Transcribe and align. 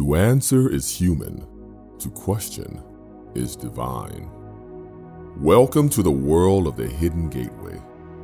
To 0.00 0.14
answer 0.14 0.70
is 0.70 0.88
human, 0.88 1.46
to 1.98 2.08
question 2.08 2.82
is 3.34 3.54
divine. 3.54 4.30
Welcome 5.36 5.90
to 5.90 6.02
the 6.02 6.10
world 6.10 6.66
of 6.66 6.74
the 6.74 6.86
Hidden 6.86 7.28
Gateway, 7.28 7.78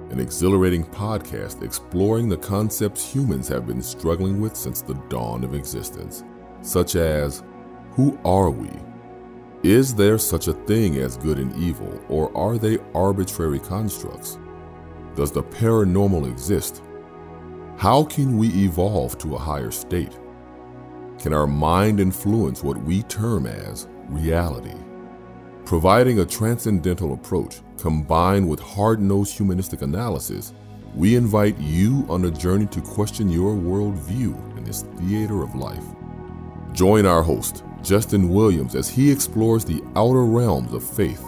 an 0.09 0.19
exhilarating 0.19 0.87
podcast 0.87 1.62
exploring 1.62 2.31
the 2.31 2.39
concepts 2.39 3.04
humans 3.04 3.47
have 3.49 3.67
been 3.67 3.83
struggling 3.83 4.41
with 4.41 4.57
since 4.57 4.81
the 4.81 4.95
dawn 5.11 5.45
of 5.45 5.53
existence, 5.53 6.25
such 6.62 6.97
as 6.97 7.45
who 7.90 8.19
are 8.24 8.49
we? 8.51 8.71
Is 9.63 9.95
there 9.95 10.17
such 10.17 10.49
a 10.49 10.54
thing 10.54 10.97
as 10.97 11.19
good 11.19 11.38
and 11.38 11.54
evil, 11.56 12.01
or 12.08 12.35
are 12.35 12.56
they 12.56 12.79
arbitrary 12.95 13.61
constructs? 13.61 14.38
Does 15.15 15.31
the 15.31 15.43
paranormal 15.43 16.27
exist? 16.27 16.83
How 17.77 18.02
can 18.02 18.38
we 18.38 18.48
evolve 18.65 19.19
to 19.19 19.34
a 19.34 19.38
higher 19.38 19.70
state? 19.70 20.19
Can 21.19 21.33
our 21.33 21.46
mind 21.46 21.98
influence 21.98 22.62
what 22.62 22.80
we 22.82 23.02
term 23.05 23.46
as 23.46 23.88
reality? 24.09 24.74
Providing 25.64 26.20
a 26.20 26.27
transcendental 26.27 27.14
approach 27.14 27.60
combined 27.78 28.48
with 28.48 28.60
hard 28.60 29.00
nosed 29.00 29.36
humanistic 29.36 29.82
analysis, 29.82 30.52
we 30.94 31.16
invite 31.16 31.58
you 31.58 32.06
on 32.08 32.24
a 32.24 32.30
journey 32.30 32.66
to 32.66 32.80
question 32.80 33.28
your 33.28 33.55
worldview 33.55 34.56
in 34.56 34.64
this 34.64 34.82
theater 34.98 35.42
of 35.42 35.55
life. 35.55 35.84
Join 36.72 37.06
our 37.06 37.22
host, 37.22 37.64
Justin 37.83 38.28
Williams, 38.28 38.74
as 38.74 38.88
he 38.88 39.10
explores 39.10 39.64
the 39.64 39.83
outer 39.96 40.24
realms 40.24 40.72
of 40.72 40.84
faith, 40.84 41.24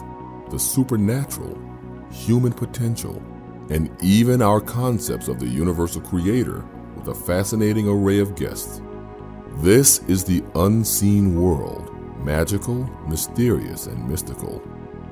the 0.51 0.59
supernatural, 0.59 1.59
human 2.11 2.53
potential, 2.53 3.21
and 3.69 3.89
even 4.01 4.41
our 4.41 4.61
concepts 4.61 5.27
of 5.27 5.39
the 5.39 5.47
universal 5.47 6.01
creator 6.01 6.65
with 6.95 7.07
a 7.07 7.15
fascinating 7.15 7.87
array 7.87 8.19
of 8.19 8.35
guests. 8.35 8.81
This 9.61 9.99
is 10.07 10.23
the 10.23 10.41
unseen 10.55 11.35
world, 11.35 11.93
magical, 12.23 12.89
mysterious, 13.09 13.87
and 13.87 14.07
mystical, 14.07 14.59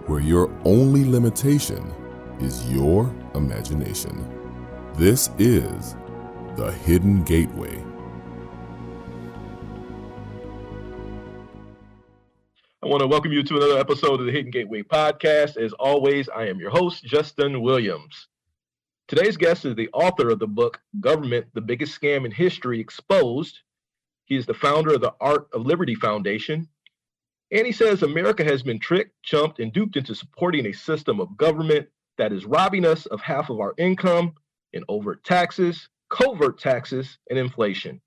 where 0.05 0.21
your 0.21 0.49
only 0.63 1.03
limitation 1.03 1.93
is 2.39 2.71
your 2.71 3.13
imagination. 3.35 4.25
This 4.93 5.29
is 5.37 5.97
the 6.55 6.71
Hidden 6.85 7.25
Gateway. 7.25 7.83
I 12.81 12.85
want 12.85 13.01
to 13.01 13.07
welcome 13.07 13.33
you 13.33 13.43
to 13.43 13.57
another 13.57 13.77
episode 13.77 14.21
of 14.21 14.27
the 14.27 14.31
Hidden 14.31 14.51
Gateway 14.51 14.81
podcast. 14.81 15.57
As 15.57 15.73
always, 15.73 16.29
I 16.29 16.47
am 16.47 16.57
your 16.57 16.71
host, 16.71 17.03
Justin 17.03 17.59
Williams. 17.59 18.29
Today's 19.09 19.35
guest 19.35 19.65
is 19.65 19.75
the 19.75 19.89
author 19.91 20.29
of 20.29 20.39
the 20.39 20.47
book 20.47 20.79
Government, 21.01 21.47
the 21.53 21.59
Biggest 21.59 21.99
Scam 21.99 22.23
in 22.23 22.31
History 22.31 22.79
Exposed 22.79 23.59
he 24.27 24.35
is 24.35 24.45
the 24.45 24.53
founder 24.53 24.93
of 24.93 25.01
the 25.01 25.13
Art 25.21 25.47
of 25.53 25.65
Liberty 25.65 25.95
Foundation. 25.95 26.67
And 27.51 27.65
he 27.65 27.71
says 27.71 28.03
America 28.03 28.43
has 28.43 28.61
been 28.61 28.77
tricked, 28.77 29.13
chumped, 29.23 29.59
and 29.59 29.71
duped 29.71 29.95
into 29.95 30.13
supporting 30.13 30.65
a 30.67 30.73
system 30.73 31.21
of 31.21 31.37
government 31.37 31.87
that 32.17 32.33
is 32.33 32.45
robbing 32.45 32.85
us 32.85 33.05
of 33.05 33.21
half 33.21 33.49
of 33.49 33.61
our 33.61 33.73
income 33.77 34.33
in 34.73 34.83
overt 34.89 35.23
taxes, 35.23 35.87
covert 36.09 36.59
taxes, 36.59 37.17
and 37.29 37.39
inflation, 37.39 38.01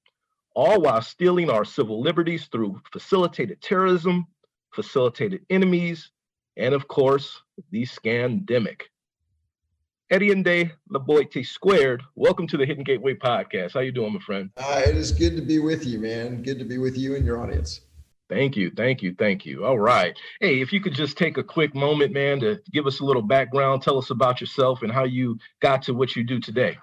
all 0.54 0.82
while 0.82 1.00
stealing 1.00 1.48
our 1.48 1.64
civil 1.64 2.02
liberties 2.02 2.48
through 2.52 2.82
facilitated 2.92 3.62
terrorism, 3.62 4.26
facilitated 4.74 5.40
enemies, 5.48 6.10
and 6.58 6.74
of 6.74 6.86
course, 6.86 7.40
the 7.70 7.82
scandemic. 7.84 8.82
Ediende 10.10 10.72
Laboite 10.92 11.46
Squared, 11.46 12.02
welcome 12.16 12.48
to 12.48 12.56
the 12.56 12.66
Hidden 12.66 12.82
Gateway 12.82 13.14
podcast. 13.14 13.74
How 13.74 13.80
you 13.80 13.92
doing, 13.92 14.12
my 14.14 14.18
friend? 14.18 14.50
Uh, 14.56 14.82
it 14.84 14.96
is 14.96 15.12
good 15.12 15.36
to 15.36 15.40
be 15.42 15.60
with 15.60 15.86
you, 15.86 16.00
man. 16.00 16.42
Good 16.42 16.58
to 16.58 16.64
be 16.64 16.78
with 16.78 16.98
you 16.98 17.14
and 17.14 17.24
your 17.24 17.40
audience. 17.40 17.82
Thank 18.28 18.56
you, 18.56 18.72
thank 18.76 19.02
you, 19.02 19.14
thank 19.16 19.46
you. 19.46 19.64
All 19.64 19.78
right. 19.78 20.18
Hey, 20.40 20.60
if 20.60 20.72
you 20.72 20.80
could 20.80 20.94
just 20.94 21.16
take 21.16 21.38
a 21.38 21.44
quick 21.44 21.76
moment, 21.76 22.12
man, 22.12 22.40
to 22.40 22.60
give 22.72 22.88
us 22.88 22.98
a 22.98 23.04
little 23.04 23.22
background, 23.22 23.82
tell 23.82 23.98
us 23.98 24.10
about 24.10 24.40
yourself 24.40 24.82
and 24.82 24.90
how 24.90 25.04
you 25.04 25.38
got 25.60 25.80
to 25.82 25.94
what 25.94 26.16
you 26.16 26.24
do 26.24 26.40
today. 26.40 26.76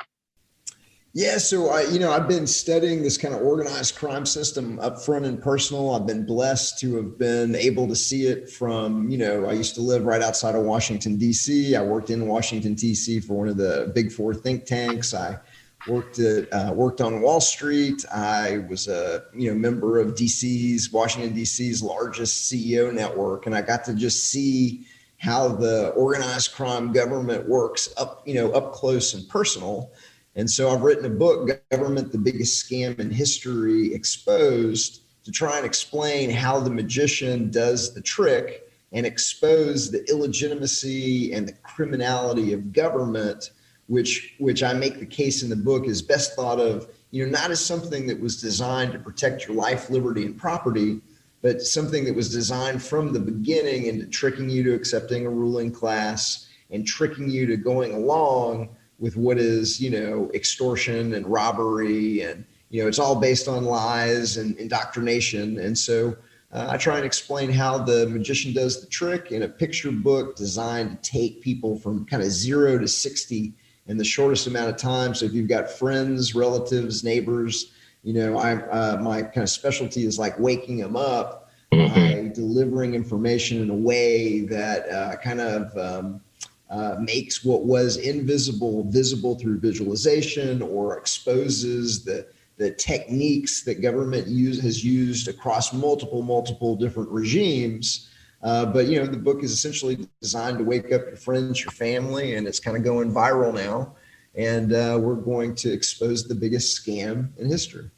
Yeah, 1.14 1.38
so 1.38 1.70
I, 1.70 1.82
you 1.84 2.00
know, 2.00 2.12
I've 2.12 2.28
been 2.28 2.46
studying 2.46 3.02
this 3.02 3.18
kind 3.18 3.34
of 3.34 3.42
organized 3.42 3.96
crime 3.96 4.26
system 4.26 4.78
up 4.80 5.02
front 5.02 5.26
and 5.26 5.42
personal. 5.42 5.96
I've 5.96 6.06
been 6.06 6.26
blessed 6.26 6.80
to 6.80 6.96
have 6.98 7.18
been 7.18 7.56
able 7.56 7.88
to 7.88 7.96
see 7.96 8.28
it 8.28 8.50
from, 8.50 9.10
you 9.10 9.18
know, 9.18 9.46
I 9.46 9.54
used 9.54 9.74
to 9.76 9.82
live 9.82 10.06
right 10.06 10.22
outside 10.22 10.54
of 10.54 10.64
Washington 10.64 11.18
D.C. 11.18 11.76
I 11.76 11.82
worked 11.82 12.12
in 12.12 12.28
Washington 12.28 12.76
D.C. 12.76 13.22
for 13.22 13.34
one 13.34 13.48
of 13.48 13.58
the 13.58 13.92
big 13.96 14.12
four 14.12 14.36
think 14.36 14.66
tanks. 14.66 15.14
I 15.14 15.40
worked 15.88 16.20
at 16.20 16.52
uh, 16.52 16.72
worked 16.74 17.02
on 17.02 17.22
Wall 17.22 17.42
Street. 17.42 18.06
I 18.14 18.60
was 18.70 18.88
a 18.88 19.24
you 19.34 19.50
know 19.50 19.58
member 19.58 20.00
of 20.00 20.14
DC's 20.16 20.92
Washington 20.92 21.34
D.C.'s 21.34 21.82
largest 21.82 22.52
CEO 22.52 22.94
network, 22.94 23.46
and 23.46 23.56
I 23.56 23.62
got 23.62 23.86
to 23.86 23.94
just 23.94 24.26
see 24.26 24.86
how 25.20 25.48
the 25.48 25.90
organized 25.90 26.54
crime 26.54 26.92
government 26.92 27.48
works 27.48 27.90
up 27.98 28.22
you 28.28 28.36
know 28.36 28.52
up 28.52 28.74
close 28.74 29.14
and 29.14 29.28
personal. 29.30 29.92
And 30.38 30.48
so 30.50 30.70
I've 30.70 30.84
written 30.84 31.06
a 31.06 31.10
book, 31.10 31.50
Government, 31.72 32.12
the 32.12 32.20
Biggest 32.20 32.64
Scam 32.64 33.00
in 33.00 33.10
History 33.10 33.92
Exposed, 33.92 35.02
to 35.24 35.32
try 35.32 35.58
and 35.58 35.66
explain 35.66 36.30
how 36.30 36.60
the 36.60 36.70
magician 36.70 37.50
does 37.50 37.96
the 37.96 38.02
trick 38.02 38.72
and 38.94 39.04
expose 39.04 39.90
the 39.90 40.06
illegitimacy 40.06 41.34
and 41.34 41.48
the 41.48 41.54
criminality 41.64 42.54
of 42.54 42.72
government, 42.72 43.50
which, 43.88 44.36
which 44.38 44.62
I 44.62 44.74
make 44.74 45.00
the 45.00 45.08
case 45.08 45.42
in 45.42 45.50
the 45.50 45.56
book 45.56 45.88
is 45.88 46.04
best 46.04 46.36
thought 46.36 46.60
of, 46.60 46.88
you 47.10 47.26
know, 47.26 47.32
not 47.32 47.50
as 47.50 47.66
something 47.66 48.06
that 48.06 48.20
was 48.20 48.40
designed 48.40 48.94
to 48.94 49.00
protect 49.00 49.48
your 49.48 49.58
life, 49.58 49.90
liberty, 49.90 50.24
and 50.24 50.38
property, 50.38 51.02
but 51.42 51.64
something 51.64 52.06
that 52.06 52.16
was 52.16 52.32
designed 52.32 52.84
from 52.84 53.12
the 53.12 53.20
beginning 53.20 53.88
into 53.88 54.06
tricking 54.06 54.52
you 54.52 54.64
to 54.64 54.76
accepting 54.76 55.26
a 55.26 55.30
ruling 55.32 55.72
class 55.72 56.48
and 56.70 56.86
tricking 56.86 57.28
you 57.28 57.48
to 57.48 57.58
going 57.58 57.96
along 57.96 58.70
with 59.00 59.16
what 59.16 59.38
is 59.38 59.80
you 59.80 59.90
know 59.90 60.30
extortion 60.34 61.14
and 61.14 61.26
robbery 61.28 62.22
and 62.22 62.46
you 62.70 62.82
know 62.82 62.88
it's 62.88 63.00
all 63.00 63.16
based 63.16 63.48
on 63.48 63.66
lies 63.66 64.38
and 64.38 64.58
indoctrination 64.58 65.60
and 65.60 65.78
so 65.78 66.16
uh, 66.52 66.68
i 66.70 66.78
try 66.78 66.98
and 66.98 67.06
explain 67.06 67.52
how 67.52 67.78
the 67.78 68.08
magician 68.10 68.54
does 68.54 68.82
the 68.82 68.88
trick 68.88 69.32
in 69.32 69.44
a 69.44 69.48
picture 69.48 69.92
book 69.92 70.36
designed 70.36 71.02
to 71.02 71.10
take 71.10 71.42
people 71.42 71.78
from 71.78 72.06
kind 72.06 72.24
of 72.24 72.30
zero 72.30 72.78
to 72.78 72.88
60 72.88 73.54
in 73.88 73.98
the 73.98 74.04
shortest 74.04 74.48
amount 74.48 74.70
of 74.70 74.78
time 74.78 75.14
so 75.14 75.26
if 75.26 75.34
you've 75.34 75.50
got 75.50 75.70
friends 75.70 76.34
relatives 76.36 77.04
neighbors 77.04 77.74
you 78.04 78.14
know 78.14 78.38
i 78.38 78.56
uh, 78.56 78.98
my 79.02 79.22
kind 79.22 79.44
of 79.44 79.50
specialty 79.50 80.06
is 80.06 80.18
like 80.18 80.38
waking 80.40 80.78
them 80.78 80.96
up 80.96 81.50
mm-hmm. 81.72 81.94
by 81.94 82.34
delivering 82.34 82.94
information 82.96 83.62
in 83.62 83.70
a 83.70 83.76
way 83.76 84.42
that 84.42 84.90
uh, 84.90 85.16
kind 85.18 85.42
of 85.42 85.78
um, 85.78 86.22
uh, 86.70 86.96
makes 87.00 87.44
what 87.44 87.64
was 87.64 87.98
invisible 87.98 88.84
visible 88.90 89.36
through 89.36 89.60
visualization 89.60 90.62
or 90.62 90.98
exposes 90.98 92.04
the 92.04 92.28
the 92.58 92.72
techniques 92.72 93.64
that 93.64 93.82
government 93.82 94.28
use 94.28 94.60
has 94.60 94.84
used 94.84 95.28
across 95.28 95.74
multiple 95.74 96.22
multiple 96.22 96.76
different 96.76 97.10
regimes. 97.10 98.10
Uh, 98.44 98.66
but 98.66 98.88
you 98.88 99.00
know 99.00 99.06
the 99.06 99.18
book 99.18 99.44
is 99.44 99.52
essentially 99.52 100.08
designed 100.22 100.58
to 100.58 100.64
wake 100.64 100.92
up 100.92 101.06
your 101.06 101.16
friends 101.16 101.64
your 101.64 101.72
family 101.72 102.36
and 102.36 102.48
it's 102.48 102.60
kind 102.60 102.76
of 102.76 102.84
going 102.84 103.12
viral 103.12 103.54
now. 103.54 103.96
And 104.36 104.74
uh, 104.74 105.00
we're 105.02 105.16
going 105.16 105.56
to 105.56 105.72
expose 105.72 106.28
the 106.28 106.36
biggest 106.36 106.86
scam 106.86 107.30
in 107.38 107.48
history. 107.48 107.90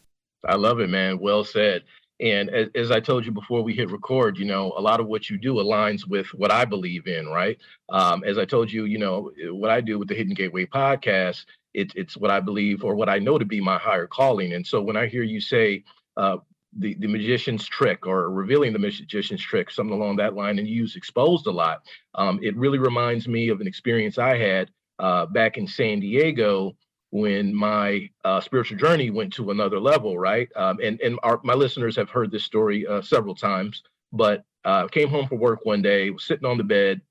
I 0.45 0.55
love 0.55 0.79
it 0.79 0.89
man. 0.89 1.19
Well 1.19 1.43
said 1.43 1.83
and 2.19 2.49
as, 2.49 2.67
as, 2.75 2.91
I 2.91 2.99
told 2.99 3.25
you 3.25 3.31
before 3.31 3.61
we 3.61 3.73
hit 3.73 3.89
record, 3.89 4.37
you 4.37 4.45
know, 4.45 4.73
a 4.77 4.81
lot 4.81 4.99
of 4.99 5.07
what 5.07 5.29
you 5.29 5.37
do 5.37 5.55
aligns 5.55 6.05
with 6.05 6.27
what 6.33 6.51
I 6.51 6.65
believe 6.65 7.07
in, 7.07 7.27
right? 7.27 7.57
Um, 7.89 8.23
as 8.25 8.37
I 8.37 8.45
told 8.45 8.71
you, 8.71 8.85
you 8.85 8.97
know, 8.97 9.31
what 9.51 9.71
I 9.71 9.79
do 9.79 9.97
with 9.97 10.09
the 10.09 10.15
Hidden 10.15 10.33
Gateway 10.33 10.65
podcast, 10.65 11.45
it, 11.73 11.93
it's 11.95 12.17
what 12.17 12.31
I 12.31 12.39
believe 12.41 12.83
or 12.83 12.95
what 12.95 13.09
I 13.09 13.19
know 13.19 13.37
to 13.37 13.45
be 13.45 13.61
my 13.61 13.77
higher 13.77 14.07
calling. 14.07 14.53
And 14.53 14.67
so 14.67 14.81
when 14.81 14.97
I 14.97 15.07
hear 15.07 15.23
you 15.23 15.39
say 15.39 15.83
uh, 16.17 16.37
the, 16.77 16.95
the 16.95 17.07
magician's 17.07 17.65
trick 17.65 18.05
or 18.05 18.29
revealing 18.31 18.73
the 18.73 18.79
magician's 18.79 19.41
trick, 19.41 19.71
something 19.71 19.95
along 19.95 20.17
that 20.17 20.35
line, 20.35 20.59
and 20.59 20.67
you 20.67 20.75
use 20.75 20.95
exposed 20.95 21.47
a 21.47 21.51
lot, 21.51 21.83
um, 22.15 22.39
it 22.41 22.55
really 22.57 22.79
reminds 22.79 23.27
me 23.27 23.49
of 23.49 23.61
an 23.61 23.67
experience 23.67 24.17
I 24.17 24.37
had 24.37 24.71
uh, 24.99 25.25
back 25.27 25.57
in 25.57 25.65
San 25.67 26.01
Diego 26.01 26.75
when 27.11 27.53
my 27.53 28.09
uh, 28.23 28.39
spiritual 28.39 28.77
journey 28.77 29.09
went 29.09 29.33
to 29.33 29.51
another 29.51 29.79
level, 29.79 30.17
right? 30.17 30.49
Um, 30.55 30.79
and 30.83 30.99
and 31.01 31.19
our, 31.23 31.39
my 31.43 31.53
listeners 31.53 31.95
have 31.95 32.09
heard 32.09 32.31
this 32.31 32.43
story 32.43 32.85
uh, 32.85 33.01
several 33.01 33.35
times, 33.35 33.83
but 34.11 34.43
uh, 34.65 34.87
came 34.87 35.09
home 35.09 35.27
from 35.27 35.39
work 35.39 35.65
one 35.65 35.81
day, 35.81 36.09
was 36.09 36.23
sitting 36.25 36.45
on 36.45 36.57
the 36.57 36.63
bed, 36.63 37.01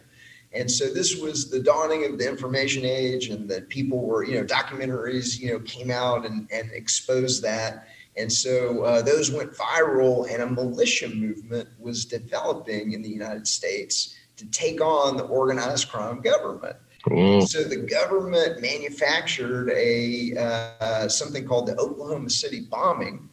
And 0.51 0.69
so 0.69 0.91
this 0.91 1.15
was 1.15 1.49
the 1.49 1.59
dawning 1.59 2.05
of 2.05 2.17
the 2.17 2.27
information 2.27 2.83
age, 2.83 3.29
and 3.29 3.47
that 3.49 3.69
people 3.69 3.99
were, 3.99 4.23
you 4.23 4.35
know, 4.35 4.45
documentaries, 4.45 5.39
you 5.39 5.51
know, 5.51 5.59
came 5.59 5.91
out 5.91 6.25
and, 6.25 6.49
and 6.51 6.71
exposed 6.71 7.43
that. 7.43 7.87
And 8.17 8.31
so 8.31 8.83
uh, 8.83 9.01
those 9.01 9.31
went 9.31 9.53
viral, 9.53 10.31
and 10.31 10.41
a 10.41 10.47
militia 10.47 11.09
movement 11.09 11.69
was 11.77 12.05
developing 12.05 12.93
in 12.93 13.01
the 13.01 13.09
United 13.09 13.47
States 13.47 14.15
to 14.37 14.45
take 14.47 14.81
on 14.81 15.17
the 15.17 15.23
organized 15.25 15.89
crime 15.89 16.21
government. 16.21 16.77
Cool. 17.07 17.45
So 17.45 17.63
the 17.63 17.77
government 17.77 18.61
manufactured 18.61 19.69
a 19.71 20.33
uh, 20.37 21.07
something 21.07 21.47
called 21.47 21.67
the 21.67 21.75
Oklahoma 21.77 22.29
City 22.29 22.61
bombing, 22.61 23.29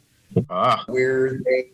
ah. 0.51 0.85
where 0.87 1.41
they 1.45 1.71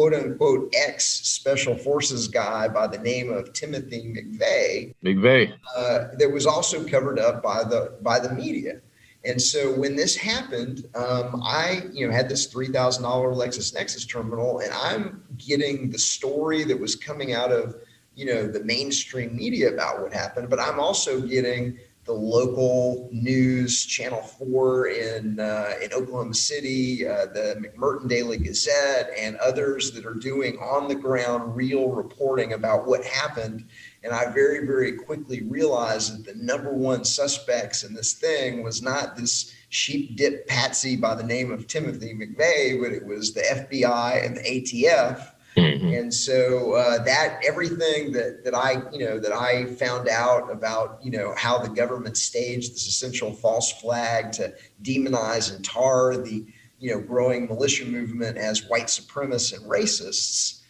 quote 0.00 0.14
unquote 0.14 0.74
ex 0.74 1.04
special 1.04 1.76
forces 1.76 2.26
guy 2.26 2.66
by 2.68 2.86
the 2.86 2.96
name 2.96 3.30
of 3.30 3.52
Timothy 3.52 4.14
McVeigh. 4.16 4.94
McVeigh. 5.04 5.52
Uh, 5.76 6.08
that 6.16 6.30
was 6.32 6.46
also 6.46 6.82
covered 6.88 7.18
up 7.18 7.42
by 7.42 7.62
the 7.62 7.98
by 8.00 8.18
the 8.18 8.32
media. 8.32 8.80
And 9.26 9.40
so 9.42 9.74
when 9.74 9.96
this 9.96 10.16
happened, 10.16 10.86
um, 10.94 11.42
I 11.44 11.82
you 11.92 12.06
know 12.06 12.14
had 12.14 12.30
this 12.30 12.46
three 12.46 12.68
thousand 12.68 13.02
dollar 13.02 13.34
LexisNexis 13.34 14.08
terminal, 14.08 14.60
and 14.60 14.72
I'm 14.72 15.22
getting 15.36 15.90
the 15.90 15.98
story 15.98 16.64
that 16.64 16.80
was 16.80 16.96
coming 16.96 17.34
out 17.34 17.52
of 17.52 17.76
you 18.14 18.24
know 18.24 18.46
the 18.46 18.64
mainstream 18.64 19.36
media 19.36 19.70
about 19.70 20.00
what 20.00 20.14
happened, 20.14 20.48
but 20.48 20.58
I'm 20.58 20.80
also 20.80 21.20
getting 21.20 21.78
the 22.10 22.16
local 22.16 23.08
news, 23.12 23.86
Channel 23.86 24.20
Four 24.20 24.88
in 24.88 25.38
uh, 25.38 25.74
in 25.80 25.92
Oklahoma 25.92 26.34
City, 26.34 27.06
uh, 27.06 27.26
the 27.26 27.62
McCurtain 27.62 28.08
Daily 28.08 28.36
Gazette, 28.36 29.10
and 29.16 29.36
others 29.36 29.92
that 29.92 30.04
are 30.04 30.14
doing 30.14 30.58
on 30.58 30.88
the 30.88 30.96
ground 30.96 31.54
real 31.54 31.88
reporting 31.90 32.52
about 32.54 32.84
what 32.88 33.04
happened. 33.04 33.64
And 34.02 34.12
I 34.12 34.28
very 34.32 34.66
very 34.66 34.94
quickly 34.94 35.42
realized 35.44 36.24
that 36.24 36.34
the 36.34 36.44
number 36.44 36.72
one 36.72 37.04
suspects 37.04 37.84
in 37.84 37.94
this 37.94 38.14
thing 38.14 38.64
was 38.64 38.82
not 38.82 39.16
this 39.16 39.54
sheep 39.68 40.16
dip 40.16 40.48
patsy 40.48 40.96
by 40.96 41.14
the 41.14 41.22
name 41.22 41.52
of 41.52 41.68
Timothy 41.68 42.12
McVeigh, 42.12 42.82
but 42.82 42.90
it 42.90 43.06
was 43.06 43.34
the 43.34 43.42
FBI 43.42 44.26
and 44.26 44.36
the 44.36 44.42
ATF 44.42 45.30
Mm-hmm. 45.56 45.94
And 45.94 46.14
so 46.14 46.74
uh, 46.74 47.02
that 47.04 47.40
everything 47.46 48.12
that 48.12 48.44
that 48.44 48.54
I 48.54 48.82
you 48.92 49.04
know 49.04 49.18
that 49.18 49.32
I 49.32 49.64
found 49.66 50.08
out 50.08 50.50
about 50.50 51.00
you 51.02 51.10
know 51.10 51.34
how 51.36 51.58
the 51.58 51.68
government 51.68 52.16
staged 52.16 52.72
this 52.72 52.86
essential 52.86 53.32
false 53.32 53.72
flag 53.72 54.32
to 54.32 54.54
demonize 54.82 55.54
and 55.54 55.64
tar 55.64 56.16
the 56.16 56.46
you 56.78 56.94
know 56.94 57.00
growing 57.00 57.46
militia 57.46 57.84
movement 57.84 58.38
as 58.38 58.68
white 58.68 58.86
supremacists 58.86 59.56
and 59.56 59.68
racists. 59.68 60.60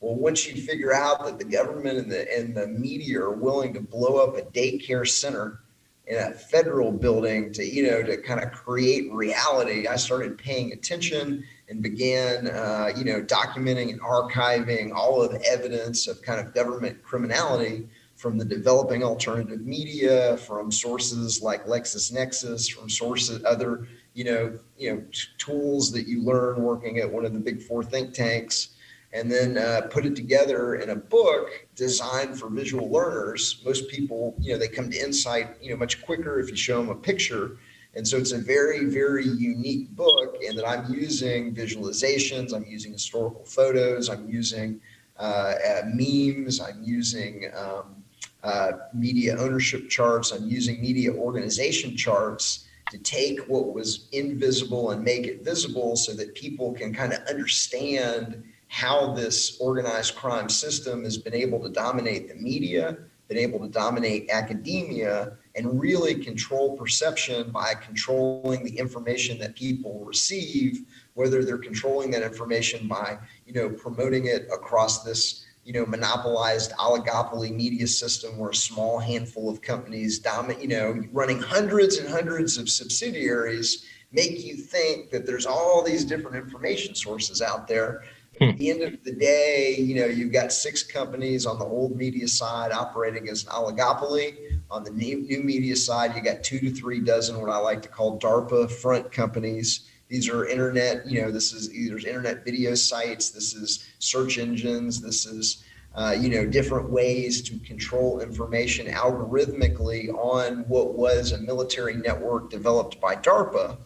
Well, 0.00 0.16
once 0.16 0.46
you 0.46 0.60
figure 0.60 0.92
out 0.92 1.24
that 1.24 1.38
the 1.38 1.44
government 1.44 1.98
and 1.98 2.10
the 2.10 2.36
and 2.36 2.56
the 2.56 2.66
media 2.66 3.20
are 3.20 3.32
willing 3.32 3.72
to 3.74 3.80
blow 3.80 4.16
up 4.16 4.36
a 4.36 4.42
daycare 4.42 5.08
center 5.08 5.60
in 6.06 6.18
a 6.18 6.32
federal 6.32 6.90
building 6.90 7.52
to 7.52 7.64
you 7.64 7.88
know 7.88 8.02
to 8.02 8.16
kind 8.16 8.40
of 8.40 8.50
create 8.50 9.12
reality, 9.12 9.86
I 9.86 9.94
started 9.94 10.36
paying 10.38 10.72
attention 10.72 11.44
and 11.68 11.82
began, 11.82 12.48
uh, 12.48 12.90
you 12.96 13.04
know, 13.04 13.22
documenting 13.22 13.90
and 13.90 14.00
archiving 14.00 14.92
all 14.92 15.22
of 15.22 15.32
the 15.32 15.42
evidence 15.46 16.06
of 16.06 16.20
kind 16.22 16.40
of 16.40 16.54
government 16.54 17.02
criminality 17.02 17.88
from 18.16 18.38
the 18.38 18.44
developing 18.44 19.02
alternative 19.02 19.60
media, 19.62 20.36
from 20.38 20.70
sources 20.70 21.42
like 21.42 21.66
LexisNexis, 21.66 22.72
from 22.72 22.88
sources 22.88 23.42
other, 23.44 23.86
you 24.14 24.24
know, 24.24 24.58
you 24.78 24.92
know, 24.92 25.02
t- 25.12 25.28
tools 25.38 25.90
that 25.92 26.06
you 26.06 26.22
learn 26.22 26.62
working 26.62 26.98
at 26.98 27.10
one 27.10 27.24
of 27.24 27.32
the 27.32 27.40
big 27.40 27.60
four 27.62 27.82
think 27.82 28.14
tanks, 28.14 28.70
and 29.12 29.30
then 29.30 29.58
uh, 29.58 29.82
put 29.90 30.06
it 30.06 30.14
together 30.14 30.76
in 30.76 30.90
a 30.90 30.96
book 30.96 31.66
designed 31.74 32.38
for 32.38 32.48
visual 32.48 32.90
learners. 32.90 33.62
Most 33.64 33.88
people, 33.88 34.34
you 34.38 34.52
know, 34.52 34.58
they 34.58 34.68
come 34.68 34.90
to 34.90 34.98
insight, 34.98 35.56
you 35.60 35.70
know, 35.70 35.76
much 35.76 36.04
quicker 36.04 36.40
if 36.40 36.50
you 36.50 36.56
show 36.56 36.80
them 36.80 36.90
a 36.90 36.94
picture 36.94 37.56
and 37.96 38.06
so 38.06 38.16
it's 38.16 38.32
a 38.32 38.38
very, 38.38 38.86
very 38.86 39.26
unique 39.26 39.90
book 39.94 40.36
in 40.42 40.56
that 40.56 40.66
I'm 40.66 40.92
using 40.92 41.54
visualizations, 41.54 42.52
I'm 42.52 42.64
using 42.64 42.92
historical 42.92 43.44
photos, 43.44 44.08
I'm 44.08 44.28
using 44.28 44.80
uh, 45.18 45.22
uh, 45.22 45.82
memes, 45.86 46.60
I'm 46.60 46.82
using 46.82 47.50
um, 47.56 48.02
uh, 48.42 48.72
media 48.92 49.36
ownership 49.38 49.88
charts, 49.88 50.32
I'm 50.32 50.48
using 50.48 50.80
media 50.80 51.12
organization 51.12 51.96
charts 51.96 52.66
to 52.90 52.98
take 52.98 53.40
what 53.46 53.72
was 53.72 54.08
invisible 54.12 54.90
and 54.90 55.02
make 55.02 55.26
it 55.26 55.44
visible 55.44 55.96
so 55.96 56.12
that 56.14 56.34
people 56.34 56.72
can 56.72 56.92
kind 56.92 57.12
of 57.12 57.20
understand 57.28 58.42
how 58.68 59.14
this 59.14 59.56
organized 59.60 60.16
crime 60.16 60.48
system 60.48 61.04
has 61.04 61.16
been 61.16 61.34
able 61.34 61.60
to 61.60 61.68
dominate 61.68 62.28
the 62.28 62.34
media, 62.34 62.98
been 63.28 63.38
able 63.38 63.60
to 63.60 63.68
dominate 63.68 64.28
academia, 64.30 65.36
and 65.56 65.80
really 65.80 66.14
control 66.14 66.76
perception 66.76 67.50
by 67.50 67.74
controlling 67.74 68.64
the 68.64 68.76
information 68.78 69.38
that 69.38 69.54
people 69.54 70.04
receive 70.04 70.84
whether 71.14 71.44
they're 71.44 71.58
controlling 71.58 72.10
that 72.10 72.22
information 72.22 72.88
by 72.88 73.18
you 73.46 73.52
know 73.52 73.68
promoting 73.68 74.26
it 74.26 74.46
across 74.52 75.04
this 75.04 75.44
you 75.64 75.72
know 75.72 75.86
monopolized 75.86 76.72
oligopoly 76.72 77.54
media 77.54 77.86
system 77.86 78.36
where 78.38 78.50
a 78.50 78.54
small 78.54 78.98
handful 78.98 79.48
of 79.48 79.62
companies 79.62 80.18
dominate 80.18 80.60
you 80.60 80.68
know 80.68 81.02
running 81.12 81.40
hundreds 81.40 81.98
and 81.98 82.08
hundreds 82.08 82.58
of 82.58 82.68
subsidiaries 82.68 83.86
make 84.12 84.44
you 84.44 84.56
think 84.56 85.10
that 85.10 85.26
there's 85.26 85.46
all 85.46 85.82
these 85.82 86.04
different 86.04 86.36
information 86.36 86.94
sources 86.94 87.40
out 87.40 87.66
there 87.66 88.02
Hmm. 88.38 88.44
At 88.44 88.58
the 88.58 88.70
end 88.70 88.82
of 88.82 89.02
the 89.04 89.12
day, 89.12 89.76
you 89.78 89.94
know, 89.94 90.06
you've 90.06 90.32
got 90.32 90.52
six 90.52 90.82
companies 90.82 91.46
on 91.46 91.58
the 91.58 91.64
old 91.64 91.96
media 91.96 92.26
side 92.26 92.72
operating 92.72 93.28
as 93.28 93.44
an 93.44 93.50
oligopoly. 93.50 94.43
On 94.74 94.82
the 94.82 94.90
new, 94.90 95.40
media 95.44 95.76
side, 95.76 96.16
you 96.16 96.20
got 96.20 96.42
two 96.42 96.58
to 96.58 96.68
three 96.68 96.98
dozen 96.98 97.40
what 97.40 97.48
I 97.48 97.58
like 97.58 97.80
to 97.82 97.88
call 97.88 98.18
DARPA 98.18 98.68
front 98.68 99.12
companies. 99.12 99.88
These 100.08 100.28
are 100.28 100.48
internet, 100.48 101.06
you 101.06 101.22
know, 101.22 101.30
this 101.30 101.52
is 101.52 101.72
either 101.72 101.96
internet 101.98 102.44
video 102.44 102.74
sites, 102.74 103.30
this 103.30 103.54
is 103.54 103.88
search 104.00 104.36
engines, 104.36 105.00
this 105.00 105.26
is 105.26 105.62
uh, 105.94 106.16
you 106.18 106.28
know, 106.28 106.44
different 106.44 106.90
ways 106.90 107.40
to 107.42 107.56
control 107.60 108.18
information 108.18 108.88
algorithmically 108.88 110.12
on 110.12 110.64
what 110.66 110.94
was 110.94 111.30
a 111.30 111.38
military 111.38 111.94
network 111.94 112.50
developed 112.50 113.00
by 113.00 113.14
DARPA. 113.14 113.76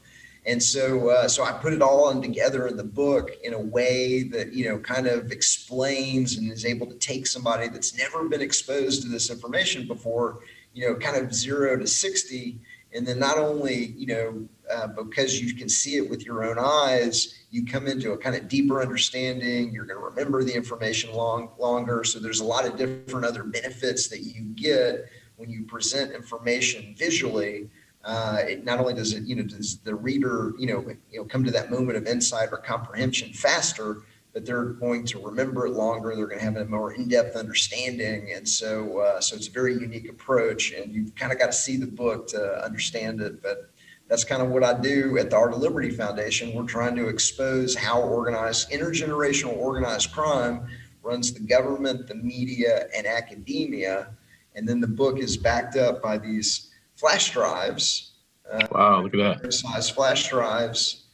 And 0.47 0.63
so, 0.63 1.11
uh, 1.11 1.29
so 1.29 1.45
I 1.45 1.53
put 1.53 1.75
it 1.75 1.83
all 1.83 2.05
on 2.09 2.23
together 2.23 2.67
in 2.67 2.79
the 2.79 2.85
book 2.85 3.33
in 3.45 3.53
a 3.53 3.61
way 3.61 4.23
that 4.23 4.55
you 4.55 4.71
know 4.71 4.79
kind 4.79 5.07
of 5.07 5.33
explains 5.33 6.39
and 6.39 6.51
is 6.51 6.65
able 6.65 6.87
to 6.87 6.95
take 6.95 7.27
somebody 7.27 7.69
that's 7.69 7.95
never 7.99 8.27
been 8.27 8.41
exposed 8.41 9.03
to 9.03 9.09
this 9.09 9.31
information 9.31 9.87
before, 9.87 10.39
you 10.75 10.89
know, 10.89 10.95
kind 10.97 11.17
of 11.17 11.35
zero 11.35 11.77
to 11.77 11.87
sixty, 11.87 12.59
and 12.95 13.07
then 13.07 13.19
not 13.19 13.39
only 13.39 13.95
you 13.97 14.07
know 14.07 14.49
uh, 14.71 14.87
because 14.89 15.41
you 15.41 15.55
can 15.55 15.69
see 15.69 15.97
it 15.97 16.09
with 16.09 16.25
your 16.25 16.45
own 16.45 16.59
eyes, 16.59 17.35
you 17.51 17.65
come 17.65 17.87
into 17.87 18.13
a 18.13 18.19
kind 18.19 18.37
of 18.37 18.49
deeper 18.49 18.83
understanding. 18.83 19.73
You're 19.73 19.87
going 19.87 19.99
to 19.99 20.05
remember 20.05 20.45
the 20.45 20.55
information 20.55 21.13
long 21.15 21.51
longer. 21.59 22.05
So 22.05 22.19
there's 22.19 22.41
a 22.41 22.45
lot 22.45 22.67
of 22.67 22.77
different 22.77 23.25
other 23.25 23.45
benefits 23.45 24.09
that 24.09 24.21
you 24.21 24.43
get 24.55 25.09
when 25.37 25.51
you 25.51 25.65
present 25.65 26.13
information 26.13 26.95
visually. 26.99 27.71
Uh, 28.05 28.39
it 28.43 28.65
not 28.65 28.79
only 28.79 28.95
does 28.95 29.13
it, 29.13 29.25
you 29.25 29.37
know, 29.37 29.43
does 29.43 29.79
the 29.79 29.95
reader, 29.95 30.53
you 30.59 30.67
know, 30.67 30.81
you 31.11 31.19
know, 31.19 31.25
come 31.25 31.45
to 31.45 31.51
that 31.51 31.71
moment 31.71 31.97
of 31.97 32.07
insight 32.07 32.49
or 32.53 32.59
comprehension 32.59 33.33
faster, 33.33 34.03
they're 34.45 34.65
going 34.65 35.05
to 35.07 35.25
remember 35.25 35.67
it 35.67 35.73
longer. 35.73 36.15
They're 36.15 36.27
going 36.27 36.39
to 36.39 36.45
have 36.45 36.57
a 36.57 36.65
more 36.65 36.93
in-depth 36.93 37.37
understanding, 37.37 38.33
and 38.35 38.49
so, 38.49 38.99
uh, 38.99 39.21
so 39.21 39.37
it's 39.37 39.49
a 39.49 39.51
very 39.51 39.75
unique 39.75 40.09
approach. 40.09 40.73
And 40.73 40.93
you've 40.93 41.15
kind 41.15 41.33
of 41.33 41.39
got 41.39 41.47
to 41.47 41.53
see 41.53 41.77
the 41.77 41.87
book 41.87 42.29
to 42.29 42.65
understand 42.65 43.21
it. 43.21 43.43
But 43.43 43.71
that's 44.09 44.25
kind 44.25 44.43
of 44.43 44.49
what 44.49 44.65
I 44.65 44.73
do 44.73 45.19
at 45.19 45.31
the 45.31 45.37
Art 45.37 45.53
of 45.53 45.61
Liberty 45.61 45.91
Foundation. 45.91 46.55
We're 46.55 46.65
trying 46.65 46.97
to 46.97 47.09
expose 47.09 47.75
how 47.75 48.01
organized, 48.01 48.71
intergenerational 48.71 49.57
organized 49.57 50.13
crime 50.13 50.67
runs 51.03 51.33
the 51.33 51.41
government, 51.41 52.07
the 52.07 52.15
media, 52.15 52.87
and 52.97 53.07
academia. 53.07 54.09
And 54.55 54.69
then 54.69 54.81
the 54.81 54.89
book 54.89 55.19
is 55.19 55.37
backed 55.37 55.77
up 55.77 56.03
by 56.03 56.19
these 56.19 56.71
flash 56.97 57.33
drives. 57.33 58.13
Uh, 58.51 58.67
wow, 58.73 59.03
look 59.03 59.15
at 59.15 59.43
that. 59.43 59.53
Size 59.53 59.91
flash 59.91 60.29
drives. 60.29 61.05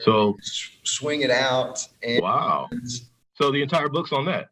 So 0.00 0.36
swing 0.82 1.22
it 1.22 1.30
out. 1.30 1.86
And, 2.02 2.22
wow. 2.22 2.68
So 3.34 3.50
the 3.50 3.62
entire 3.62 3.88
book's 3.88 4.12
on 4.12 4.26
that 4.26 4.50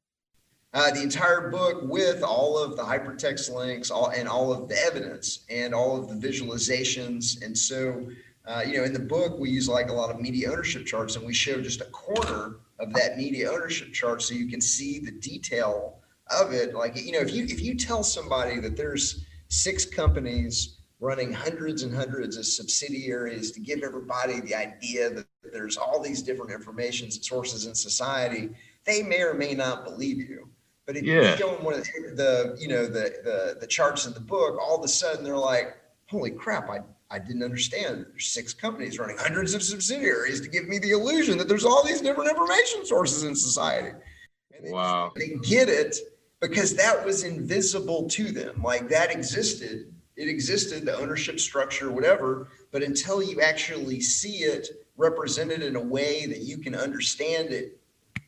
uh, 0.74 0.90
the 0.90 1.02
entire 1.02 1.50
book 1.50 1.82
with 1.82 2.22
all 2.22 2.56
of 2.56 2.76
the 2.76 2.82
hypertext 2.82 3.52
links 3.54 3.90
all, 3.90 4.08
and 4.08 4.28
all 4.28 4.52
of 4.52 4.68
the 4.68 4.78
evidence 4.78 5.44
and 5.50 5.74
all 5.74 5.98
of 5.98 6.08
the 6.08 6.26
visualizations. 6.26 7.44
And 7.44 7.56
so, 7.56 8.08
uh, 8.46 8.62
you 8.66 8.78
know, 8.78 8.84
in 8.84 8.92
the 8.92 8.98
book, 8.98 9.38
we 9.38 9.50
use 9.50 9.68
like 9.68 9.90
a 9.90 9.92
lot 9.92 10.10
of 10.10 10.20
media 10.20 10.50
ownership 10.50 10.86
charts 10.86 11.16
and 11.16 11.26
we 11.26 11.34
show 11.34 11.60
just 11.60 11.82
a 11.82 11.86
corner 11.86 12.56
of 12.78 12.92
that 12.94 13.18
media 13.18 13.50
ownership 13.50 13.92
chart 13.92 14.22
so 14.22 14.34
you 14.34 14.48
can 14.48 14.60
see 14.60 14.98
the 14.98 15.12
detail 15.12 15.98
of 16.28 16.52
it. 16.52 16.74
Like, 16.74 16.96
you 16.96 17.12
know, 17.12 17.20
if 17.20 17.32
you 17.32 17.44
if 17.44 17.60
you 17.60 17.76
tell 17.76 18.02
somebody 18.02 18.58
that 18.60 18.76
there's 18.76 19.26
six 19.48 19.84
companies 19.84 20.78
running 21.02 21.32
hundreds 21.32 21.82
and 21.82 21.92
hundreds 21.92 22.36
of 22.36 22.46
subsidiaries 22.46 23.50
to 23.50 23.58
give 23.58 23.82
everybody 23.82 24.38
the 24.40 24.54
idea 24.54 25.10
that 25.10 25.26
there's 25.52 25.76
all 25.76 26.00
these 26.00 26.22
different 26.22 26.52
information 26.52 27.10
sources 27.10 27.66
in 27.66 27.74
society, 27.74 28.48
they 28.84 29.02
may 29.02 29.20
or 29.20 29.34
may 29.34 29.52
not 29.52 29.84
believe 29.84 30.18
you. 30.18 30.48
But 30.86 30.96
if 30.96 31.02
yeah. 31.02 31.32
you 31.32 31.36
show 31.36 31.54
them 31.56 31.64
one 31.64 31.74
of 31.74 31.84
the, 31.84 32.56
you 32.58 32.68
know 32.68 32.86
the, 32.86 33.14
the 33.24 33.56
the 33.60 33.66
charts 33.66 34.06
in 34.06 34.14
the 34.14 34.20
book, 34.20 34.56
all 34.60 34.78
of 34.78 34.84
a 34.84 34.88
sudden 34.88 35.24
they're 35.24 35.36
like, 35.36 35.76
"Holy 36.06 36.30
crap! 36.30 36.70
I 36.70 36.80
I 37.10 37.18
didn't 37.18 37.42
understand. 37.42 38.06
There's 38.08 38.28
six 38.28 38.54
companies 38.54 38.98
running 38.98 39.16
hundreds 39.18 39.54
of 39.54 39.62
subsidiaries 39.62 40.40
to 40.40 40.48
give 40.48 40.68
me 40.68 40.78
the 40.78 40.90
illusion 40.90 41.36
that 41.38 41.48
there's 41.48 41.64
all 41.64 41.84
these 41.84 42.00
different 42.00 42.30
information 42.30 42.86
sources 42.86 43.24
in 43.24 43.34
society." 43.34 43.90
And 44.54 44.66
they, 44.66 44.70
wow! 44.70 45.12
They 45.16 45.36
get 45.42 45.68
it 45.68 45.96
because 46.40 46.74
that 46.76 47.04
was 47.04 47.24
invisible 47.24 48.08
to 48.10 48.30
them. 48.30 48.62
Like 48.62 48.88
that 48.88 49.12
existed. 49.12 49.92
It 50.16 50.28
existed, 50.28 50.84
the 50.84 50.96
ownership 50.96 51.40
structure, 51.40 51.90
whatever. 51.90 52.48
But 52.70 52.82
until 52.82 53.22
you 53.22 53.40
actually 53.40 54.00
see 54.00 54.38
it 54.44 54.68
represented 54.96 55.62
in 55.62 55.76
a 55.76 55.80
way 55.80 56.26
that 56.26 56.40
you 56.40 56.58
can 56.58 56.74
understand 56.74 57.50
it 57.50 57.78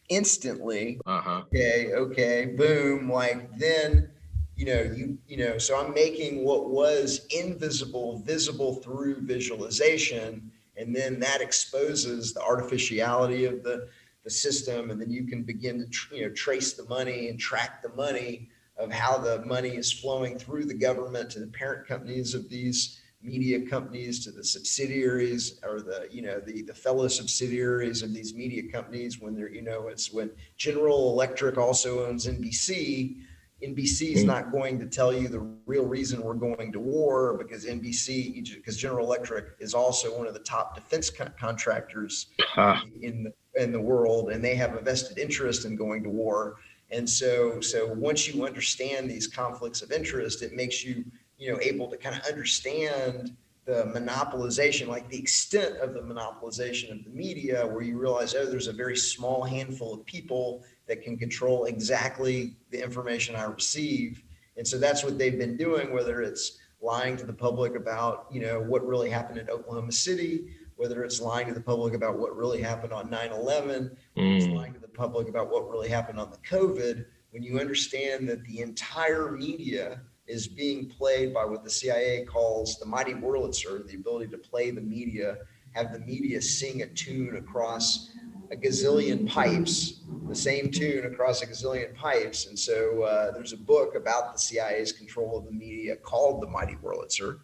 instantly. 0.08 1.00
Uh-huh. 1.06 1.42
Okay, 1.46 1.92
okay, 1.94 2.46
boom. 2.46 3.10
Like 3.10 3.56
then, 3.58 4.10
you 4.56 4.66
know, 4.66 4.82
you 4.82 5.18
you 5.28 5.36
know, 5.36 5.58
so 5.58 5.78
I'm 5.78 5.92
making 5.92 6.44
what 6.44 6.70
was 6.70 7.26
invisible 7.30 8.18
visible 8.20 8.76
through 8.76 9.20
visualization, 9.20 10.50
and 10.76 10.94
then 10.94 11.20
that 11.20 11.40
exposes 11.40 12.32
the 12.32 12.42
artificiality 12.42 13.44
of 13.44 13.62
the 13.62 13.88
the 14.24 14.30
system, 14.30 14.90
and 14.90 15.00
then 15.00 15.10
you 15.10 15.24
can 15.26 15.42
begin 15.42 15.88
to 15.90 16.16
you 16.16 16.22
know 16.26 16.34
trace 16.34 16.72
the 16.72 16.84
money 16.84 17.28
and 17.28 17.38
track 17.38 17.82
the 17.82 17.90
money 17.90 18.48
of 18.76 18.90
how 18.90 19.18
the 19.18 19.44
money 19.44 19.76
is 19.76 19.92
flowing 19.92 20.38
through 20.38 20.64
the 20.64 20.74
government 20.74 21.30
to 21.30 21.40
the 21.40 21.46
parent 21.46 21.86
companies 21.86 22.34
of 22.34 22.48
these 22.48 23.00
media 23.24 23.60
companies 23.66 24.22
to 24.24 24.30
the 24.30 24.44
subsidiaries 24.44 25.58
or 25.64 25.80
the 25.80 26.06
you 26.10 26.20
know 26.20 26.38
the 26.40 26.62
the 26.62 26.74
fellow 26.74 27.08
subsidiaries 27.08 28.02
of 28.02 28.12
these 28.12 28.34
media 28.34 28.62
companies 28.70 29.20
when 29.20 29.34
they're 29.34 29.50
you 29.50 29.62
know 29.62 29.88
it's 29.88 30.12
when 30.12 30.30
General 30.58 31.10
Electric 31.10 31.56
also 31.56 32.06
owns 32.06 32.26
NBC 32.26 33.16
NBC 33.62 34.12
is 34.12 34.18
mm-hmm. 34.18 34.26
not 34.26 34.52
going 34.52 34.78
to 34.78 34.86
tell 34.86 35.12
you 35.12 35.28
the 35.28 35.40
real 35.64 35.86
reason 35.86 36.22
we're 36.22 36.34
going 36.34 36.70
to 36.72 36.80
war 36.80 37.38
because 37.38 37.64
NBC 37.64 38.44
because 38.54 38.76
General 38.76 39.06
Electric 39.06 39.56
is 39.58 39.72
also 39.72 40.16
one 40.18 40.26
of 40.26 40.34
the 40.34 40.40
top 40.40 40.74
defense 40.74 41.08
co- 41.08 41.30
contractors 41.38 42.26
uh. 42.56 42.80
in 43.00 43.24
the 43.24 43.32
in 43.62 43.72
the 43.72 43.80
world 43.80 44.30
and 44.30 44.44
they 44.44 44.54
have 44.54 44.74
a 44.74 44.80
vested 44.80 45.16
interest 45.16 45.64
in 45.64 45.76
going 45.76 46.02
to 46.02 46.10
war 46.10 46.56
and 46.90 47.08
so 47.08 47.60
so 47.60 47.86
once 47.94 48.28
you 48.28 48.44
understand 48.44 49.10
these 49.10 49.26
conflicts 49.26 49.82
of 49.82 49.92
interest 49.92 50.42
it 50.42 50.52
makes 50.52 50.84
you 50.84 51.04
you 51.38 51.52
know 51.52 51.58
able 51.60 51.88
to 51.88 51.96
kind 51.96 52.16
of 52.16 52.24
understand 52.26 53.36
the 53.64 53.90
monopolization, 53.94 54.88
like 54.88 55.08
the 55.08 55.18
extent 55.18 55.76
of 55.78 55.94
the 55.94 56.00
monopolization 56.00 56.90
of 56.92 57.02
the 57.04 57.10
media, 57.10 57.66
where 57.66 57.82
you 57.82 57.98
realize, 57.98 58.34
oh, 58.34 58.44
there's 58.44 58.66
a 58.66 58.72
very 58.72 58.96
small 58.96 59.42
handful 59.42 59.94
of 59.94 60.04
people 60.04 60.62
that 60.86 61.02
can 61.02 61.16
control 61.16 61.64
exactly 61.64 62.56
the 62.70 62.82
information 62.82 63.34
I 63.34 63.44
receive. 63.44 64.22
And 64.56 64.68
so 64.68 64.78
that's 64.78 65.02
what 65.02 65.18
they've 65.18 65.38
been 65.38 65.56
doing, 65.56 65.92
whether 65.92 66.20
it's 66.20 66.58
lying 66.82 67.16
to 67.16 67.24
the 67.24 67.32
public 67.32 67.74
about, 67.74 68.26
you 68.30 68.42
know, 68.42 68.60
what 68.60 68.86
really 68.86 69.08
happened 69.08 69.38
in 69.38 69.48
Oklahoma 69.48 69.92
City, 69.92 70.48
whether 70.76 71.04
it's 71.04 71.20
lying 71.20 71.46
to 71.46 71.54
the 71.54 71.60
public 71.60 71.94
about 71.94 72.18
what 72.18 72.36
really 72.36 72.60
happened 72.60 72.92
on 72.92 73.08
9-11, 73.08 73.96
mm. 74.16 74.36
it's 74.36 74.46
lying 74.46 74.72
to 74.74 74.80
the 74.80 74.88
public 74.88 75.28
about 75.28 75.50
what 75.50 75.70
really 75.70 75.88
happened 75.88 76.18
on 76.18 76.30
the 76.30 76.38
COVID, 76.38 77.04
when 77.30 77.42
you 77.42 77.58
understand 77.58 78.28
that 78.28 78.44
the 78.44 78.60
entire 78.60 79.32
media 79.32 80.00
is 80.26 80.46
being 80.46 80.88
played 80.88 81.34
by 81.34 81.44
what 81.44 81.64
the 81.64 81.70
CIA 81.70 82.24
calls 82.24 82.78
the 82.78 82.86
mighty 82.86 83.12
Wurlitzer, 83.12 83.86
the 83.86 83.96
ability 83.96 84.30
to 84.30 84.38
play 84.38 84.70
the 84.70 84.80
media, 84.80 85.38
have 85.72 85.92
the 85.92 85.98
media 85.98 86.40
sing 86.40 86.82
a 86.82 86.86
tune 86.86 87.36
across 87.36 88.10
a 88.50 88.56
gazillion 88.56 89.28
pipes, 89.28 90.00
the 90.28 90.34
same 90.34 90.70
tune 90.70 91.06
across 91.06 91.42
a 91.42 91.46
gazillion 91.46 91.94
pipes. 91.94 92.46
And 92.46 92.58
so 92.58 93.02
uh, 93.02 93.32
there's 93.32 93.52
a 93.52 93.56
book 93.56 93.94
about 93.94 94.32
the 94.32 94.38
CIA's 94.38 94.92
control 94.92 95.36
of 95.38 95.44
the 95.44 95.52
media 95.52 95.96
called 95.96 96.42
The 96.42 96.46
Mighty 96.46 96.76
Wurlitzer. 96.76 97.40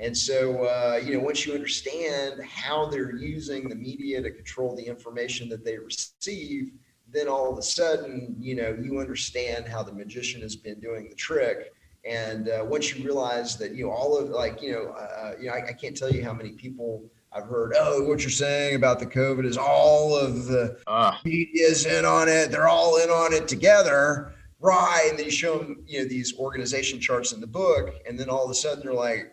And 0.00 0.16
so, 0.16 0.64
uh, 0.64 1.00
you 1.04 1.14
know, 1.14 1.20
once 1.20 1.46
you 1.46 1.54
understand 1.54 2.42
how 2.42 2.86
they're 2.86 3.14
using 3.14 3.68
the 3.68 3.74
media 3.74 4.22
to 4.22 4.30
control 4.30 4.74
the 4.74 4.82
information 4.82 5.48
that 5.50 5.64
they 5.64 5.78
receive, 5.78 6.72
then 7.12 7.28
all 7.28 7.52
of 7.52 7.58
a 7.58 7.62
sudden, 7.62 8.34
you 8.38 8.54
know, 8.54 8.76
you 8.80 8.98
understand 8.98 9.68
how 9.68 9.82
the 9.82 9.92
magician 9.92 10.40
has 10.40 10.56
been 10.56 10.80
doing 10.80 11.08
the 11.08 11.14
trick 11.14 11.72
and 12.04 12.48
uh, 12.48 12.64
once 12.66 12.94
you 12.94 13.04
realize 13.04 13.56
that, 13.58 13.74
you 13.74 13.84
know, 13.84 13.92
all 13.92 14.16
of 14.16 14.30
like, 14.30 14.62
you 14.62 14.72
know, 14.72 14.90
uh, 14.92 15.32
you 15.38 15.48
know, 15.48 15.52
I, 15.52 15.68
I, 15.68 15.72
can't 15.72 15.96
tell 15.96 16.10
you 16.10 16.24
how 16.24 16.32
many 16.32 16.52
people 16.52 17.04
I've 17.30 17.44
heard, 17.44 17.74
oh, 17.76 18.02
what 18.04 18.20
you're 18.20 18.30
saying 18.30 18.76
about 18.76 19.00
the 19.00 19.06
COVID 19.06 19.44
is 19.44 19.58
all 19.58 20.16
of 20.16 20.46
the 20.46 20.78
uh. 20.86 21.16
media's 21.24 21.84
in 21.84 22.06
on 22.06 22.28
it. 22.28 22.50
They're 22.50 22.68
all 22.68 22.96
in 22.96 23.10
on 23.10 23.34
it 23.34 23.48
together. 23.48 24.32
Right. 24.60 25.08
And 25.10 25.18
then 25.18 25.26
you 25.26 25.30
show 25.30 25.58
them, 25.58 25.84
you 25.86 26.00
know, 26.00 26.08
these 26.08 26.34
organization 26.38 27.00
charts 27.00 27.32
in 27.32 27.40
the 27.40 27.46
book. 27.46 27.94
And 28.08 28.18
then 28.18 28.30
all 28.30 28.44
of 28.44 28.50
a 28.50 28.54
sudden 28.54 28.82
they're 28.82 28.94
like, 28.94 29.32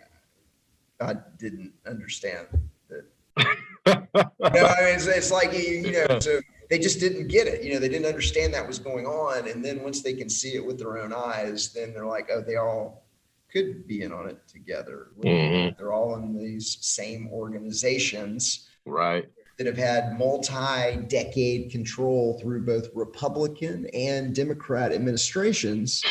I 1.00 1.16
didn't 1.38 1.74
understand 1.86 2.48
that. 2.90 3.06
know, 3.86 4.06
I 4.16 4.50
mean, 4.50 4.96
it's, 4.96 5.08
it's 5.08 5.32
like, 5.32 5.54
you, 5.54 5.60
you 5.60 5.92
know, 5.92 6.20
so 6.20 6.40
they 6.70 6.80
just 6.80 7.00
didn't 7.00 7.28
get 7.28 7.48
it. 7.48 7.64
You 7.64 7.74
know, 7.74 7.80
they 7.80 7.90
didn't 7.90 8.08
understand 8.08 8.54
that 8.54 8.68
was 8.68 8.80
going 8.80 9.06
on. 9.06 9.48
And 9.48 9.64
then 9.64 9.84
once 9.84 10.02
they 10.02 10.14
can 10.14 10.30
see 10.30 10.56
it 10.56 10.66
with 10.66 10.78
their 10.78 10.98
own 10.98 11.14
eyes, 11.14 11.74
then 11.74 11.94
they're 11.94 12.06
like, 12.06 12.30
oh, 12.32 12.42
they 12.42 12.56
all 12.56 13.06
could 13.52 13.88
be 13.88 14.02
in 14.02 14.12
on 14.12 14.28
it 14.28 14.40
together. 14.48 15.08
Mm-hmm. 15.24 15.78
They're 15.78 15.94
all 15.94 16.16
in 16.16 16.38
these 16.38 16.78
same 16.82 17.30
organizations. 17.32 18.68
Right. 18.86 19.28
that 19.58 19.68
have 19.68 19.78
had 19.78 20.18
multi-decade 20.18 21.72
control 21.72 22.40
through 22.40 22.66
both 22.66 22.88
Republican 22.96 23.88
and 23.94 24.34
Democrat 24.34 24.94
administrations 24.94 26.02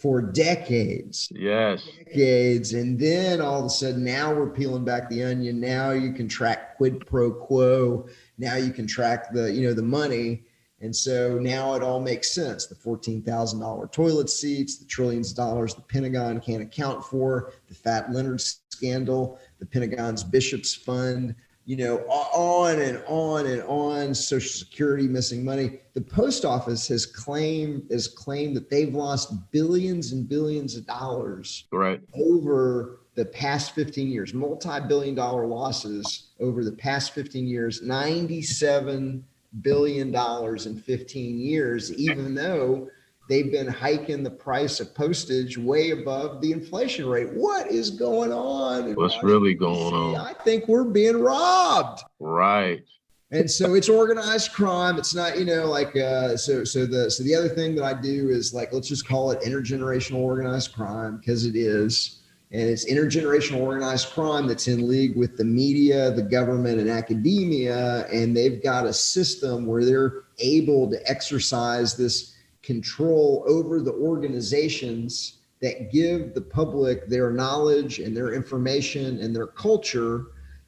for 0.00 0.22
decades. 0.22 1.28
Yes. 1.32 1.86
Decades. 2.04 2.74
And 2.74 2.98
then 2.98 3.40
all 3.40 3.60
of 3.60 3.66
a 3.66 3.70
sudden, 3.70 4.04
now 4.04 4.32
we're 4.32 4.50
peeling 4.50 4.84
back 4.84 5.08
the 5.08 5.24
onion. 5.24 5.60
Now 5.60 5.90
you 5.90 6.12
can 6.12 6.28
track 6.28 6.76
quid 6.76 7.04
pro 7.06 7.32
quo. 7.32 8.08
Now 8.38 8.56
you 8.56 8.72
can 8.72 8.86
track 8.86 9.32
the, 9.32 9.52
you 9.52 9.66
know, 9.66 9.74
the 9.74 9.82
money. 9.82 10.44
And 10.80 10.94
so 10.94 11.38
now 11.40 11.74
it 11.74 11.82
all 11.82 12.00
makes 12.00 12.32
sense. 12.32 12.66
The 12.66 12.76
$14,000 12.76 13.90
toilet 13.90 14.30
seats, 14.30 14.78
the 14.78 14.86
trillions 14.86 15.32
of 15.32 15.36
dollars 15.36 15.74
the 15.74 15.82
Pentagon 15.82 16.40
can't 16.40 16.62
account 16.62 17.04
for, 17.04 17.52
the 17.66 17.74
Fat 17.74 18.12
Leonard 18.12 18.40
scandal, 18.40 19.40
the 19.58 19.66
Pentagon's 19.66 20.22
Bishops 20.22 20.72
Fund, 20.74 21.34
you 21.68 21.76
know, 21.76 21.98
on 21.98 22.80
and 22.80 23.02
on 23.06 23.44
and 23.44 23.62
on. 23.64 24.14
Social 24.14 24.48
Security 24.48 25.06
missing 25.06 25.44
money. 25.44 25.80
The 25.92 26.00
post 26.00 26.46
office 26.46 26.88
has 26.88 27.04
claimed 27.04 27.82
has 27.90 28.08
claimed 28.08 28.56
that 28.56 28.70
they've 28.70 28.94
lost 28.94 29.34
billions 29.52 30.12
and 30.12 30.26
billions 30.26 30.76
of 30.76 30.86
dollars 30.86 31.66
right. 31.70 32.00
over 32.14 33.00
the 33.16 33.26
past 33.26 33.74
15 33.74 34.08
years, 34.08 34.32
multi-billion 34.32 35.14
dollar 35.14 35.46
losses 35.46 36.28
over 36.40 36.64
the 36.64 36.72
past 36.72 37.12
15 37.12 37.46
years, 37.46 37.82
97 37.82 39.22
billion 39.60 40.10
dollars 40.10 40.64
in 40.64 40.78
15 40.78 41.38
years, 41.38 41.92
even 41.92 42.34
though 42.34 42.88
they've 43.28 43.52
been 43.52 43.68
hiking 43.68 44.22
the 44.22 44.30
price 44.30 44.80
of 44.80 44.94
postage 44.94 45.56
way 45.56 45.90
above 45.90 46.40
the 46.40 46.52
inflation 46.52 47.06
rate. 47.06 47.32
What 47.32 47.70
is 47.70 47.90
going 47.90 48.32
on? 48.32 48.94
What's 48.94 49.22
really 49.22 49.54
going 49.54 49.94
on? 49.94 50.16
I 50.16 50.32
think 50.32 50.66
we're 50.66 50.84
being 50.84 51.20
robbed. 51.20 52.02
Right. 52.18 52.82
And 53.30 53.50
so 53.50 53.74
it's 53.74 53.90
organized 53.90 54.54
crime. 54.54 54.96
It's 54.98 55.14
not, 55.14 55.38
you 55.38 55.44
know, 55.44 55.66
like 55.66 55.94
uh, 55.94 56.36
so. 56.38 56.64
So 56.64 56.86
the 56.86 57.10
so 57.10 57.22
the 57.22 57.34
other 57.34 57.50
thing 57.50 57.74
that 57.74 57.84
I 57.84 57.92
do 57.92 58.30
is 58.30 58.54
like 58.54 58.72
let's 58.72 58.88
just 58.88 59.06
call 59.06 59.32
it 59.32 59.42
intergenerational 59.42 60.20
organized 60.20 60.72
crime 60.72 61.18
because 61.18 61.44
it 61.44 61.54
is, 61.54 62.22
and 62.52 62.62
it's 62.62 62.90
intergenerational 62.90 63.60
organized 63.60 64.12
crime 64.12 64.46
that's 64.46 64.66
in 64.66 64.88
league 64.88 65.14
with 65.14 65.36
the 65.36 65.44
media, 65.44 66.10
the 66.10 66.22
government, 66.22 66.80
and 66.80 66.88
academia, 66.88 68.06
and 68.06 68.34
they've 68.34 68.62
got 68.62 68.86
a 68.86 68.94
system 68.94 69.66
where 69.66 69.84
they're 69.84 70.22
able 70.38 70.90
to 70.90 70.98
exercise 71.10 71.98
this 71.98 72.37
control 72.68 73.46
over 73.48 73.80
the 73.80 73.94
organizations 73.94 75.38
that 75.62 75.90
give 75.90 76.34
the 76.34 76.40
public 76.40 77.08
their 77.08 77.30
knowledge 77.30 77.98
and 77.98 78.14
their 78.14 78.34
information 78.34 79.18
and 79.20 79.34
their 79.34 79.46
culture 79.46 80.26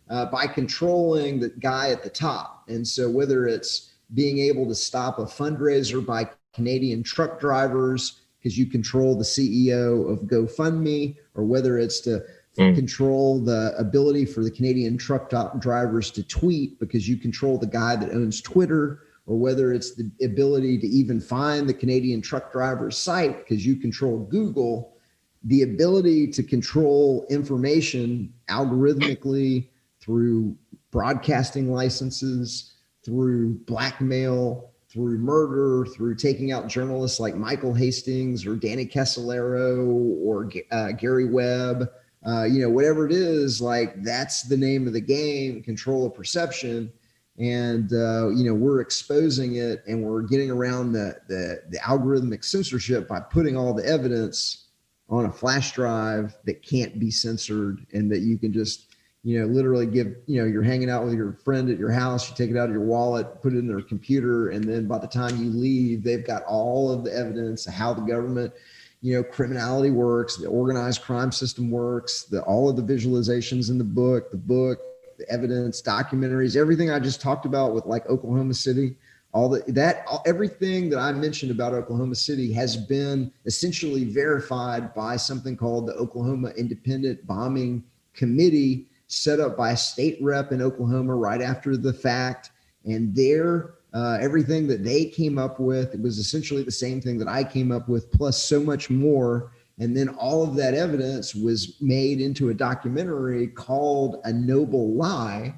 uh, 0.08 0.24
by 0.24 0.46
controlling 0.46 1.38
the 1.38 1.50
guy 1.60 1.90
at 1.90 2.02
the 2.02 2.08
top. 2.08 2.64
And 2.68 2.88
so, 2.88 3.10
whether 3.10 3.46
it's 3.46 3.92
being 4.14 4.38
able 4.38 4.66
to 4.66 4.74
stop 4.74 5.18
a 5.18 5.26
fundraiser 5.26 6.04
by 6.04 6.30
Canadian 6.54 7.02
truck 7.02 7.38
drivers 7.38 8.22
because 8.38 8.56
you 8.56 8.64
control 8.64 9.14
the 9.14 9.30
CEO 9.34 10.10
of 10.10 10.20
GoFundMe, 10.20 11.16
or 11.34 11.44
whether 11.44 11.78
it's 11.78 12.00
to 12.00 12.24
mm. 12.58 12.74
control 12.74 13.44
the 13.44 13.74
ability 13.76 14.24
for 14.24 14.42
the 14.42 14.50
Canadian 14.50 14.96
truck 14.96 15.28
drivers 15.60 16.10
to 16.12 16.22
tweet 16.22 16.80
because 16.80 17.06
you 17.06 17.18
control 17.18 17.58
the 17.58 17.66
guy 17.66 17.94
that 17.94 18.10
owns 18.10 18.40
Twitter 18.40 19.02
or 19.30 19.38
whether 19.38 19.72
it's 19.72 19.94
the 19.94 20.10
ability 20.24 20.76
to 20.76 20.88
even 20.88 21.20
find 21.20 21.68
the 21.68 21.72
Canadian 21.72 22.20
truck 22.20 22.50
driver's 22.50 22.98
site 22.98 23.38
because 23.38 23.64
you 23.64 23.76
control 23.76 24.18
Google, 24.24 24.96
the 25.44 25.62
ability 25.62 26.26
to 26.32 26.42
control 26.42 27.28
information 27.30 28.34
algorithmically 28.48 29.68
through 30.00 30.56
broadcasting 30.90 31.72
licenses, 31.72 32.74
through 33.04 33.54
blackmail, 33.66 34.72
through 34.88 35.18
murder, 35.18 35.86
through 35.92 36.16
taking 36.16 36.50
out 36.50 36.66
journalists 36.66 37.20
like 37.20 37.36
Michael 37.36 37.72
Hastings 37.72 38.44
or 38.44 38.56
Danny 38.56 38.84
Casolaro 38.84 39.86
or 40.24 40.50
uh, 40.72 40.90
Gary 40.90 41.26
Webb. 41.26 41.88
Uh, 42.26 42.42
you 42.42 42.60
know, 42.60 42.68
whatever 42.68 43.06
it 43.06 43.12
is, 43.12 43.60
like 43.60 44.02
that's 44.02 44.42
the 44.42 44.56
name 44.56 44.88
of 44.88 44.92
the 44.92 45.00
game, 45.00 45.62
control 45.62 46.04
of 46.04 46.14
perception 46.14 46.92
and 47.40 47.94
uh, 47.94 48.28
you 48.28 48.44
know 48.44 48.54
we're 48.54 48.80
exposing 48.80 49.56
it 49.56 49.82
and 49.86 50.02
we're 50.02 50.22
getting 50.22 50.50
around 50.50 50.92
the, 50.92 51.16
the, 51.26 51.62
the 51.70 51.78
algorithmic 51.78 52.44
censorship 52.44 53.08
by 53.08 53.18
putting 53.18 53.56
all 53.56 53.72
the 53.72 53.84
evidence 53.84 54.68
on 55.08 55.24
a 55.24 55.32
flash 55.32 55.72
drive 55.72 56.36
that 56.44 56.62
can't 56.62 57.00
be 57.00 57.10
censored 57.10 57.84
and 57.92 58.12
that 58.12 58.20
you 58.20 58.38
can 58.38 58.52
just 58.52 58.94
you 59.24 59.40
know 59.40 59.46
literally 59.46 59.86
give 59.86 60.14
you 60.26 60.40
know 60.40 60.46
you're 60.46 60.62
hanging 60.62 60.90
out 60.90 61.02
with 61.02 61.14
your 61.14 61.32
friend 61.32 61.70
at 61.70 61.78
your 61.78 61.90
house 61.90 62.28
you 62.28 62.36
take 62.36 62.50
it 62.50 62.58
out 62.58 62.68
of 62.68 62.74
your 62.74 62.84
wallet 62.84 63.40
put 63.42 63.54
it 63.54 63.58
in 63.58 63.66
their 63.66 63.82
computer 63.82 64.50
and 64.50 64.62
then 64.64 64.86
by 64.86 64.98
the 64.98 65.06
time 65.06 65.42
you 65.42 65.50
leave 65.50 66.02
they've 66.02 66.26
got 66.26 66.42
all 66.44 66.92
of 66.92 67.04
the 67.04 67.14
evidence 67.14 67.66
of 67.66 67.72
how 67.72 67.92
the 67.92 68.02
government 68.02 68.52
you 69.00 69.14
know 69.14 69.22
criminality 69.22 69.90
works 69.90 70.36
the 70.36 70.46
organized 70.46 71.02
crime 71.02 71.32
system 71.32 71.70
works 71.70 72.24
the 72.24 72.42
all 72.42 72.68
of 72.68 72.76
the 72.76 72.82
visualizations 72.82 73.70
in 73.70 73.78
the 73.78 73.84
book 73.84 74.30
the 74.30 74.36
book 74.36 74.78
the 75.20 75.30
evidence, 75.30 75.82
documentaries, 75.82 76.56
everything 76.56 76.90
I 76.90 76.98
just 76.98 77.20
talked 77.20 77.44
about 77.44 77.74
with 77.74 77.84
like 77.84 78.06
Oklahoma 78.06 78.54
City, 78.54 78.96
all 79.32 79.50
the, 79.50 79.62
that, 79.72 80.02
all, 80.08 80.22
everything 80.26 80.88
that 80.90 80.98
I 80.98 81.12
mentioned 81.12 81.50
about 81.52 81.74
Oklahoma 81.74 82.14
City 82.14 82.52
has 82.54 82.76
been 82.76 83.30
essentially 83.44 84.04
verified 84.04 84.94
by 84.94 85.16
something 85.16 85.56
called 85.56 85.86
the 85.86 85.94
Oklahoma 85.94 86.50
Independent 86.56 87.26
Bombing 87.26 87.84
Committee, 88.14 88.86
set 89.08 89.40
up 89.40 89.56
by 89.56 89.72
a 89.72 89.76
state 89.76 90.18
rep 90.22 90.52
in 90.52 90.62
Oklahoma 90.62 91.14
right 91.14 91.42
after 91.42 91.76
the 91.76 91.92
fact. 91.92 92.50
And 92.84 93.14
their 93.14 93.74
uh, 93.92 94.18
everything 94.20 94.68
that 94.68 94.84
they 94.84 95.04
came 95.04 95.36
up 95.36 95.60
with 95.60 95.94
it 95.94 96.00
was 96.00 96.18
essentially 96.18 96.62
the 96.62 96.70
same 96.70 97.00
thing 97.00 97.18
that 97.18 97.28
I 97.28 97.44
came 97.44 97.72
up 97.72 97.88
with, 97.88 98.10
plus 98.12 98.40
so 98.40 98.60
much 98.60 98.88
more 98.88 99.52
and 99.80 99.96
then 99.96 100.10
all 100.10 100.44
of 100.44 100.54
that 100.56 100.74
evidence 100.74 101.34
was 101.34 101.76
made 101.80 102.20
into 102.20 102.50
a 102.50 102.54
documentary 102.54 103.48
called 103.48 104.20
A 104.24 104.32
Noble 104.32 104.94
Lie. 104.94 105.54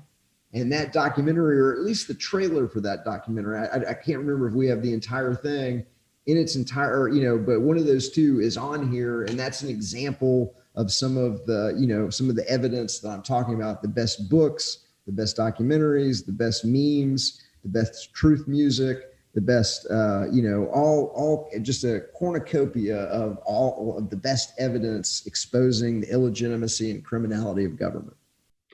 And 0.55 0.71
that 0.71 0.93
documentary, 0.93 1.59
or 1.59 1.73
at 1.73 1.81
least 1.81 2.07
the 2.07 2.15
trailer 2.15 2.69
for 2.69 2.81
that 2.83 3.05
documentary, 3.05 3.59
I, 3.59 3.79
I 3.79 3.95
can't 3.95 4.19
remember 4.19 4.47
if 4.47 4.55
we 4.55 4.69
have 4.69 4.81
the 4.81 4.93
entire 4.93 5.35
thing 5.35 5.85
in 6.27 6.37
its 6.37 6.55
entire, 6.55 7.09
you 7.09 7.25
know, 7.25 7.37
but 7.37 7.63
one 7.63 7.77
of 7.77 7.87
those 7.87 8.11
two 8.11 8.41
is 8.41 8.57
on 8.57 8.93
here. 8.93 9.25
And 9.25 9.37
that's 9.37 9.63
an 9.63 9.71
example 9.71 10.55
of 10.77 10.93
some 10.93 11.17
of 11.17 11.45
the, 11.47 11.77
you 11.77 11.89
know, 11.89 12.09
some 12.09 12.31
of 12.31 12.37
the 12.37 12.49
evidence 12.49 13.01
that 13.01 13.09
I'm 13.09 13.23
talking 13.23 13.55
about 13.55 13.83
the 13.83 13.89
best 13.89 14.31
books, 14.31 14.85
the 15.05 15.13
best 15.13 15.37
documentaries, 15.37 16.25
the 16.25 16.33
best 16.33 16.65
memes, 16.65 17.43
the 17.65 17.71
best 17.71 18.15
truth 18.15 18.47
music 18.47 19.12
the 19.35 19.41
best, 19.41 19.87
uh, 19.91 20.31
you 20.31 20.43
know, 20.43 20.67
all 20.67 21.13
all 21.15 21.51
just 21.63 21.85
a 21.85 22.03
cornucopia 22.15 23.05
of 23.05 23.39
all 23.47 23.97
of 23.99 24.11
the 24.11 24.17
best 24.17 24.53
evidence 24.59 25.27
exposing 25.27 26.01
the 26.01 26.11
illegitimacy 26.11 26.91
and 26.91 27.05
criminality 27.05 27.65
of 27.65 27.79
government. 27.79 28.17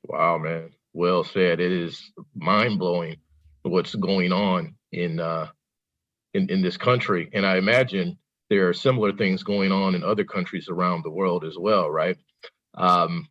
Wow, 0.04 0.38
man, 0.38 0.70
well 0.92 1.22
said. 1.22 1.60
It 1.60 1.72
is 1.72 2.10
mind 2.34 2.78
blowing 2.78 3.16
what's 3.62 3.94
going 3.94 4.32
on 4.32 4.74
in 4.92 5.20
uh, 5.20 5.48
in 6.34 6.50
in 6.50 6.60
this 6.60 6.76
country, 6.76 7.30
and 7.32 7.46
I 7.46 7.56
imagine 7.56 8.18
there 8.50 8.68
are 8.68 8.74
similar 8.74 9.12
things 9.12 9.42
going 9.42 9.70
on 9.70 9.94
in 9.94 10.02
other 10.02 10.24
countries 10.24 10.68
around 10.68 11.04
the 11.04 11.10
world 11.10 11.44
as 11.44 11.56
well, 11.58 11.88
right? 11.90 12.16
Um, 12.74 13.28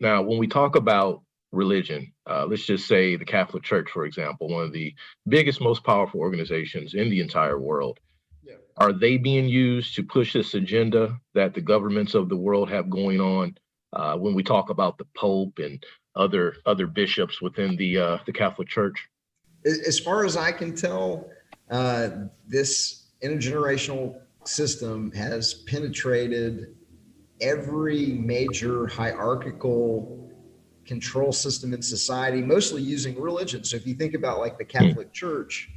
now, 0.00 0.22
when 0.22 0.38
we 0.38 0.46
talk 0.46 0.76
about 0.76 1.22
religion. 1.56 2.12
Uh, 2.28 2.46
let's 2.46 2.66
just 2.66 2.86
say 2.86 3.16
the 3.16 3.24
Catholic 3.24 3.62
Church, 3.62 3.90
for 3.90 4.04
example, 4.04 4.48
one 4.48 4.64
of 4.64 4.72
the 4.72 4.94
biggest, 5.28 5.60
most 5.60 5.82
powerful 5.82 6.20
organizations 6.20 6.94
in 6.94 7.10
the 7.10 7.20
entire 7.20 7.58
world. 7.58 7.98
Yeah. 8.44 8.54
Are 8.76 8.92
they 8.92 9.16
being 9.16 9.48
used 9.48 9.94
to 9.96 10.02
push 10.02 10.32
this 10.32 10.54
agenda 10.54 11.18
that 11.34 11.54
the 11.54 11.60
governments 11.60 12.14
of 12.14 12.28
the 12.28 12.36
world 12.36 12.70
have 12.70 12.90
going 12.90 13.20
on? 13.20 13.56
Uh, 13.92 14.16
when 14.16 14.34
we 14.34 14.42
talk 14.42 14.70
about 14.70 14.98
the 14.98 15.06
Pope 15.16 15.58
and 15.58 15.82
other 16.14 16.56
other 16.66 16.86
bishops 16.86 17.40
within 17.40 17.76
the 17.76 17.98
uh, 17.98 18.18
the 18.26 18.32
Catholic 18.32 18.68
Church, 18.68 19.08
as 19.64 19.98
far 19.98 20.24
as 20.24 20.36
I 20.36 20.52
can 20.52 20.74
tell, 20.74 21.28
uh, 21.70 22.10
this 22.46 23.08
intergenerational 23.22 24.20
system 24.44 25.10
has 25.12 25.54
penetrated 25.66 26.76
every 27.40 28.06
major 28.06 28.86
hierarchical 28.86 30.25
control 30.86 31.32
system 31.32 31.74
in 31.74 31.82
society, 31.82 32.40
mostly 32.40 32.82
using 32.82 33.20
religion. 33.20 33.64
So 33.64 33.76
if 33.76 33.86
you 33.86 33.94
think 33.94 34.14
about 34.14 34.38
like 34.38 34.58
the 34.58 34.64
Catholic 34.64 35.12
Church, 35.12 35.70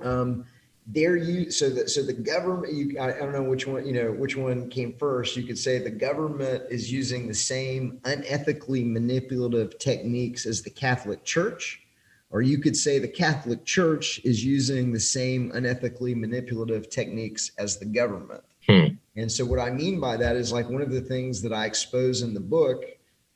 um, 0.00 0.44
they're 0.86 1.16
you 1.16 1.50
so 1.50 1.70
that 1.70 1.90
so 1.90 2.02
the 2.02 2.12
government 2.12 2.72
you 2.72 2.98
I, 2.98 3.14
I 3.14 3.18
don't 3.18 3.32
know 3.32 3.42
which 3.42 3.66
one 3.66 3.86
you 3.86 3.92
know 3.92 4.10
which 4.10 4.36
one 4.36 4.68
came 4.68 4.94
first 4.98 5.36
you 5.36 5.44
could 5.44 5.58
say 5.58 5.78
the 5.78 5.90
government 5.90 6.64
is 6.70 6.90
using 6.90 7.28
the 7.28 7.34
same 7.34 8.00
unethically 8.02 8.84
manipulative 8.84 9.78
techniques 9.78 10.44
as 10.44 10.62
the 10.62 10.70
catholic 10.70 11.24
church 11.24 11.82
or 12.30 12.42
you 12.42 12.58
could 12.58 12.76
say 12.76 12.98
the 12.98 13.06
catholic 13.06 13.64
church 13.64 14.20
is 14.24 14.44
using 14.44 14.92
the 14.92 14.98
same 14.98 15.52
unethically 15.52 16.16
manipulative 16.16 16.90
techniques 16.90 17.52
as 17.58 17.78
the 17.78 17.86
government 17.86 18.42
hmm. 18.68 18.86
and 19.14 19.30
so 19.30 19.44
what 19.44 19.60
i 19.60 19.70
mean 19.70 20.00
by 20.00 20.16
that 20.16 20.34
is 20.34 20.52
like 20.52 20.68
one 20.68 20.82
of 20.82 20.90
the 20.90 21.00
things 21.00 21.40
that 21.40 21.52
i 21.52 21.64
expose 21.64 22.22
in 22.22 22.34
the 22.34 22.40
book 22.40 22.84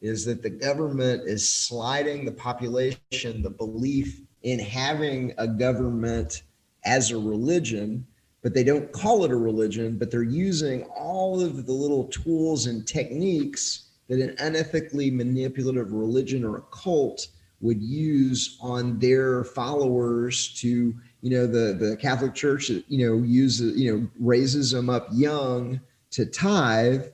is 0.07 0.25
that 0.25 0.42
the 0.42 0.51
government 0.51 1.23
is 1.27 1.51
sliding 1.51 2.25
the 2.25 2.33
population 2.33 3.42
the 3.42 3.51
belief 3.51 4.21
in 4.42 4.59
having 4.59 5.33
a 5.38 5.47
government 5.47 6.42
as 6.85 7.11
a 7.11 7.19
religion 7.19 8.07
but 8.42 8.55
they 8.55 8.62
don't 8.62 8.92
call 8.92 9.25
it 9.25 9.31
a 9.31 9.37
religion 9.37 9.99
but 9.99 10.11
they're 10.11 10.23
using 10.23 10.85
all 10.97 11.42
of 11.42 11.66
the 11.66 11.73
little 11.73 12.05
tools 12.05 12.66
and 12.66 12.87
techniques 12.87 13.88
that 14.09 14.21
an 14.21 14.37
unethically 14.37 15.12
manipulative 15.12 15.92
religion 15.92 16.45
or 16.45 16.59
a 16.59 16.62
cult 16.71 17.27
would 17.61 17.83
use 17.83 18.57
on 18.61 18.99
their 18.99 19.42
followers 19.42 20.55
to 20.61 20.95
you 21.23 21.31
know 21.31 21.47
the 21.47 21.73
the 21.75 21.97
catholic 21.97 22.35
church 22.35 22.69
you 22.69 23.07
know 23.07 23.23
uses 23.25 23.77
you 23.77 23.92
know 23.92 24.09
raises 24.21 24.71
them 24.71 24.88
up 24.88 25.09
young 25.12 25.81
to 26.11 26.25
tithe 26.27 27.07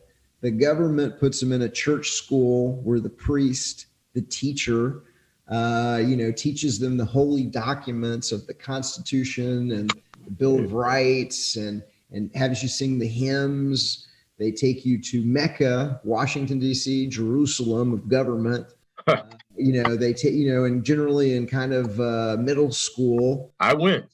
the 0.42 0.50
government 0.50 1.18
puts 1.18 1.40
them 1.40 1.52
in 1.52 1.62
a 1.62 1.68
church 1.68 2.11
school 2.11 2.81
where 2.83 3.00
the 3.00 3.09
priest 3.09 3.87
the 4.12 4.20
teacher 4.20 5.02
uh, 5.48 6.00
you 6.05 6.16
know 6.16 6.31
teaches 6.31 6.78
them 6.78 6.96
the 6.96 7.05
holy 7.05 7.44
documents 7.44 8.31
of 8.31 8.46
the 8.46 8.55
constitution 8.55 9.72
and 9.72 9.90
the 10.24 10.31
bill 10.31 10.62
of 10.62 10.72
rights 10.72 11.57
and 11.57 11.83
and 12.11 12.31
has 12.35 12.62
you 12.62 12.68
sing 12.68 12.98
the 12.98 13.09
hymns. 13.09 14.07
They 14.38 14.50
take 14.50 14.85
you 14.85 15.00
to 15.02 15.24
mecca 15.24 16.00
washington 16.05 16.59
d.c 16.59 17.07
jerusalem 17.09 17.94
of 17.94 18.09
government. 18.09 18.66
Uh, 19.09 19.20
you 19.57 19.83
know 19.83 19.96
they 19.96 20.12
take 20.12 20.33
you 20.33 20.55
know 20.55 20.62
and 20.62 20.85
generally 20.85 21.35
in 21.35 21.44
kind 21.44 21.72
of 21.72 21.98
uh, 21.98 22.37
middle 22.38 22.70
school. 22.70 23.52
I 23.59 23.74
went 23.74 24.07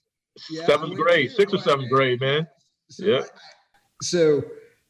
yeah, 0.48 0.64
seventh 0.64 0.92
I 0.92 0.94
went 0.94 1.00
grade 1.00 1.30
sixth 1.30 1.54
or 1.54 1.58
seventh 1.58 1.90
grade 1.90 2.22
man. 2.22 2.48
So 2.88 3.04
yeah. 3.04 3.24
so 4.00 4.42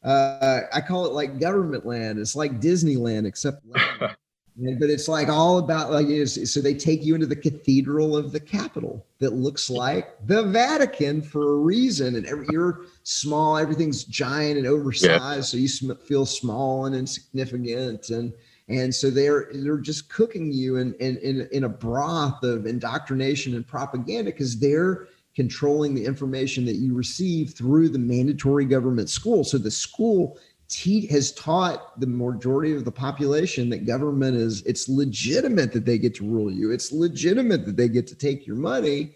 uh, 0.05 0.61
i 0.73 0.81
call 0.81 1.07
it 1.07 1.13
like 1.13 1.41
government 1.41 1.85
land 1.85 2.19
it's 2.19 2.37
like 2.37 2.61
disneyland 2.61 3.27
except 3.27 3.65
land. 3.67 4.17
but 4.59 4.91
it's 4.91 5.07
like 5.07 5.29
all 5.29 5.59
about 5.59 5.93
like 5.93 6.09
so 6.27 6.61
they 6.61 6.75
take 6.75 7.05
you 7.05 7.15
into 7.15 7.27
the 7.27 7.37
cathedral 7.37 8.17
of 8.17 8.33
the 8.33 8.41
capital 8.41 9.07
that 9.21 9.33
looks 9.33 9.71
like 9.71 10.17
the 10.27 10.43
Vatican 10.43 11.23
for 11.23 11.53
a 11.53 11.57
reason, 11.57 12.17
and 12.17 12.27
every, 12.27 12.47
you're 12.51 12.83
small, 13.05 13.57
everything's 13.57 14.03
giant 14.05 14.59
and 14.59 14.67
oversized, 14.67 15.23
yeah. 15.23 15.41
so 15.41 15.57
you 15.57 15.69
sm- 15.69 15.93
feel 15.93 16.27
small 16.27 16.87
and 16.87 16.97
insignificant, 16.97 18.11
and 18.11 18.33
and 18.69 18.93
so 18.93 19.11
they're 19.11 19.49
they're 19.53 19.79
just 19.79 20.09
cooking 20.09 20.53
you 20.53 20.77
in 20.77 20.93
in 20.95 21.19
in, 21.19 21.49
in 21.53 21.65
a 21.65 21.69
broth 21.69 22.43
of 22.43 22.67
indoctrination 22.67 23.55
and 23.55 23.67
propaganda 23.67 24.33
because 24.33 24.59
they're 24.59 25.07
controlling 25.39 25.95
the 25.95 26.05
information 26.05 26.65
that 26.65 26.75
you 26.75 26.93
receive 26.93 27.55
through 27.55 27.89
the 27.89 27.99
mandatory 27.99 28.65
government 28.65 29.09
school. 29.09 29.45
So 29.45 29.57
the 29.57 29.71
school 29.71 30.37
te- 30.67 31.07
has 31.07 31.31
taught 31.31 32.01
the 32.01 32.09
majority 32.09 32.75
of 32.75 32.85
the 32.85 32.91
population 32.91 33.71
that 33.71 33.87
government 33.87 34.37
is 34.37 34.65
it's 34.67 34.89
legitimate 34.89 35.73
that 35.75 35.85
they 35.85 35.97
get 35.97 36.17
to 36.17 36.29
rule 36.29 36.51
you. 36.51 36.73
It's 36.73 36.91
legitimate 36.91 37.67
that 37.67 37.77
they 37.77 37.87
get 37.87 38.09
to 38.09 38.17
take 38.17 38.49
your 38.49 38.57
money 38.57 39.15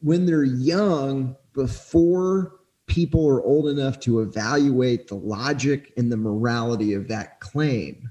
when 0.00 0.24
they're 0.24 0.42
young 0.42 1.36
before 1.52 2.60
people 2.86 3.28
are 3.28 3.42
old 3.42 3.68
enough 3.68 4.00
to 4.00 4.20
evaluate 4.20 5.06
the 5.06 5.16
logic 5.16 5.92
and 5.98 6.10
the 6.10 6.16
morality 6.16 6.94
of 6.94 7.08
that 7.08 7.40
claim. 7.40 8.10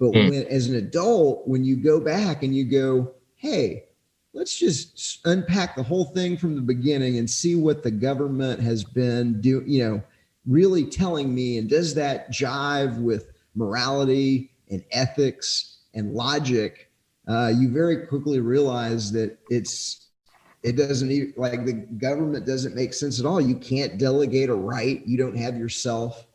But 0.00 0.10
mm. 0.10 0.28
when, 0.28 0.42
as 0.48 0.66
an 0.66 0.74
adult, 0.74 1.46
when 1.46 1.62
you 1.62 1.76
go 1.76 2.00
back 2.00 2.42
and 2.42 2.52
you 2.52 2.64
go, 2.64 3.14
hey, 3.36 3.84
let's 4.34 4.58
just 4.58 5.20
unpack 5.26 5.76
the 5.76 5.82
whole 5.82 6.06
thing 6.06 6.36
from 6.36 6.56
the 6.56 6.60
beginning 6.60 7.18
and 7.18 7.30
see 7.30 7.54
what 7.54 7.82
the 7.82 7.90
government 7.90 8.60
has 8.60 8.82
been 8.84 9.40
doing, 9.40 9.66
you 9.66 9.88
know, 9.88 10.02
really 10.46 10.84
telling 10.84 11.34
me, 11.34 11.56
and 11.56 11.70
does 11.70 11.94
that 11.94 12.30
jive 12.30 13.00
with 13.00 13.32
morality 13.54 14.50
and 14.70 14.84
ethics 14.90 15.78
and 15.94 16.12
logic? 16.12 16.90
Uh, 17.28 17.52
you 17.56 17.70
very 17.70 18.06
quickly 18.06 18.40
realize 18.40 19.12
that 19.12 19.38
it's 19.48 20.08
it 20.62 20.76
doesn't 20.76 21.10
even 21.10 21.32
like 21.36 21.64
the 21.64 21.72
government 21.72 22.46
doesn't 22.46 22.74
make 22.74 22.92
sense 22.92 23.20
at 23.20 23.26
all. 23.26 23.40
You 23.40 23.54
can't 23.54 23.98
delegate 23.98 24.48
a 24.48 24.54
right. 24.54 25.06
You 25.06 25.16
don't 25.16 25.36
have 25.36 25.56
yourself 25.56 26.26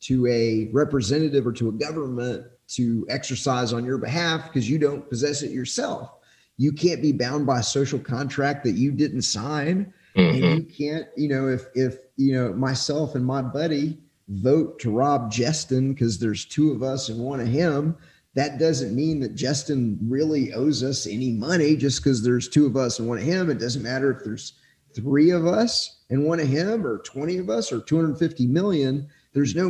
to 0.00 0.26
a 0.26 0.70
representative 0.72 1.46
or 1.46 1.52
to 1.52 1.70
a 1.70 1.72
government 1.72 2.46
to 2.68 3.06
exercise 3.08 3.72
on 3.72 3.84
your 3.84 3.98
behalf 3.98 4.44
because 4.46 4.68
you 4.68 4.78
don't 4.78 5.08
possess 5.08 5.42
it 5.42 5.50
yourself. 5.50 6.17
You 6.58 6.72
can't 6.72 7.00
be 7.00 7.12
bound 7.12 7.46
by 7.46 7.60
a 7.60 7.62
social 7.62 7.98
contract 7.98 8.64
that 8.64 8.72
you 8.72 8.92
didn't 8.92 9.22
sign. 9.22 9.92
Mm-hmm. 10.16 10.44
And 10.44 10.58
you 10.58 10.64
can't, 10.64 11.06
you 11.16 11.28
know, 11.28 11.48
if 11.48 11.66
if 11.74 11.98
you 12.16 12.34
know 12.34 12.52
myself 12.52 13.14
and 13.14 13.24
my 13.24 13.40
buddy 13.40 13.98
vote 14.28 14.78
to 14.80 14.90
rob 14.90 15.30
Justin 15.30 15.94
because 15.94 16.18
there's 16.18 16.44
two 16.44 16.72
of 16.72 16.82
us 16.82 17.08
and 17.08 17.18
one 17.18 17.40
of 17.40 17.48
him, 17.48 17.96
that 18.34 18.58
doesn't 18.58 18.94
mean 18.94 19.20
that 19.20 19.34
Justin 19.34 19.98
really 20.02 20.52
owes 20.52 20.82
us 20.82 21.06
any 21.06 21.30
money 21.32 21.76
just 21.76 22.02
because 22.02 22.22
there's 22.22 22.48
two 22.48 22.66
of 22.66 22.76
us 22.76 22.98
and 22.98 23.08
one 23.08 23.18
of 23.18 23.24
him. 23.24 23.50
It 23.50 23.58
doesn't 23.58 23.82
matter 23.82 24.10
if 24.10 24.24
there's 24.24 24.54
three 24.94 25.30
of 25.30 25.46
us 25.46 26.02
and 26.10 26.24
one 26.24 26.40
of 26.40 26.48
him 26.48 26.86
or 26.86 26.98
20 26.98 27.38
of 27.38 27.50
us 27.50 27.72
or 27.72 27.80
250 27.80 28.46
million 28.46 29.08
there's 29.34 29.54
no 29.54 29.68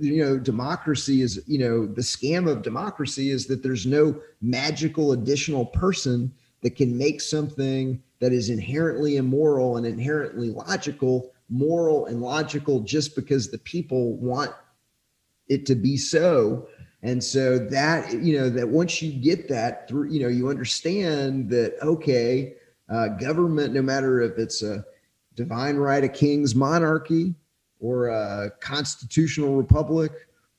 you 0.00 0.24
know 0.24 0.38
democracy 0.38 1.22
is 1.22 1.40
you 1.46 1.58
know 1.58 1.86
the 1.86 2.00
scam 2.00 2.50
of 2.50 2.62
democracy 2.62 3.30
is 3.30 3.46
that 3.46 3.62
there's 3.62 3.86
no 3.86 4.18
magical 4.40 5.12
additional 5.12 5.66
person 5.66 6.32
that 6.62 6.76
can 6.76 6.96
make 6.96 7.20
something 7.20 8.02
that 8.20 8.32
is 8.32 8.50
inherently 8.50 9.16
immoral 9.16 9.76
and 9.76 9.86
inherently 9.86 10.50
logical 10.50 11.32
moral 11.48 12.06
and 12.06 12.20
logical 12.20 12.80
just 12.80 13.14
because 13.14 13.50
the 13.50 13.58
people 13.58 14.16
want 14.16 14.52
it 15.48 15.66
to 15.66 15.74
be 15.74 15.96
so. 15.96 16.68
And 17.02 17.22
so 17.22 17.58
that 17.58 18.12
you 18.12 18.36
know 18.36 18.50
that 18.50 18.68
once 18.68 19.00
you 19.00 19.12
get 19.12 19.48
that 19.48 19.88
through 19.88 20.10
you 20.10 20.20
know 20.20 20.28
you 20.28 20.48
understand 20.48 21.48
that 21.50 21.76
okay 21.80 22.54
uh, 22.88 23.08
government 23.08 23.72
no 23.72 23.82
matter 23.82 24.20
if 24.20 24.36
it's 24.36 24.62
a 24.62 24.84
divine 25.36 25.76
right 25.76 26.02
of 26.02 26.12
kings 26.12 26.56
monarchy 26.56 27.36
or 27.80 28.08
a 28.08 28.50
constitutional 28.60 29.56
republic 29.56 30.12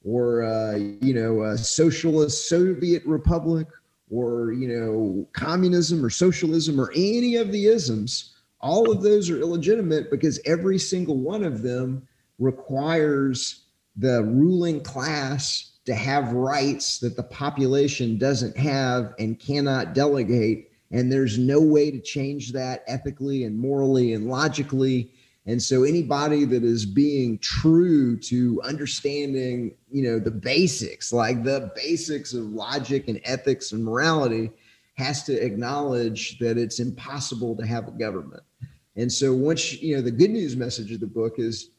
or 0.04 0.44
uh, 0.44 0.76
you 0.76 1.14
know 1.14 1.44
a 1.44 1.58
socialist 1.58 2.48
Soviet 2.48 3.06
republic 3.06 3.68
or 4.10 4.54
you 4.54 4.68
know 4.68 5.28
communism 5.34 6.04
or 6.04 6.10
socialism 6.10 6.80
or 6.80 6.92
any 6.96 7.36
of 7.36 7.52
the 7.52 7.68
isms 7.68 8.36
all 8.62 8.92
of 8.92 9.02
those 9.02 9.30
are 9.30 9.40
illegitimate 9.40 10.12
because 10.12 10.40
every 10.46 10.78
single 10.78 11.18
one 11.18 11.44
of 11.44 11.62
them 11.62 12.08
requires 12.40 13.66
the 13.96 14.24
ruling 14.24 14.82
class 14.82 15.72
to 15.86 15.96
have 15.96 16.34
rights 16.34 17.00
that 17.00 17.16
the 17.16 17.24
population 17.24 18.18
doesn't 18.18 18.58
have 18.58 19.14
and 19.18 19.40
cannot 19.40 19.94
delegate. 19.94 20.72
And 20.92 21.12
there's 21.12 21.38
no 21.38 21.62
way 21.62 21.92
to 21.92 22.00
change 22.00 22.52
that 22.54 22.84
ethically 22.88 23.44
and 23.44 23.58
morally 23.58 24.14
and 24.14 24.28
logically 24.28 25.12
and 25.50 25.60
so 25.60 25.84
anybody 25.84 26.46
that 26.46 26.64
is 26.64 26.86
being 26.86 27.40
true 27.40 28.16
to 28.20 28.62
understanding, 28.62 29.74
you 29.92 30.04
know, 30.04 30.20
the 30.20 30.30
basics, 30.30 31.12
like 31.12 31.44
the 31.44 31.72
basics 31.76 32.34
of 32.34 32.44
logic 32.44 33.08
and 33.08 33.20
ethics 33.24 33.72
and 33.72 33.84
morality, 33.84 34.52
has 34.94 35.24
to 35.24 35.34
acknowledge 35.44 36.38
that 36.38 36.60
it's 36.60 36.80
impossible 36.80 37.56
to 37.56 37.66
have 37.66 37.88
a 37.88 37.92
government. 37.92 38.44
And 38.96 39.12
so 39.12 39.34
once, 39.34 39.82
you 39.82 39.96
know, 39.96 40.04
the 40.04 40.12
good 40.12 40.30
news 40.30 40.56
message 40.56 40.92
of 40.92 41.00
the 41.00 41.08
book 41.08 41.40
is 41.40 41.72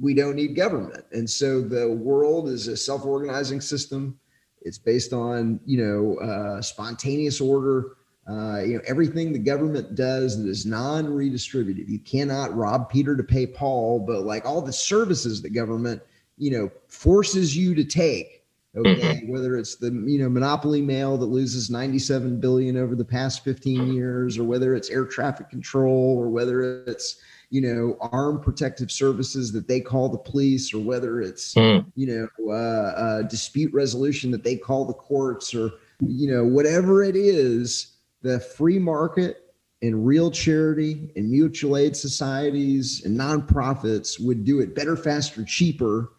we 0.00 0.12
don't 0.12 0.34
need 0.34 0.56
government. 0.56 1.04
And 1.12 1.30
so 1.30 1.60
the 1.60 1.88
world 1.88 2.48
is 2.48 2.66
a 2.66 2.76
self-organizing 2.76 3.60
system. 3.60 4.18
It's 4.62 4.78
based 4.78 5.12
on, 5.12 5.60
you 5.64 5.78
know, 5.84 6.18
uh, 6.18 6.60
spontaneous 6.60 7.40
order 7.40 7.92
uh, 8.28 8.60
you 8.64 8.74
know, 8.74 8.82
everything 8.86 9.32
the 9.32 9.38
government 9.38 9.96
does 9.96 10.40
that 10.40 10.48
is 10.48 10.64
non-redistributive. 10.64 11.88
You 11.88 11.98
cannot 11.98 12.56
rob 12.56 12.88
Peter 12.88 13.16
to 13.16 13.22
pay 13.22 13.46
Paul, 13.46 13.98
but 13.98 14.22
like 14.22 14.46
all 14.46 14.62
the 14.62 14.72
services 14.72 15.42
the 15.42 15.50
government, 15.50 16.00
you 16.38 16.52
know, 16.52 16.70
forces 16.86 17.56
you 17.56 17.74
to 17.74 17.84
take. 17.84 18.38
Okay, 18.74 18.94
mm-hmm. 18.94 19.30
whether 19.30 19.58
it's 19.58 19.76
the 19.76 19.88
you 19.88 20.18
know 20.18 20.30
monopoly 20.30 20.80
mail 20.80 21.18
that 21.18 21.26
loses 21.26 21.68
97 21.68 22.40
billion 22.40 22.78
over 22.78 22.94
the 22.94 23.04
past 23.04 23.44
15 23.44 23.92
years, 23.92 24.38
or 24.38 24.44
whether 24.44 24.74
it's 24.74 24.88
air 24.88 25.04
traffic 25.04 25.50
control, 25.50 26.16
or 26.16 26.30
whether 26.30 26.82
it's 26.84 27.20
you 27.50 27.60
know 27.60 27.98
armed 28.00 28.40
protective 28.40 28.90
services 28.90 29.52
that 29.52 29.68
they 29.68 29.78
call 29.78 30.08
the 30.08 30.16
police, 30.16 30.72
or 30.72 30.78
whether 30.78 31.20
it's 31.20 31.52
mm. 31.52 31.84
you 31.96 32.06
know 32.06 32.50
uh, 32.50 32.96
uh, 32.96 33.22
dispute 33.22 33.70
resolution 33.74 34.30
that 34.30 34.42
they 34.42 34.56
call 34.56 34.86
the 34.86 34.94
courts, 34.94 35.54
or 35.54 35.72
you 36.00 36.32
know 36.32 36.42
whatever 36.42 37.04
it 37.04 37.14
is 37.14 37.91
the 38.22 38.40
free 38.40 38.78
market 38.78 39.54
and 39.82 40.06
real 40.06 40.30
charity 40.30 41.10
and 41.16 41.30
mutual 41.30 41.76
aid 41.76 41.96
societies 41.96 43.04
and 43.04 43.18
nonprofits 43.18 44.24
would 44.24 44.44
do 44.44 44.60
it 44.60 44.74
better, 44.74 44.96
faster, 44.96 45.44
cheaper, 45.44 46.12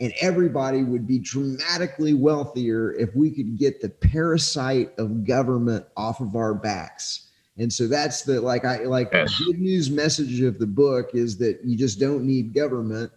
and 0.00 0.12
everybody 0.20 0.82
would 0.82 1.06
be 1.06 1.18
dramatically 1.18 2.14
wealthier 2.14 2.94
if 2.94 3.14
we 3.14 3.30
could 3.30 3.58
get 3.58 3.82
the 3.82 3.90
parasite 3.90 4.92
of 4.98 5.24
government 5.24 5.84
off 5.96 6.20
of 6.20 6.34
our 6.34 6.54
backs. 6.54 7.28
And 7.58 7.70
so 7.70 7.86
that's 7.86 8.22
the 8.22 8.40
like 8.40 8.64
I 8.64 8.84
like 8.84 9.10
yes. 9.12 9.36
the 9.36 9.52
good 9.52 9.60
news 9.60 9.90
message 9.90 10.40
of 10.40 10.58
the 10.58 10.66
book 10.66 11.10
is 11.12 11.36
that 11.38 11.60
you 11.62 11.76
just 11.76 12.00
don't 12.00 12.24
need 12.24 12.54
government. 12.54 13.12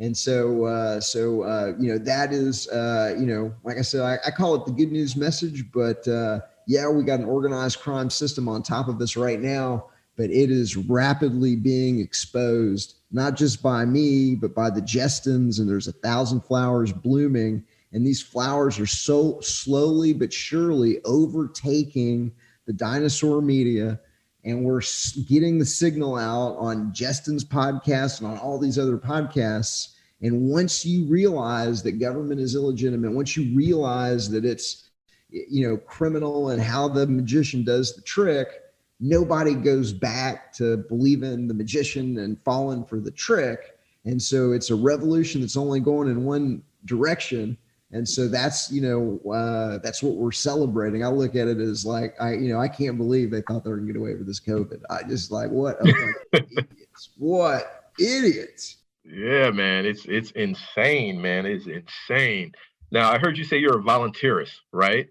And 0.00 0.16
so, 0.16 0.64
uh, 0.64 1.00
so 1.00 1.42
uh, 1.42 1.74
you 1.78 1.92
know, 1.92 1.98
that 1.98 2.32
is, 2.32 2.68
uh, 2.68 3.14
you 3.16 3.26
know, 3.26 3.54
like 3.62 3.78
I 3.78 3.82
said, 3.82 4.00
I, 4.00 4.18
I, 4.26 4.32
call 4.32 4.56
it 4.56 4.66
the 4.66 4.72
good 4.72 4.90
news 4.90 5.14
message. 5.14 5.70
But 5.70 6.08
uh, 6.08 6.40
yeah, 6.66 6.88
we 6.88 7.04
got 7.04 7.20
an 7.20 7.26
organized 7.26 7.80
crime 7.80 8.10
system 8.10 8.48
on 8.48 8.62
top 8.62 8.88
of 8.88 9.00
us 9.00 9.16
right 9.16 9.40
now, 9.40 9.86
but 10.16 10.30
it 10.30 10.50
is 10.50 10.76
rapidly 10.76 11.56
being 11.56 12.00
exposed, 12.00 12.96
not 13.10 13.34
just 13.34 13.62
by 13.62 13.84
me, 13.84 14.34
but 14.34 14.54
by 14.54 14.70
the 14.70 14.82
Justins. 14.82 15.58
And 15.58 15.68
there's 15.68 15.88
a 15.88 15.92
thousand 15.92 16.42
flowers 16.42 16.92
blooming, 16.92 17.64
and 17.92 18.06
these 18.06 18.22
flowers 18.22 18.78
are 18.78 18.86
so 18.86 19.40
slowly 19.40 20.12
but 20.12 20.32
surely 20.32 21.00
overtaking 21.04 22.32
the 22.66 22.72
dinosaur 22.72 23.42
media 23.42 24.00
and 24.44 24.62
we're 24.62 24.82
getting 25.26 25.58
the 25.58 25.64
signal 25.64 26.16
out 26.16 26.56
on 26.58 26.92
Justin's 26.92 27.44
podcast 27.44 28.20
and 28.20 28.28
on 28.28 28.38
all 28.38 28.58
these 28.58 28.78
other 28.78 28.98
podcasts. 28.98 29.94
And 30.20 30.42
once 30.42 30.84
you 30.84 31.06
realize 31.06 31.82
that 31.82 31.92
government 31.92 32.40
is 32.40 32.54
illegitimate, 32.54 33.12
once 33.12 33.36
you 33.36 33.56
realize 33.56 34.28
that 34.30 34.44
it's 34.44 34.83
you 35.48 35.68
know 35.68 35.76
criminal 35.76 36.50
and 36.50 36.62
how 36.62 36.88
the 36.88 37.06
magician 37.06 37.64
does 37.64 37.94
the 37.94 38.02
trick, 38.02 38.48
nobody 39.00 39.54
goes 39.54 39.92
back 39.92 40.52
to 40.54 40.78
believing 40.88 41.48
the 41.48 41.54
magician 41.54 42.18
and 42.18 42.40
falling 42.44 42.84
for 42.84 43.00
the 43.00 43.10
trick. 43.10 43.78
And 44.04 44.20
so 44.20 44.52
it's 44.52 44.70
a 44.70 44.74
revolution 44.74 45.40
that's 45.40 45.56
only 45.56 45.80
going 45.80 46.08
in 46.08 46.24
one 46.24 46.62
direction 46.84 47.56
and 47.94 48.08
so 48.08 48.26
that's 48.26 48.72
you 48.72 48.82
know 48.82 49.32
uh, 49.32 49.78
that's 49.78 50.02
what 50.02 50.16
we're 50.16 50.32
celebrating. 50.32 51.04
I 51.04 51.08
look 51.08 51.36
at 51.36 51.46
it 51.46 51.58
as 51.58 51.86
like 51.86 52.16
I 52.20 52.32
you 52.32 52.52
know 52.52 52.58
I 52.58 52.66
can't 52.66 52.98
believe 52.98 53.30
they 53.30 53.40
thought 53.42 53.62
they 53.62 53.70
were 53.70 53.76
going 53.76 53.86
to 53.86 53.92
get 53.92 54.00
away 54.00 54.14
with 54.14 54.26
this 54.26 54.40
COVID. 54.40 54.82
I 54.90 55.04
just 55.04 55.30
like 55.30 55.48
what 55.48 55.78
idiots, 56.32 57.10
what 57.16 57.92
idiots. 58.00 58.78
Yeah, 59.04 59.50
man, 59.50 59.86
it's 59.86 60.06
it's 60.06 60.32
insane, 60.32 61.22
man. 61.22 61.46
It's 61.46 61.66
insane. 61.66 62.52
Now 62.90 63.12
I 63.12 63.18
heard 63.18 63.38
you 63.38 63.44
say 63.44 63.58
you're 63.58 63.78
a 63.78 63.82
voluntaryist, 63.82 64.56
right? 64.72 65.08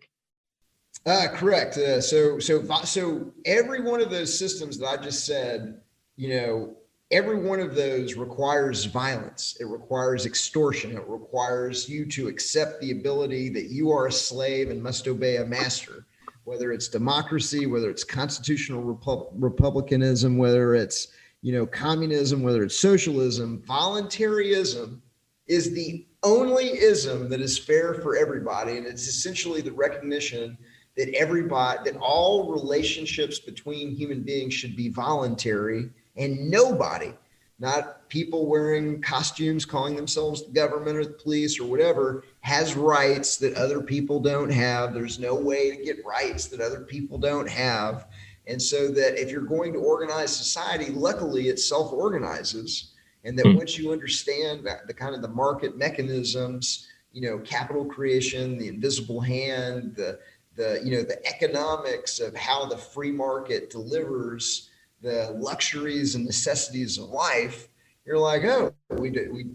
Uh, 1.05 1.27
correct. 1.33 1.77
Uh, 1.77 1.99
so 1.99 2.39
so 2.39 2.63
so 2.83 3.31
every 3.45 3.81
one 3.81 4.01
of 4.01 4.09
those 4.09 4.37
systems 4.37 4.77
that 4.77 4.87
I 4.87 4.97
just 4.97 5.25
said, 5.25 5.81
you 6.15 6.29
know, 6.29 6.77
every 7.11 7.37
one 7.37 7.59
of 7.59 7.75
those 7.75 8.15
requires 8.15 8.85
violence. 8.85 9.57
It 9.59 9.65
requires 9.65 10.25
extortion. 10.25 10.95
It 10.95 11.03
requires 11.07 11.89
you 11.89 12.05
to 12.07 12.29
accept 12.29 12.79
the 12.79 12.91
ability 12.91 13.49
that 13.49 13.65
you 13.65 13.91
are 13.91 14.07
a 14.07 14.11
slave 14.11 14.69
and 14.69 14.81
must 14.81 15.07
obey 15.07 15.37
a 15.37 15.45
master, 15.45 16.05
whether 16.45 16.71
it's 16.71 16.87
democracy, 16.87 17.65
whether 17.65 17.89
it's 17.89 18.05
constitutional 18.05 18.81
Repub- 18.81 19.31
republicanism, 19.33 20.37
whether 20.37 20.73
it's 20.73 21.09
you 21.41 21.51
know 21.51 21.65
communism, 21.65 22.43
whether 22.43 22.63
it's 22.63 22.77
socialism. 22.77 23.61
Voluntarism 23.67 25.01
is 25.47 25.73
the 25.73 26.07
only 26.23 26.67
ism 26.79 27.27
that 27.27 27.41
is 27.41 27.57
fair 27.57 27.93
for 27.95 28.15
everybody, 28.15 28.77
and 28.77 28.87
it's 28.87 29.07
essentially 29.07 29.59
the 29.59 29.73
recognition 29.73 30.57
that 30.97 31.13
everybody 31.15 31.89
that 31.89 31.99
all 31.99 32.51
relationships 32.51 33.39
between 33.39 33.95
human 33.95 34.21
beings 34.21 34.53
should 34.53 34.75
be 34.75 34.89
voluntary 34.89 35.89
and 36.15 36.49
nobody, 36.49 37.13
not 37.60 38.08
people 38.10 38.47
wearing 38.47 39.01
costumes 39.01 39.65
calling 39.65 39.95
themselves 39.95 40.45
the 40.45 40.51
government 40.51 40.97
or 40.97 41.06
the 41.06 41.13
police 41.13 41.60
or 41.60 41.65
whatever, 41.65 42.23
has 42.41 42.75
rights 42.75 43.38
that 43.38 43.56
other 43.56 43.82
people 43.82 44.19
don't 44.19 44.51
have. 44.51 44.93
There's 44.93 45.19
no 45.19 45.34
way 45.34 45.75
to 45.75 45.84
get 45.84 46.06
rights 46.06 46.47
that 46.47 46.62
other 46.62 46.82
people 46.82 47.17
don't 47.17 47.49
have. 47.49 48.08
And 48.45 48.62
so 48.62 48.89
that 48.89 49.19
if 49.19 49.32
you're 49.32 49.41
going 49.41 49.73
to 49.73 49.79
organize 49.79 50.36
society, 50.36 50.91
luckily 50.91 51.47
it 51.47 51.60
self 51.60 51.91
organizes. 51.91 52.91
And 53.23 53.39
that 53.39 53.47
hmm. 53.47 53.56
once 53.56 53.77
you 53.77 53.91
understand 53.91 54.65
that 54.65 54.86
the 54.86 54.93
kind 54.93 55.15
of 55.15 55.21
the 55.21 55.29
market 55.29 55.77
mechanisms, 55.77 56.88
you 57.13 57.21
know, 57.21 57.39
capital 57.39 57.86
creation, 57.86 58.58
the 58.58 58.67
invisible 58.67 59.21
hand, 59.21 59.95
the 59.95 60.19
the 60.55 60.81
you 60.83 60.91
know 60.91 61.03
the 61.03 61.25
economics 61.27 62.19
of 62.19 62.35
how 62.35 62.65
the 62.65 62.77
free 62.77 63.11
market 63.11 63.69
delivers 63.69 64.69
the 65.01 65.35
luxuries 65.37 66.15
and 66.15 66.25
necessities 66.25 66.97
of 66.97 67.09
life, 67.09 67.67
you're 68.05 68.17
like, 68.17 68.43
oh, 68.45 68.73
we 68.97 69.09
did 69.09 69.31
we 69.31 69.47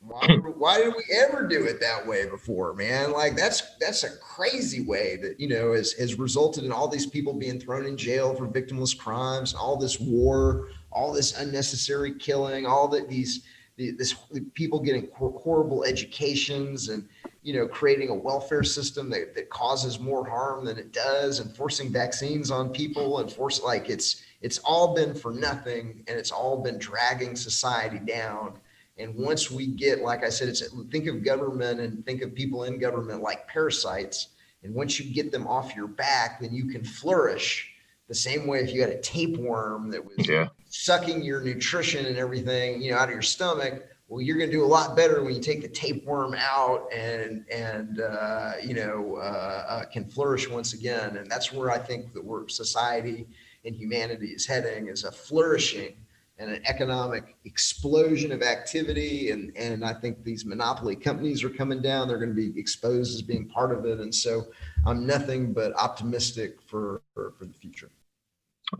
why, 0.00 0.26
why 0.56 0.78
did 0.78 0.94
we 0.94 1.04
ever 1.14 1.46
do 1.46 1.64
it 1.64 1.80
that 1.80 2.06
way 2.06 2.28
before, 2.28 2.72
man? 2.74 3.12
Like 3.12 3.36
that's 3.36 3.76
that's 3.78 4.04
a 4.04 4.16
crazy 4.18 4.84
way 4.84 5.16
that 5.16 5.38
you 5.38 5.48
know 5.48 5.72
has 5.72 5.92
has 5.92 6.18
resulted 6.18 6.64
in 6.64 6.72
all 6.72 6.88
these 6.88 7.06
people 7.06 7.34
being 7.34 7.60
thrown 7.60 7.84
in 7.84 7.96
jail 7.96 8.34
for 8.34 8.46
victimless 8.46 8.96
crimes, 8.96 9.54
all 9.54 9.76
this 9.76 10.00
war, 10.00 10.68
all 10.90 11.12
this 11.12 11.38
unnecessary 11.38 12.14
killing, 12.14 12.64
all 12.64 12.88
that 12.88 13.08
these 13.08 13.44
this 13.78 14.14
people 14.54 14.80
getting 14.80 15.08
horrible 15.14 15.84
educations 15.84 16.88
and 16.88 17.08
you 17.42 17.54
know 17.54 17.68
creating 17.68 18.08
a 18.08 18.14
welfare 18.14 18.64
system 18.64 19.08
that, 19.08 19.34
that 19.36 19.48
causes 19.50 20.00
more 20.00 20.28
harm 20.28 20.64
than 20.64 20.76
it 20.78 20.92
does 20.92 21.38
and 21.38 21.56
forcing 21.56 21.90
vaccines 21.90 22.50
on 22.50 22.70
people 22.70 23.20
and 23.20 23.32
force 23.32 23.62
like 23.62 23.88
it's 23.88 24.24
it's 24.42 24.58
all 24.58 24.94
been 24.94 25.14
for 25.14 25.32
nothing 25.32 26.02
and 26.08 26.18
it's 26.18 26.32
all 26.32 26.60
been 26.60 26.78
dragging 26.78 27.36
society 27.36 28.00
down 28.00 28.58
and 28.98 29.14
once 29.14 29.48
we 29.48 29.68
get 29.68 30.00
like 30.00 30.24
i 30.24 30.28
said 30.28 30.48
it's 30.48 30.62
think 30.90 31.06
of 31.06 31.24
government 31.24 31.78
and 31.78 32.04
think 32.04 32.20
of 32.22 32.34
people 32.34 32.64
in 32.64 32.78
government 32.78 33.22
like 33.22 33.46
parasites 33.46 34.30
and 34.64 34.74
once 34.74 34.98
you 34.98 35.14
get 35.14 35.30
them 35.30 35.46
off 35.46 35.76
your 35.76 35.86
back 35.86 36.40
then 36.40 36.52
you 36.52 36.66
can 36.66 36.82
flourish 36.82 37.72
the 38.08 38.14
same 38.14 38.46
way 38.46 38.58
if 38.58 38.72
you 38.72 38.80
had 38.80 38.90
a 38.90 39.00
tapeworm 39.00 39.90
that 39.90 40.04
was 40.04 40.26
yeah. 40.26 40.48
Sucking 40.68 41.22
your 41.22 41.40
nutrition 41.40 42.06
and 42.06 42.16
everything 42.16 42.82
you 42.82 42.90
know 42.90 42.98
out 42.98 43.08
of 43.08 43.12
your 43.12 43.22
stomach 43.22 43.86
well 44.08 44.20
you're 44.20 44.36
going 44.36 44.50
to 44.50 44.56
do 44.56 44.64
a 44.64 44.66
lot 44.66 44.96
better 44.96 45.22
when 45.22 45.34
you 45.34 45.40
take 45.40 45.62
the 45.62 45.68
tapeworm 45.68 46.34
out 46.34 46.86
and 46.92 47.44
and 47.50 48.00
uh, 48.00 48.52
you 48.62 48.74
know 48.74 49.16
uh, 49.16 49.64
uh, 49.68 49.84
can 49.86 50.04
flourish 50.04 50.48
once 50.48 50.74
again 50.74 51.16
and 51.16 51.30
that's 51.30 51.52
where 51.52 51.70
i 51.70 51.78
think 51.78 52.12
that 52.12 52.24
we're 52.24 52.46
society 52.48 53.26
and 53.64 53.74
humanity 53.74 54.28
is 54.28 54.46
heading 54.46 54.88
is 54.88 55.04
a 55.04 55.12
flourishing 55.12 55.94
and 56.38 56.50
an 56.50 56.62
economic 56.66 57.36
explosion 57.44 58.30
of 58.30 58.42
activity. 58.42 59.30
And, 59.30 59.56
and 59.56 59.84
I 59.84 59.92
think 59.92 60.22
these 60.22 60.44
monopoly 60.44 60.94
companies 60.94 61.42
are 61.42 61.50
coming 61.50 61.82
down. 61.82 62.06
They're 62.06 62.18
going 62.18 62.34
to 62.34 62.34
be 62.34 62.58
exposed 62.58 63.14
as 63.14 63.22
being 63.22 63.48
part 63.48 63.76
of 63.76 63.84
it. 63.84 63.98
And 63.98 64.14
so 64.14 64.46
I'm 64.86 65.06
nothing 65.06 65.52
but 65.52 65.74
optimistic 65.76 66.62
for, 66.62 67.02
for, 67.12 67.32
for 67.38 67.44
the 67.44 67.54
future. 67.54 67.90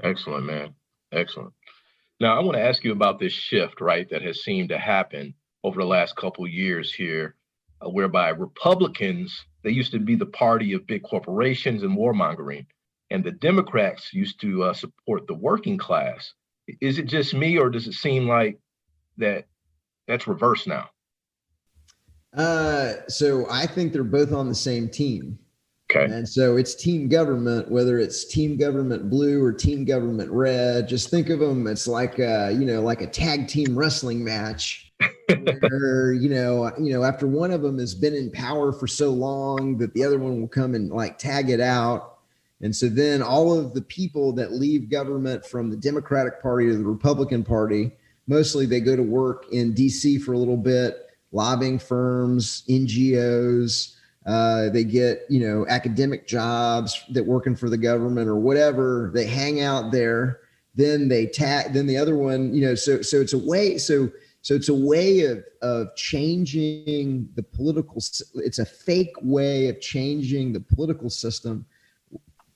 Excellent, 0.05 0.46
man. 0.46 0.74
Excellent. 1.12 1.53
Now, 2.20 2.37
I 2.37 2.42
want 2.42 2.57
to 2.57 2.62
ask 2.62 2.83
you 2.85 2.92
about 2.92 3.18
this 3.18 3.33
shift, 3.33 3.81
right, 3.81 4.09
that 4.11 4.22
has 4.22 4.42
seemed 4.42 4.70
to 4.70 4.78
happen 4.78 5.35
over 5.62 5.81
the 5.81 5.87
last 5.87 6.16
couple 6.16 6.46
years 6.48 6.92
here, 6.92 7.37
uh, 7.85 7.88
whereby 7.88 8.31
Republicans, 8.31 9.44
they 9.62 9.70
used 9.70 9.92
to 9.92 9.98
be 9.98 10.16
the 10.16 10.26
party 10.26 10.72
of 10.72 10.87
big 10.87 11.02
corporations 11.02 11.83
and 11.83 11.96
warmongering 11.96 12.66
and 13.11 13.24
the 13.24 13.33
Democrats 13.33 14.12
used 14.12 14.40
to 14.40 14.64
uh, 14.64 14.72
support 14.72 15.26
the 15.26 15.35
working 15.35 15.78
class. 15.78 16.35
Is 16.81 16.98
it 16.98 17.07
just 17.07 17.35
me, 17.35 17.59
or 17.59 17.70
does 17.70 17.87
it 17.87 17.94
seem 17.94 18.28
like 18.28 18.59
that 19.16 19.46
that's 20.07 20.26
reversed 20.26 20.66
now? 20.66 20.90
Uh, 22.37 22.94
so 23.09 23.46
I 23.50 23.66
think 23.66 23.92
they're 23.92 24.04
both 24.04 24.33
on 24.33 24.48
the 24.48 24.54
same 24.54 24.88
team. 24.88 25.38
Okay. 25.90 26.05
And 26.05 26.29
so 26.29 26.57
it's 26.57 26.74
team 26.74 27.09
government, 27.09 27.70
whether 27.70 27.98
it's 27.98 28.24
team 28.24 28.57
government 28.57 29.09
blue 29.09 29.42
or 29.42 29.53
team 29.53 29.85
government 29.85 30.31
red. 30.31 30.87
Just 30.87 31.09
think 31.09 31.31
of 31.31 31.40
them. 31.40 31.66
It's 31.66 31.88
like 31.88 32.18
a, 32.18 32.53
you 32.53 32.66
know, 32.66 32.83
like 32.83 33.01
a 33.01 33.07
tag 33.07 33.48
team 33.48 33.79
wrestling 33.79 34.22
match. 34.22 34.85
where 35.61 36.12
you 36.12 36.29
know, 36.29 36.72
you 36.77 36.92
know, 36.92 37.05
after 37.05 37.27
one 37.27 37.53
of 37.53 37.62
them 37.62 37.79
has 37.79 37.94
been 37.94 38.14
in 38.14 38.31
power 38.33 38.72
for 38.72 38.88
so 38.88 39.11
long 39.11 39.79
that 39.79 39.94
the 39.94 40.03
other 40.03 40.18
one 40.18 40.40
will 40.40 40.48
come 40.48 40.74
and 40.74 40.90
like 40.90 41.18
tag 41.18 41.51
it 41.51 41.61
out 41.61 42.18
and 42.61 42.74
so 42.74 42.88
then 42.88 43.22
all 43.22 43.57
of 43.57 43.74
the 43.74 43.83
people 43.83 44.33
that 44.33 44.53
leave 44.53 44.90
government 44.90 45.46
from 45.46 45.70
the 45.70 45.77
Democratic 45.77 46.42
Party 46.42 46.66
to 46.68 46.77
the 46.77 46.85
Republican 46.85 47.44
Party, 47.44 47.92
mostly 48.27 48.66
they 48.66 48.81
go 48.81 48.96
to 48.96 49.03
work 49.03 49.46
in 49.53 49.74
DC 49.74 50.20
for 50.22 50.33
a 50.33 50.38
little 50.38 50.57
bit, 50.57 51.07
lobbying 51.31 51.79
firms, 51.79 52.64
NGOs. 52.68 53.94
Uh, 54.29 54.69
they 54.69 54.85
get 54.85 55.23
you 55.31 55.41
know 55.41 55.67
academic 55.69 56.29
jobs 56.29 57.03
that 57.11 57.25
working 57.25 57.57
for 57.57 57.71
the 57.71 57.79
government 57.79 58.29
or 58.29 58.37
whatever. 58.37 59.11
They 59.14 59.27
hang 59.27 59.62
out 59.62 59.91
there. 59.91 60.41
Then 60.75 61.09
they 61.09 61.27
tag. 61.27 61.73
Then 61.73 61.87
the 61.87 61.97
other 61.97 62.14
one, 62.14 62.55
you 62.55 62.61
know. 62.61 62.75
So 62.75 63.01
so 63.01 63.23
it's 63.23 63.33
a 63.33 63.38
way. 63.38 63.79
So 63.79 64.11
so 64.43 64.55
it's 64.55 64.69
a 64.69 64.75
way 64.75 65.23
of 65.23 65.43
of 65.62 65.97
changing 65.97 67.31
the 67.37 67.43
political. 67.43 67.97
It's 68.35 68.59
a 68.59 68.67
fake 68.67 69.14
way 69.23 69.69
of 69.69 69.81
changing 69.81 70.53
the 70.53 70.61
political 70.61 71.09
system 71.09 71.64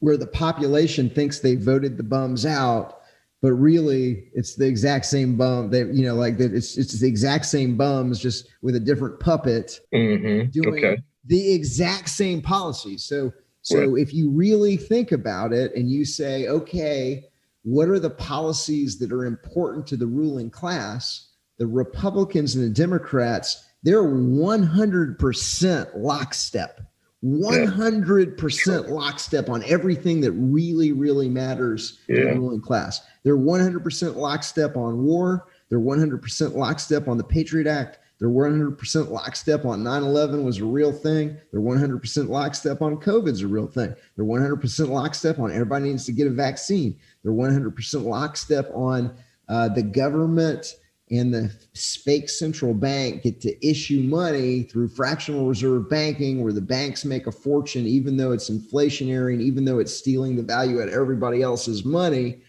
where 0.00 0.18
the 0.18 0.26
population 0.26 1.08
thinks 1.08 1.38
they 1.38 1.54
voted 1.54 1.96
the 1.96 2.02
bums 2.02 2.44
out, 2.44 3.02
but 3.40 3.52
really 3.52 4.24
it's 4.34 4.56
the 4.56 4.66
exact 4.66 5.06
same 5.06 5.36
bum. 5.36 5.70
They, 5.70 5.84
you 5.84 6.04
know, 6.04 6.16
like 6.16 6.36
that. 6.36 6.52
It's 6.52 6.76
it's 6.76 7.00
the 7.00 7.08
exact 7.08 7.46
same 7.46 7.78
bums, 7.78 8.18
just 8.18 8.48
with 8.60 8.76
a 8.76 8.80
different 8.80 9.20
puppet 9.20 9.80
mm-hmm. 9.94 10.50
doing 10.50 10.74
okay. 10.74 11.02
The 11.24 11.52
exact 11.52 12.08
same 12.08 12.42
policy. 12.42 12.98
So 12.98 13.32
so 13.64 13.96
if 13.96 14.12
you 14.12 14.28
really 14.28 14.76
think 14.76 15.12
about 15.12 15.52
it 15.52 15.72
and 15.76 15.88
you 15.88 16.04
say, 16.04 16.48
okay, 16.48 17.26
what 17.62 17.88
are 17.88 18.00
the 18.00 18.10
policies 18.10 18.98
that 18.98 19.12
are 19.12 19.24
important 19.24 19.86
to 19.86 19.96
the 19.96 20.06
ruling 20.06 20.50
class? 20.50 21.28
the 21.62 21.66
Republicans 21.68 22.56
and 22.56 22.64
the 22.64 22.70
Democrats, 22.70 23.64
they're 23.84 24.02
100% 24.02 25.90
lockstep. 25.94 26.80
100% 27.24 28.88
lockstep 28.88 29.48
on 29.48 29.62
everything 29.62 30.20
that 30.22 30.32
really, 30.32 30.90
really 30.90 31.28
matters 31.28 32.00
yeah. 32.08 32.16
to 32.16 32.24
the 32.24 32.32
ruling 32.32 32.60
class. 32.60 33.00
They're 33.22 33.36
100% 33.36 34.16
lockstep 34.16 34.76
on 34.76 35.04
war. 35.04 35.46
They're 35.68 35.78
100% 35.78 36.56
lockstep 36.56 37.06
on 37.06 37.16
the 37.16 37.22
Patriot 37.22 37.68
Act. 37.68 38.00
They're 38.22 38.30
100% 38.30 39.10
lockstep 39.10 39.64
on 39.64 39.82
9 39.82 40.02
11 40.04 40.44
was 40.44 40.58
a 40.58 40.64
real 40.64 40.92
thing. 40.92 41.36
They're 41.50 41.60
100% 41.60 42.28
lockstep 42.28 42.80
on 42.80 42.98
COVID's 42.98 43.42
a 43.42 43.48
real 43.48 43.66
thing. 43.66 43.96
They're 44.14 44.24
100% 44.24 44.88
lockstep 44.90 45.40
on 45.40 45.50
everybody 45.50 45.86
needs 45.86 46.06
to 46.06 46.12
get 46.12 46.28
a 46.28 46.30
vaccine. 46.30 46.96
They're 47.24 47.32
100% 47.32 48.04
lockstep 48.04 48.70
on 48.74 49.12
uh, 49.48 49.70
the 49.70 49.82
government 49.82 50.76
and 51.10 51.34
the 51.34 51.52
fake 51.74 52.30
central 52.30 52.74
bank 52.74 53.24
get 53.24 53.40
to 53.40 53.68
issue 53.68 54.02
money 54.02 54.62
through 54.62 54.90
fractional 54.90 55.48
reserve 55.48 55.90
banking 55.90 56.44
where 56.44 56.52
the 56.52 56.60
banks 56.60 57.04
make 57.04 57.26
a 57.26 57.32
fortune 57.32 57.86
even 57.88 58.16
though 58.16 58.30
it's 58.30 58.50
inflationary 58.50 59.32
and 59.32 59.42
even 59.42 59.64
though 59.64 59.80
it's 59.80 59.92
stealing 59.92 60.36
the 60.36 60.44
value 60.44 60.80
out 60.80 60.86
of 60.86 60.94
everybody 60.94 61.42
else's 61.42 61.84
money 61.84 62.40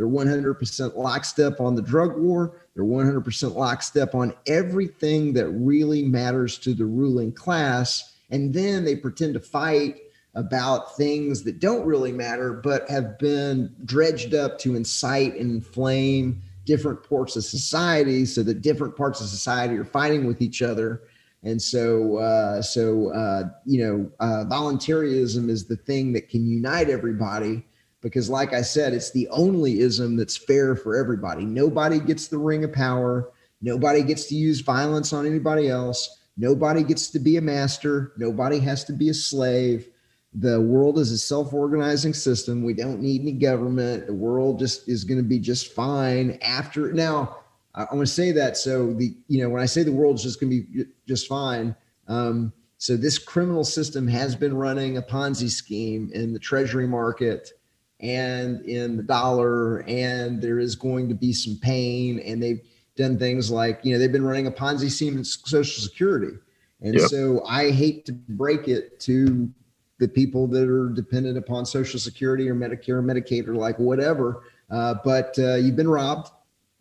they're 0.00 0.08
100% 0.08 0.96
lockstep 0.96 1.60
on 1.60 1.74
the 1.74 1.82
drug 1.82 2.16
war. 2.16 2.56
They're 2.74 2.84
100% 2.84 3.54
lockstep 3.54 4.14
on 4.14 4.32
everything 4.46 5.34
that 5.34 5.50
really 5.50 6.02
matters 6.02 6.56
to 6.60 6.72
the 6.72 6.86
ruling 6.86 7.32
class. 7.32 8.16
And 8.30 8.54
then 8.54 8.82
they 8.82 8.96
pretend 8.96 9.34
to 9.34 9.40
fight 9.40 9.98
about 10.34 10.96
things 10.96 11.42
that 11.42 11.60
don't 11.60 11.84
really 11.84 12.12
matter 12.12 12.54
but 12.54 12.88
have 12.88 13.18
been 13.18 13.74
dredged 13.84 14.32
up 14.32 14.58
to 14.60 14.74
incite 14.74 15.34
and 15.34 15.50
inflame 15.50 16.40
different 16.64 17.06
parts 17.06 17.36
of 17.36 17.44
society 17.44 18.24
so 18.24 18.42
that 18.42 18.62
different 18.62 18.96
parts 18.96 19.20
of 19.20 19.26
society 19.26 19.76
are 19.76 19.84
fighting 19.84 20.26
with 20.26 20.40
each 20.40 20.62
other. 20.62 21.02
And 21.42 21.60
so 21.60 22.16
uh, 22.16 22.62
so 22.62 23.12
uh, 23.12 23.50
you 23.66 23.84
know 23.84 24.10
uh, 24.18 24.44
voluntarism 24.44 25.50
is 25.50 25.66
the 25.66 25.76
thing 25.76 26.14
that 26.14 26.30
can 26.30 26.48
unite 26.48 26.88
everybody 26.88 27.66
because 28.00 28.30
like 28.30 28.52
i 28.52 28.62
said 28.62 28.92
it's 28.92 29.10
the 29.10 29.28
only 29.28 29.80
ism 29.80 30.16
that's 30.16 30.36
fair 30.36 30.74
for 30.76 30.96
everybody. 30.96 31.44
Nobody 31.44 32.00
gets 32.00 32.28
the 32.28 32.38
ring 32.38 32.64
of 32.64 32.72
power. 32.72 33.30
Nobody 33.62 34.02
gets 34.02 34.26
to 34.26 34.34
use 34.34 34.60
violence 34.60 35.12
on 35.12 35.26
anybody 35.26 35.68
else. 35.68 36.18
Nobody 36.36 36.82
gets 36.82 37.10
to 37.10 37.18
be 37.18 37.36
a 37.36 37.40
master. 37.40 38.12
Nobody 38.16 38.58
has 38.60 38.84
to 38.84 38.92
be 38.92 39.10
a 39.10 39.14
slave. 39.14 39.88
The 40.32 40.60
world 40.60 40.98
is 40.98 41.10
a 41.10 41.18
self-organizing 41.18 42.14
system. 42.14 42.62
We 42.62 42.72
don't 42.72 43.02
need 43.02 43.22
any 43.22 43.32
government. 43.32 44.06
The 44.06 44.14
world 44.14 44.60
just 44.60 44.88
is 44.88 45.04
going 45.04 45.18
to 45.18 45.28
be 45.28 45.38
just 45.38 45.72
fine 45.72 46.38
after 46.40 46.92
now 46.92 47.36
i 47.74 47.82
want 47.94 48.06
to 48.06 48.12
say 48.12 48.32
that 48.32 48.56
so 48.56 48.92
the 48.94 49.14
you 49.28 49.42
know 49.42 49.48
when 49.48 49.62
i 49.62 49.66
say 49.66 49.82
the 49.82 49.92
world's 49.92 50.22
just 50.22 50.40
going 50.40 50.50
to 50.50 50.62
be 50.62 50.84
just 51.06 51.28
fine 51.28 51.74
um, 52.08 52.52
so 52.78 52.96
this 52.96 53.18
criminal 53.18 53.62
system 53.62 54.08
has 54.08 54.34
been 54.34 54.56
running 54.56 54.96
a 54.96 55.02
ponzi 55.02 55.48
scheme 55.48 56.10
in 56.12 56.32
the 56.32 56.38
treasury 56.38 56.86
market 56.86 57.52
and 58.00 58.64
in 58.64 58.96
the 58.96 59.02
dollar 59.02 59.78
and 59.88 60.40
there 60.40 60.58
is 60.58 60.74
going 60.74 61.08
to 61.08 61.14
be 61.14 61.32
some 61.32 61.58
pain 61.60 62.18
and 62.20 62.42
they've 62.42 62.62
done 62.96 63.18
things 63.18 63.50
like 63.50 63.80
you 63.82 63.92
know 63.92 63.98
they've 63.98 64.12
been 64.12 64.24
running 64.24 64.46
a 64.46 64.50
ponzi 64.50 64.90
scheme 64.90 65.18
in 65.18 65.24
social 65.24 65.82
security 65.82 66.36
and 66.80 66.94
yep. 66.94 67.08
so 67.08 67.44
i 67.46 67.70
hate 67.70 68.06
to 68.06 68.12
break 68.12 68.68
it 68.68 68.98
to 69.00 69.48
the 70.00 70.08
people 70.08 70.48
that 70.48 70.68
are 70.68 70.88
dependent 70.88 71.38
upon 71.38 71.64
Social 71.64 72.00
Security 72.00 72.48
or 72.48 72.54
Medicare 72.54 72.94
or 72.94 73.02
Medicaid 73.02 73.46
or 73.46 73.54
like 73.54 73.78
whatever. 73.78 74.42
Uh, 74.70 74.94
but 75.04 75.38
uh, 75.38 75.54
you've 75.54 75.76
been 75.76 75.88
robbed. 75.88 76.30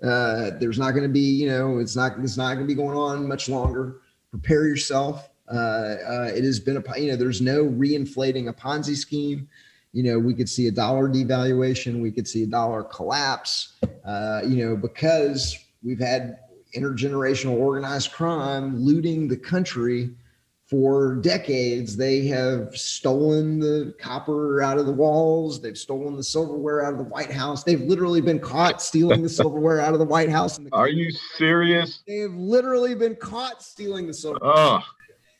Uh, 0.01 0.51
there's 0.59 0.79
not 0.79 0.91
going 0.91 1.03
to 1.03 1.09
be, 1.09 1.19
you 1.19 1.49
know, 1.49 1.77
it's 1.79 1.95
not 1.95 2.17
it's 2.19 2.37
not 2.37 2.53
going 2.53 2.65
to 2.65 2.67
be 2.67 2.73
going 2.73 2.97
on 2.97 3.27
much 3.27 3.49
longer. 3.49 3.97
Prepare 4.31 4.65
yourself. 4.65 5.29
Uh, 5.51 5.57
uh, 5.57 6.31
it 6.33 6.43
has 6.43 6.59
been 6.59 6.77
a, 6.77 6.99
you 6.99 7.11
know, 7.11 7.17
there's 7.17 7.41
no 7.41 7.65
reinflating 7.65 8.47
a 8.47 8.53
Ponzi 8.53 8.95
scheme. 8.95 9.49
You 9.91 10.03
know, 10.03 10.19
we 10.19 10.33
could 10.33 10.49
see 10.49 10.67
a 10.67 10.71
dollar 10.71 11.09
devaluation. 11.09 12.01
We 12.01 12.11
could 12.11 12.27
see 12.27 12.43
a 12.43 12.47
dollar 12.47 12.83
collapse. 12.83 13.79
Uh, 14.05 14.41
you 14.45 14.65
know, 14.65 14.75
because 14.75 15.57
we've 15.83 15.99
had 15.99 16.39
intergenerational 16.75 17.57
organized 17.57 18.11
crime 18.11 18.77
looting 18.77 19.27
the 19.27 19.37
country 19.37 20.11
for 20.69 21.15
decades, 21.15 21.97
they 21.97 22.27
have 22.27 22.75
stolen 22.77 23.59
the 23.59 23.95
copper 23.99 24.61
out 24.61 24.77
of 24.77 24.85
the 24.85 24.91
walls. 24.91 25.59
They've 25.59 25.75
stolen 25.75 26.15
the 26.15 26.23
silverware 26.23 26.85
out 26.85 26.93
of 26.93 26.99
the 26.99 27.05
White 27.05 27.31
House. 27.31 27.63
They've 27.63 27.81
literally 27.81 28.21
been 28.21 28.39
caught 28.39 28.79
stealing 28.79 29.23
the 29.23 29.29
silverware 29.29 29.79
out 29.79 29.93
of 29.93 29.99
the 29.99 30.05
White 30.05 30.29
House. 30.29 30.59
Are 30.71 30.87
you 30.87 31.09
serious? 31.37 32.03
They've 32.05 32.33
literally 32.33 32.93
been 32.93 33.15
caught 33.15 33.63
stealing 33.63 34.05
the 34.05 34.13
silverware. 34.13 34.53
Oh. 34.53 34.79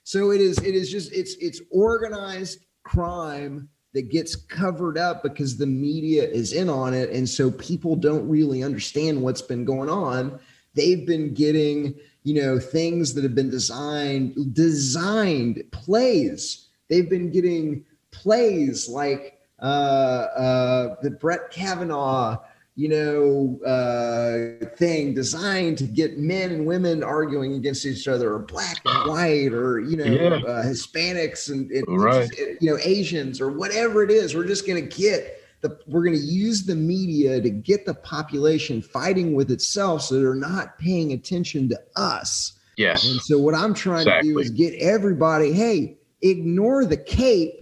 So 0.04 0.32
it 0.32 0.42
is. 0.42 0.58
It 0.58 0.74
is 0.74 0.90
just. 0.90 1.14
It's 1.14 1.36
it's 1.36 1.62
organized 1.70 2.66
crime 2.84 3.70
that 3.94 4.10
gets 4.10 4.36
covered 4.36 4.98
up 4.98 5.24
because 5.24 5.58
the 5.58 5.66
media 5.66 6.24
is 6.24 6.54
in 6.54 6.70
on 6.70 6.94
it, 6.94 7.10
and 7.10 7.28
so 7.28 7.52
people 7.52 7.96
don't 7.96 8.28
really 8.28 8.64
understand 8.64 9.22
what's 9.22 9.42
been 9.42 9.66
going 9.66 9.90
on. 9.90 10.40
They've 10.76 11.06
been 11.06 11.34
getting 11.34 11.96
you 12.24 12.42
know 12.42 12.60
things 12.60 13.14
that 13.14 13.24
have 13.24 13.36
been 13.36 13.50
designed 13.50 14.54
designed 14.54 15.64
plays 15.72 16.68
they've 16.90 17.10
been 17.10 17.32
getting 17.32 17.86
plays 18.12 18.90
like 18.90 19.40
uh 19.62 20.28
uh 20.36 20.96
the 21.02 21.12
brett 21.12 21.50
kavanaugh 21.50 22.38
you 22.80 22.88
know 22.88 23.60
uh 23.66 24.66
thing 24.78 25.14
designed 25.14 25.78
to 25.78 25.84
get 25.84 26.18
men 26.18 26.52
and 26.52 26.66
women 26.66 27.04
arguing 27.04 27.56
against 27.56 27.86
each 27.86 28.08
other 28.08 28.34
or 28.34 28.40
black 28.40 28.78
and 28.86 29.10
white 29.10 29.52
or 29.52 29.82
you 29.82 29.98
know 29.98 30.06
yeah. 30.06 30.36
uh, 30.36 30.64
hispanics 30.64 31.50
and, 31.50 31.70
and 31.72 31.86
right. 31.88 32.30
you 32.62 32.72
know 32.72 32.78
asians 32.82 33.42
or 33.42 33.52
whatever 33.52 34.02
it 34.02 34.10
is 34.10 34.34
we're 34.34 34.48
just 34.48 34.66
going 34.66 34.82
to 34.82 34.98
get 34.98 35.40
the, 35.62 35.78
we're 35.88 36.04
going 36.04 36.16
to 36.16 36.24
use 36.24 36.66
the 36.66 36.76
media 36.76 37.42
to 37.42 37.50
get 37.50 37.86
the 37.86 37.94
population 37.94 38.82
fighting 38.82 39.34
with 39.34 39.52
itself 39.52 40.04
so 40.04 40.16
they're 40.16 40.34
not 40.36 40.78
paying 40.80 41.12
attention 41.12 41.68
to 41.70 41.80
us. 41.96 42.54
Yes. 42.78 43.06
And 43.06 43.20
so 43.22 43.38
what 43.38 43.56
I'm 43.56 43.74
trying 43.74 44.08
exactly. 44.08 44.30
to 44.30 44.34
do 44.36 44.40
is 44.40 44.52
get 44.52 44.74
everybody, 44.76 45.52
hey, 45.52 45.98
ignore 46.22 46.86
the 46.86 46.96
cape. 46.96 47.62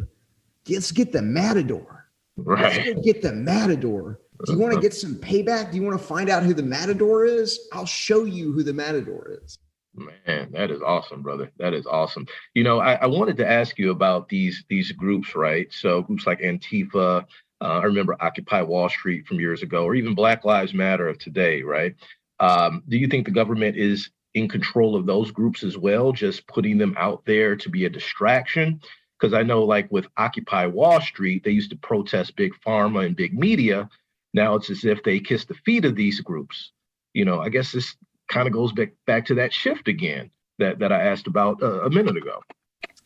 Let's 0.70 0.92
get 0.92 1.12
the 1.12 1.24
matador. 1.24 1.98
Right. 2.36 2.86
Let's 2.86 3.02
get 3.02 3.24
the 3.24 3.34
matador. 3.34 4.20
Do 4.46 4.54
you 4.54 4.60
want 4.60 4.74
to 4.74 4.80
get 4.80 4.94
some 4.94 5.16
payback? 5.16 5.72
Do 5.72 5.78
you 5.78 5.84
want 5.84 6.00
to 6.00 6.06
find 6.06 6.30
out 6.30 6.44
who 6.44 6.54
the 6.54 6.64
matador 6.64 7.26
is? 7.26 7.68
I'll 7.74 7.86
show 7.86 8.24
you 8.24 8.52
who 8.52 8.64
the 8.64 8.74
matador 8.74 9.40
is. 9.44 9.58
Man, 9.96 10.52
that 10.52 10.70
is 10.70 10.82
awesome, 10.82 11.24
brother. 11.24 11.52
That 11.58 11.74
is 11.74 11.88
awesome. 11.88 12.28
You 12.54 12.64
know, 12.64 12.80
I, 12.80 12.94
I 12.94 13.08
wanted 13.08 13.38
to 13.38 13.50
ask 13.50 13.80
you 13.80 13.90
about 13.90 14.30
these 14.30 14.64
these 14.70 14.92
groups, 14.92 15.36
right? 15.36 15.72
So 15.74 16.04
groups 16.04 16.28
like 16.28 16.40
Antifa, 16.40 17.26
uh, 17.62 17.64
I 17.64 17.84
remember 17.84 18.16
Occupy 18.20 18.62
Wall 18.62 18.90
Street 18.90 19.26
from 19.26 19.40
years 19.40 19.64
ago, 19.64 19.86
or 19.86 19.96
even 19.96 20.14
Black 20.14 20.46
Lives 20.46 20.74
Matter 20.74 21.08
of 21.08 21.18
today, 21.18 21.64
right? 21.64 21.96
Um, 22.40 22.84
do 22.88 22.98
you 22.98 23.08
think 23.08 23.26
the 23.26 23.32
government 23.32 23.76
is 23.76 24.12
in 24.36 24.48
control 24.48 24.96
of 24.96 25.08
those 25.08 25.32
groups 25.32 25.64
as 25.64 25.80
well, 25.80 26.12
just 26.12 26.46
putting 26.46 26.78
them 26.78 26.94
out 26.98 27.26
there 27.26 27.56
to 27.56 27.70
be 27.70 27.86
a 27.86 27.90
distraction? 27.90 28.80
Because 29.20 29.34
I 29.34 29.42
know, 29.42 29.64
like 29.64 29.92
with 29.92 30.06
Occupy 30.18 30.68
Wall 30.68 31.02
Street, 31.02 31.44
they 31.44 31.50
used 31.50 31.72
to 31.72 31.78
protest 31.78 32.36
big 32.36 32.54
pharma 32.64 33.04
and 33.04 33.16
big 33.16 33.34
media. 33.34 33.90
Now 34.38 34.54
it's 34.54 34.70
as 34.70 34.86
if 34.86 35.02
they 35.02 35.20
kiss 35.20 35.46
the 35.46 35.56
feet 35.66 35.84
of 35.84 35.96
these 35.96 36.22
groups. 36.22 36.72
You 37.14 37.26
know, 37.26 37.42
I 37.42 37.50
guess 37.50 37.72
this 37.72 37.96
kind 38.30 38.48
of 38.48 38.54
goes 38.54 38.72
back 38.72 38.92
back 39.08 39.26
to 39.26 39.36
that 39.36 39.52
shift 39.52 39.88
again 39.88 40.30
that 40.60 40.78
that 40.78 40.92
I 40.92 41.02
asked 41.02 41.26
about 41.26 41.62
uh, 41.64 41.82
a 41.82 41.90
minute 41.90 42.16
ago. 42.16 42.44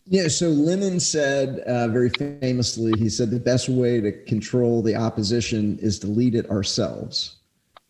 Yeah, 0.05 0.27
so 0.27 0.49
Lenin 0.49 0.99
said 0.99 1.59
uh, 1.59 1.87
very 1.87 2.09
famously, 2.09 2.91
he 2.99 3.07
said 3.07 3.31
the 3.31 3.39
best 3.39 3.69
way 3.69 4.01
to 4.01 4.11
control 4.25 4.81
the 4.81 4.95
opposition 4.95 5.77
is 5.79 5.99
to 5.99 6.07
lead 6.07 6.35
it 6.35 6.49
ourselves. 6.49 7.37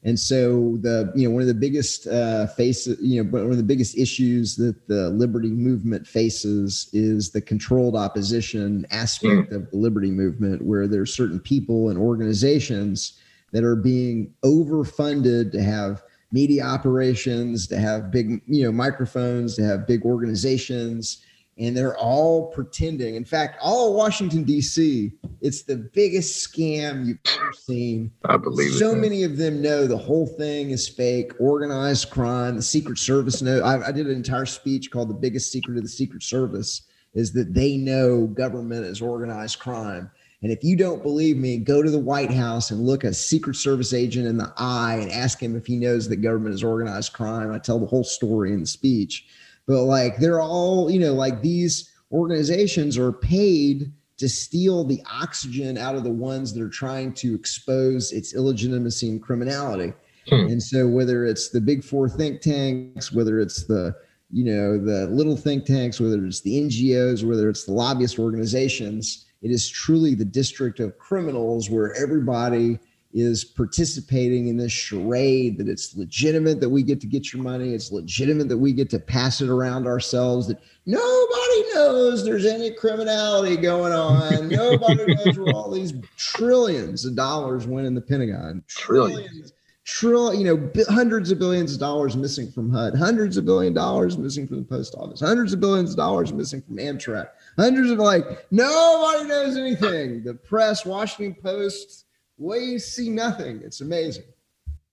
And 0.04 0.20
so 0.20 0.78
the 0.82 1.12
you 1.16 1.28
know 1.28 1.34
one 1.34 1.42
of 1.42 1.48
the 1.48 1.56
biggest 1.56 2.06
uh, 2.06 2.46
faces 2.46 3.00
you 3.02 3.24
know 3.24 3.30
one 3.32 3.50
of 3.50 3.58
the 3.58 3.64
biggest 3.64 3.98
issues 3.98 4.56
that 4.58 4.88
the 4.88 5.10
liberty 5.10 5.50
movement 5.50 6.06
faces 6.06 6.92
is 6.94 7.32
the 7.32 7.42
controlled 7.42 7.96
opposition 7.96 8.86
aspect 8.92 9.50
mm. 9.50 9.56
of 9.56 9.72
the 9.72 9.78
liberty 9.78 10.12
movement, 10.12 10.62
where 10.62 10.88
there's 10.88 11.12
certain 11.12 11.40
people 11.40 11.90
and 11.90 11.98
organizations 11.98 13.18
that 13.52 13.64
are 13.64 13.76
being 13.76 14.34
overfunded 14.44 15.52
to 15.52 15.62
have 15.62 16.04
media 16.32 16.64
operations, 16.64 17.68
to 17.68 17.78
have 17.78 18.12
big 18.12 18.41
you 18.47 18.64
know 18.64 18.72
microphones, 18.72 19.56
to 19.56 19.64
have 19.64 19.88
big 19.88 20.04
organizations 20.06 21.24
and 21.62 21.76
they're 21.78 21.97
all 21.97 22.47
pretending. 22.47 23.16
In 23.16 23.26
fact, 23.26 23.58
all 23.62 23.89
of 23.89 23.95
Washington 23.95 24.43
D.C. 24.43 25.12
It's 25.41 25.64
the 25.64 25.76
biggest 25.76 26.47
scam 26.47 27.06
you've 27.06 27.20
ever 27.28 27.54
seen. 27.54 28.12
I 28.26 28.38
believe 28.38 28.72
so 28.74 28.91
it, 28.91 28.97
many 28.97 29.24
of 29.24 29.38
them 29.38 29.62
know 29.62 29.86
the 29.86 29.97
whole 29.97 30.28
thing 30.28 30.72
is 30.72 30.88
fake, 30.88 31.34
organized 31.39 32.10
crime. 32.10 32.56
The 32.56 32.62
Secret 32.62 32.97
Service 32.97 33.41
know. 33.41 33.62
I, 33.62 33.88
I 33.88 33.91
did 33.91 34.08
an 34.08 34.16
entire 34.16 34.45
speech 34.45 34.91
called 34.91 35.10
"The 35.10 35.16
Biggest 35.16 35.52
Secret 35.52 35.78
of 35.78 35.84
the 35.84 35.89
Secret 35.89 36.24
Service" 36.24 36.82
is 37.14 37.34
that 37.34 37.54
they 37.54 37.78
know 37.78 38.28
government 38.28 38.86
is 38.86 39.02
organized 39.02 39.60
crime. 39.60 40.10
And 40.42 40.52
if 40.52 40.64
you 40.64 40.76
don't 40.76 41.04
believe 41.04 41.38
me, 41.38 41.58
go 41.58 41.84
to 41.84 41.92
the 41.92 42.00
White 42.00 42.32
House 42.32 42.72
and 42.72 42.82
look 42.82 43.04
a 43.04 43.14
Secret 43.14 43.56
Service 43.56 43.94
agent 43.94 44.28
in 44.28 44.38
the 44.38 44.52
eye 44.58 44.98
and 45.00 45.12
ask 45.12 45.42
him 45.42 45.56
if 45.56 45.68
he 45.68 45.78
knows 45.78 46.10
that 46.10 46.18
government 46.18 46.56
is 46.56 46.64
organized 46.64 47.14
crime. 47.14 47.52
I 47.52 47.60
tell 47.60 47.80
the 47.80 47.86
whole 47.86 48.04
story 48.04 48.52
in 48.52 48.62
the 48.62 48.66
speech. 48.66 49.28
But 49.68 49.84
like 49.84 50.18
they're 50.18 50.42
all, 50.42 50.89
you 50.89 51.00
know, 51.00 51.14
like 51.14 51.42
these 51.42 51.92
organizations 52.12 52.98
are 52.98 53.12
paid 53.12 53.92
to 54.18 54.28
steal 54.28 54.84
the 54.84 55.02
oxygen 55.12 55.78
out 55.78 55.96
of 55.96 56.04
the 56.04 56.12
ones 56.12 56.54
that 56.54 56.62
are 56.64 56.70
trying 56.70 57.14
to 57.14 57.36
expose 57.36 58.12
its 58.12 58.36
illegitimacy 58.36 59.10
and 59.10 59.22
criminality. 59.22 59.94
Hmm. 60.28 60.48
And 60.48 60.62
so 60.62 60.88
whether 60.88 61.26
it's 61.26 61.50
the 61.50 61.62
big 61.62 61.84
four 61.84 62.10
think 62.10 62.42
tanks, 62.42 63.12
whether 63.12 63.39
it's 63.39 63.66
the 63.66 63.96
you 64.32 64.46
know 64.46 64.78
the 64.78 65.08
little 65.08 65.36
think 65.36 65.66
tanks, 65.66 66.00
whether 66.00 66.26
it's 66.26 66.42
the 66.42 66.62
NGOs, 66.62 67.24
whether 67.24 67.50
it's 67.50 67.66
the 67.66 67.74
lobbyist 67.74 68.20
organizations, 68.20 69.26
it 69.42 69.52
is 69.52 69.68
truly 69.70 70.16
the 70.16 70.26
district 70.26 70.80
of 70.80 70.98
criminals 70.98 71.70
where 71.70 71.94
everybody 71.96 72.80
is 73.14 73.44
participating 73.44 74.48
in 74.48 74.56
this 74.56 74.72
charade 74.72 75.58
that 75.58 75.68
it's 75.68 75.96
legitimate 75.98 76.62
that 76.62 76.70
we 76.70 76.82
get 76.82 77.02
to 77.02 77.08
get 77.08 77.34
your 77.34 77.44
money. 77.44 77.74
It's 77.74 77.92
legitimate 77.92 78.48
that 78.48 78.58
we 78.58 78.72
get 78.72 78.90
to 78.92 79.00
pass 79.00 79.42
it 79.42 79.50
around 79.50 79.86
ourselves, 79.86 80.48
that 80.48 80.62
nobody 80.86 81.74
knows 81.74 82.24
there's 82.24 82.46
any 82.46 82.72
criminality 82.72 83.58
going 83.58 83.92
on. 83.92 84.48
nobody 84.48 85.14
knows 85.14 85.38
where 85.38 85.54
all 85.54 85.72
these 85.72 85.94
trillions 86.16 87.04
of 87.04 87.16
dollars 87.16 87.68
went 87.68 87.86
in 87.86 87.96
the 87.96 88.02
Pentagon. 88.02 88.64
Trillions 88.68 89.52
trillion, 89.92 90.39
you 90.39 90.56
know, 90.56 90.72
hundreds 90.89 91.32
of 91.32 91.39
billions 91.39 91.74
of 91.74 91.80
dollars 91.80 92.16
missing 92.16 92.50
from 92.52 92.72
HUD, 92.72 92.96
hundreds 92.96 93.36
of 93.36 93.46
billion 93.46 93.74
dollars 93.74 94.18
missing 94.18 94.48
from 94.48 94.58
the 94.58 94.64
post 94.64 94.96
office, 94.96 95.20
hundreds 95.20 95.52
of 95.54 95.60
billions 95.60 95.92
of 95.92 95.98
dollars 95.98 96.32
missing 96.32 96.62
from 96.62 96.78
Amtrak, 96.78 97.30
hundreds 97.58 97.92
of 97.92 98.00
like 98.00 98.26
nobody 98.52 99.28
knows 99.28 99.58
anything. 99.58 100.24
The 100.24 100.34
press, 100.34 100.86
Washington 100.86 101.42
Post, 101.42 102.06
we 102.38 102.80
see 102.80 103.10
nothing. 103.10 103.62
It's 103.64 103.82
amazing. 103.82 104.24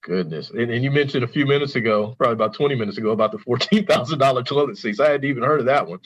Goodness. 0.02 0.50
And, 0.50 0.70
and 0.70 0.82
you 0.82 0.90
mentioned 0.90 1.22
a 1.22 1.28
few 1.28 1.46
minutes 1.46 1.76
ago, 1.76 2.14
probably 2.18 2.34
about 2.34 2.54
20 2.54 2.74
minutes 2.74 2.98
ago, 2.98 3.10
about 3.10 3.32
the 3.32 3.38
$14,000 3.38 4.46
toilet 4.46 4.78
seats. 4.78 5.00
I 5.00 5.10
hadn't 5.10 5.28
even 5.28 5.42
heard 5.42 5.60
of 5.60 5.66
that 5.66 5.86
one 5.86 6.00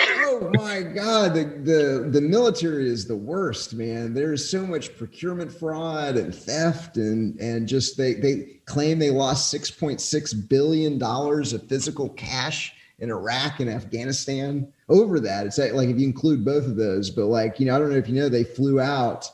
oh 0.00 0.50
my 0.54 0.82
god 0.82 1.34
the, 1.34 1.44
the 1.44 2.08
the 2.10 2.20
military 2.20 2.88
is 2.88 3.06
the 3.06 3.16
worst 3.16 3.74
man. 3.74 4.14
There's 4.14 4.48
so 4.48 4.66
much 4.66 4.96
procurement 4.96 5.52
fraud 5.52 6.16
and 6.16 6.34
theft 6.34 6.96
and 6.96 7.38
and 7.38 7.68
just 7.68 7.96
they 7.96 8.14
they 8.14 8.60
claim 8.64 8.98
they 8.98 9.10
lost 9.10 9.52
6.6 9.54 10.48
billion 10.48 10.98
dollars 10.98 11.52
of 11.52 11.68
physical 11.68 12.08
cash 12.10 12.74
in 13.00 13.10
iraq 13.10 13.60
and 13.60 13.68
afghanistan. 13.68 14.72
Over 14.88 15.20
that 15.20 15.46
it's 15.46 15.58
like 15.58 15.88
if 15.88 15.98
you 15.98 16.06
include 16.06 16.44
both 16.44 16.64
of 16.64 16.76
those 16.76 17.10
but 17.10 17.26
like 17.26 17.60
you 17.60 17.66
know 17.66 17.76
i 17.76 17.78
don't 17.78 17.90
know 17.90 17.96
if 17.96 18.08
you 18.08 18.14
know 18.14 18.28
they 18.28 18.44
flew 18.44 18.80
out 18.80 19.28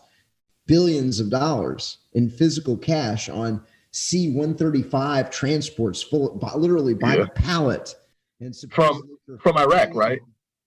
billions 0.66 1.20
of 1.20 1.30
dollars 1.30 1.98
in 2.12 2.28
physical 2.28 2.76
cash 2.76 3.28
on 3.28 3.62
c-135 3.90 5.30
transports 5.30 6.02
full 6.02 6.38
literally 6.56 6.94
by 6.94 7.16
yeah. 7.16 7.24
the 7.24 7.30
pallet 7.30 7.94
and 8.40 8.54
from 8.70 9.02
from 9.40 9.56
iraq 9.56 9.94
right 9.94 10.20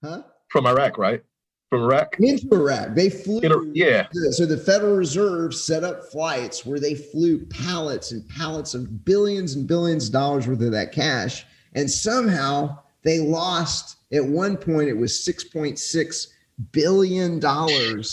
Huh? 0.03 0.23
From 0.49 0.65
Iraq, 0.65 0.97
right? 0.97 1.23
From 1.69 1.83
Iraq? 1.83 2.17
Into 2.19 2.53
Iraq. 2.53 2.95
They 2.95 3.09
flew. 3.09 3.39
In, 3.39 3.71
yeah. 3.73 4.07
So 4.31 4.45
the 4.45 4.57
Federal 4.57 4.95
Reserve 4.95 5.53
set 5.53 5.83
up 5.83 6.03
flights 6.11 6.65
where 6.65 6.79
they 6.79 6.95
flew 6.95 7.45
pallets 7.45 8.11
and 8.11 8.27
pallets 8.27 8.73
of 8.73 9.05
billions 9.05 9.55
and 9.55 9.65
billions 9.67 10.07
of 10.07 10.13
dollars 10.13 10.47
worth 10.47 10.61
of 10.61 10.71
that 10.71 10.91
cash. 10.91 11.45
And 11.73 11.89
somehow 11.89 12.79
they 13.03 13.19
lost, 13.19 13.97
at 14.11 14.25
one 14.25 14.57
point, 14.57 14.89
it 14.89 14.97
was 14.97 15.13
$6.6 15.13 16.27
billion 16.71 18.03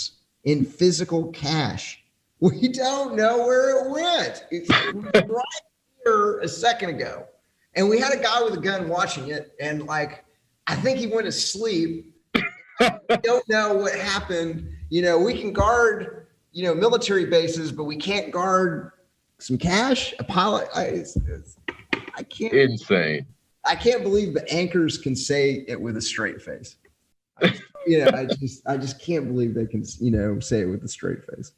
in 0.44 0.64
physical 0.64 1.32
cash. 1.32 2.02
We 2.40 2.68
don't 2.68 3.16
know 3.16 3.38
where 3.38 3.84
it 3.84 3.90
went. 3.90 4.44
It's 4.52 4.70
right 5.28 5.44
here 6.04 6.38
a 6.38 6.48
second 6.48 6.90
ago. 6.90 7.26
And 7.74 7.88
we 7.88 7.98
had 7.98 8.12
a 8.12 8.22
guy 8.22 8.42
with 8.42 8.54
a 8.54 8.60
gun 8.60 8.88
watching 8.88 9.28
it. 9.28 9.52
And 9.60 9.86
like, 9.86 10.24
I 10.68 10.76
think 10.76 10.98
he 10.98 11.06
went 11.06 11.24
to 11.24 11.32
sleep. 11.32 12.14
I 12.80 13.16
don't 13.22 13.48
know 13.48 13.74
what 13.74 13.94
happened. 13.94 14.68
You 14.90 15.02
know, 15.02 15.18
we 15.18 15.38
can 15.38 15.52
guard, 15.52 16.26
you 16.52 16.62
know, 16.64 16.74
military 16.74 17.24
bases, 17.24 17.72
but 17.72 17.84
we 17.84 17.96
can't 17.96 18.30
guard 18.30 18.92
some 19.38 19.56
cash. 19.56 20.14
Apollo, 20.18 20.66
I, 20.74 20.82
it's, 20.84 21.16
it's, 21.16 21.56
I 22.14 22.22
can't. 22.22 22.52
Insane. 22.52 23.26
I 23.64 23.74
can't 23.74 24.02
believe 24.02 24.34
the 24.34 24.48
anchors 24.52 24.98
can 24.98 25.16
say 25.16 25.64
it 25.66 25.80
with 25.80 25.96
a 25.96 26.02
straight 26.02 26.40
face. 26.40 26.76
I, 27.42 27.54
you 27.86 28.04
know, 28.04 28.10
I 28.14 28.26
just, 28.26 28.66
I 28.66 28.76
just 28.76 29.00
can't 29.00 29.26
believe 29.26 29.54
they 29.54 29.66
can, 29.66 29.84
you 30.00 30.10
know, 30.10 30.38
say 30.38 30.60
it 30.60 30.66
with 30.66 30.84
a 30.84 30.88
straight 30.88 31.24
face. 31.24 31.52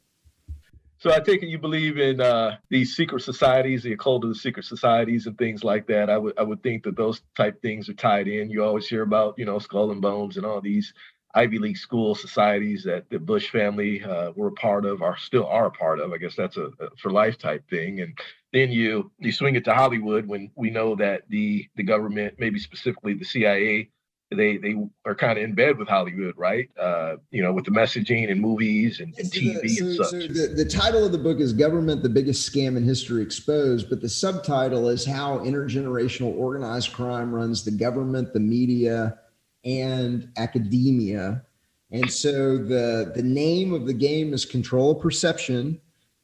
So 1.01 1.11
I 1.11 1.19
take 1.19 1.41
it 1.41 1.47
you 1.47 1.57
believe 1.57 1.97
in 1.97 2.21
uh, 2.21 2.57
these 2.69 2.95
secret 2.95 3.23
societies, 3.23 3.81
the 3.81 3.93
occult 3.93 4.23
of 4.23 4.29
the 4.29 4.35
secret 4.35 4.65
societies, 4.65 5.25
and 5.25 5.35
things 5.35 5.63
like 5.63 5.87
that. 5.87 6.11
I 6.11 6.17
would 6.19 6.37
I 6.37 6.43
would 6.43 6.61
think 6.61 6.83
that 6.83 6.95
those 6.95 7.23
type 7.35 7.59
things 7.63 7.89
are 7.89 7.95
tied 7.95 8.27
in. 8.27 8.51
You 8.51 8.63
always 8.63 8.87
hear 8.87 9.01
about 9.01 9.33
you 9.39 9.45
know 9.45 9.57
Skull 9.57 9.89
and 9.89 9.99
Bones 9.99 10.37
and 10.37 10.45
all 10.45 10.61
these 10.61 10.93
Ivy 11.33 11.57
League 11.57 11.77
school 11.77 12.13
societies 12.13 12.83
that 12.83 13.09
the 13.09 13.17
Bush 13.17 13.49
family 13.49 14.03
uh, 14.03 14.31
were 14.35 14.49
a 14.49 14.51
part 14.51 14.85
of, 14.85 15.01
or 15.01 15.17
still 15.17 15.47
are 15.47 15.65
a 15.65 15.71
part 15.71 15.99
of. 15.99 16.13
I 16.13 16.17
guess 16.17 16.35
that's 16.35 16.57
a, 16.57 16.65
a, 16.79 16.95
for 17.01 17.09
life 17.09 17.39
type 17.39 17.67
thing. 17.67 18.01
And 18.01 18.15
then 18.53 18.71
you 18.71 19.11
you 19.17 19.31
swing 19.31 19.55
it 19.55 19.65
to 19.65 19.73
Hollywood 19.73 20.27
when 20.27 20.51
we 20.53 20.69
know 20.69 20.95
that 20.97 21.23
the 21.29 21.67
the 21.77 21.83
government, 21.83 22.35
maybe 22.37 22.59
specifically 22.59 23.15
the 23.15 23.25
CIA, 23.25 23.89
they 24.35 24.57
they 24.57 24.75
are 25.05 25.15
kind 25.15 25.37
of 25.37 25.43
in 25.43 25.53
bed 25.53 25.77
with 25.77 25.87
Hollywood, 25.87 26.33
right? 26.37 26.69
Uh, 26.79 27.15
you 27.31 27.41
know, 27.41 27.51
with 27.53 27.65
the 27.65 27.71
messaging 27.71 28.31
and 28.31 28.39
movies 28.39 28.99
and, 28.99 29.13
and 29.17 29.29
TV 29.29 29.69
so, 29.69 29.85
and 29.85 29.95
such. 29.95 30.11
So 30.11 30.17
the, 30.19 30.53
the 30.55 30.65
title 30.65 31.05
of 31.05 31.11
the 31.11 31.17
book 31.17 31.39
is 31.39 31.53
"Government: 31.53 32.01
The 32.01 32.09
Biggest 32.09 32.51
Scam 32.51 32.77
in 32.77 32.83
History 32.83 33.21
Exposed," 33.21 33.89
but 33.89 34.01
the 34.01 34.09
subtitle 34.09 34.87
is 34.87 35.05
"How 35.05 35.39
Intergenerational 35.39 36.35
Organized 36.37 36.93
Crime 36.93 37.33
Runs 37.33 37.63
the 37.63 37.71
Government, 37.71 38.33
the 38.33 38.39
Media, 38.39 39.17
and 39.65 40.29
Academia." 40.37 41.43
And 41.91 42.09
so 42.09 42.57
the 42.57 43.11
the 43.13 43.23
name 43.23 43.73
of 43.73 43.85
the 43.85 43.93
game 43.93 44.33
is 44.33 44.45
Control 44.45 44.95
Perception 44.95 45.81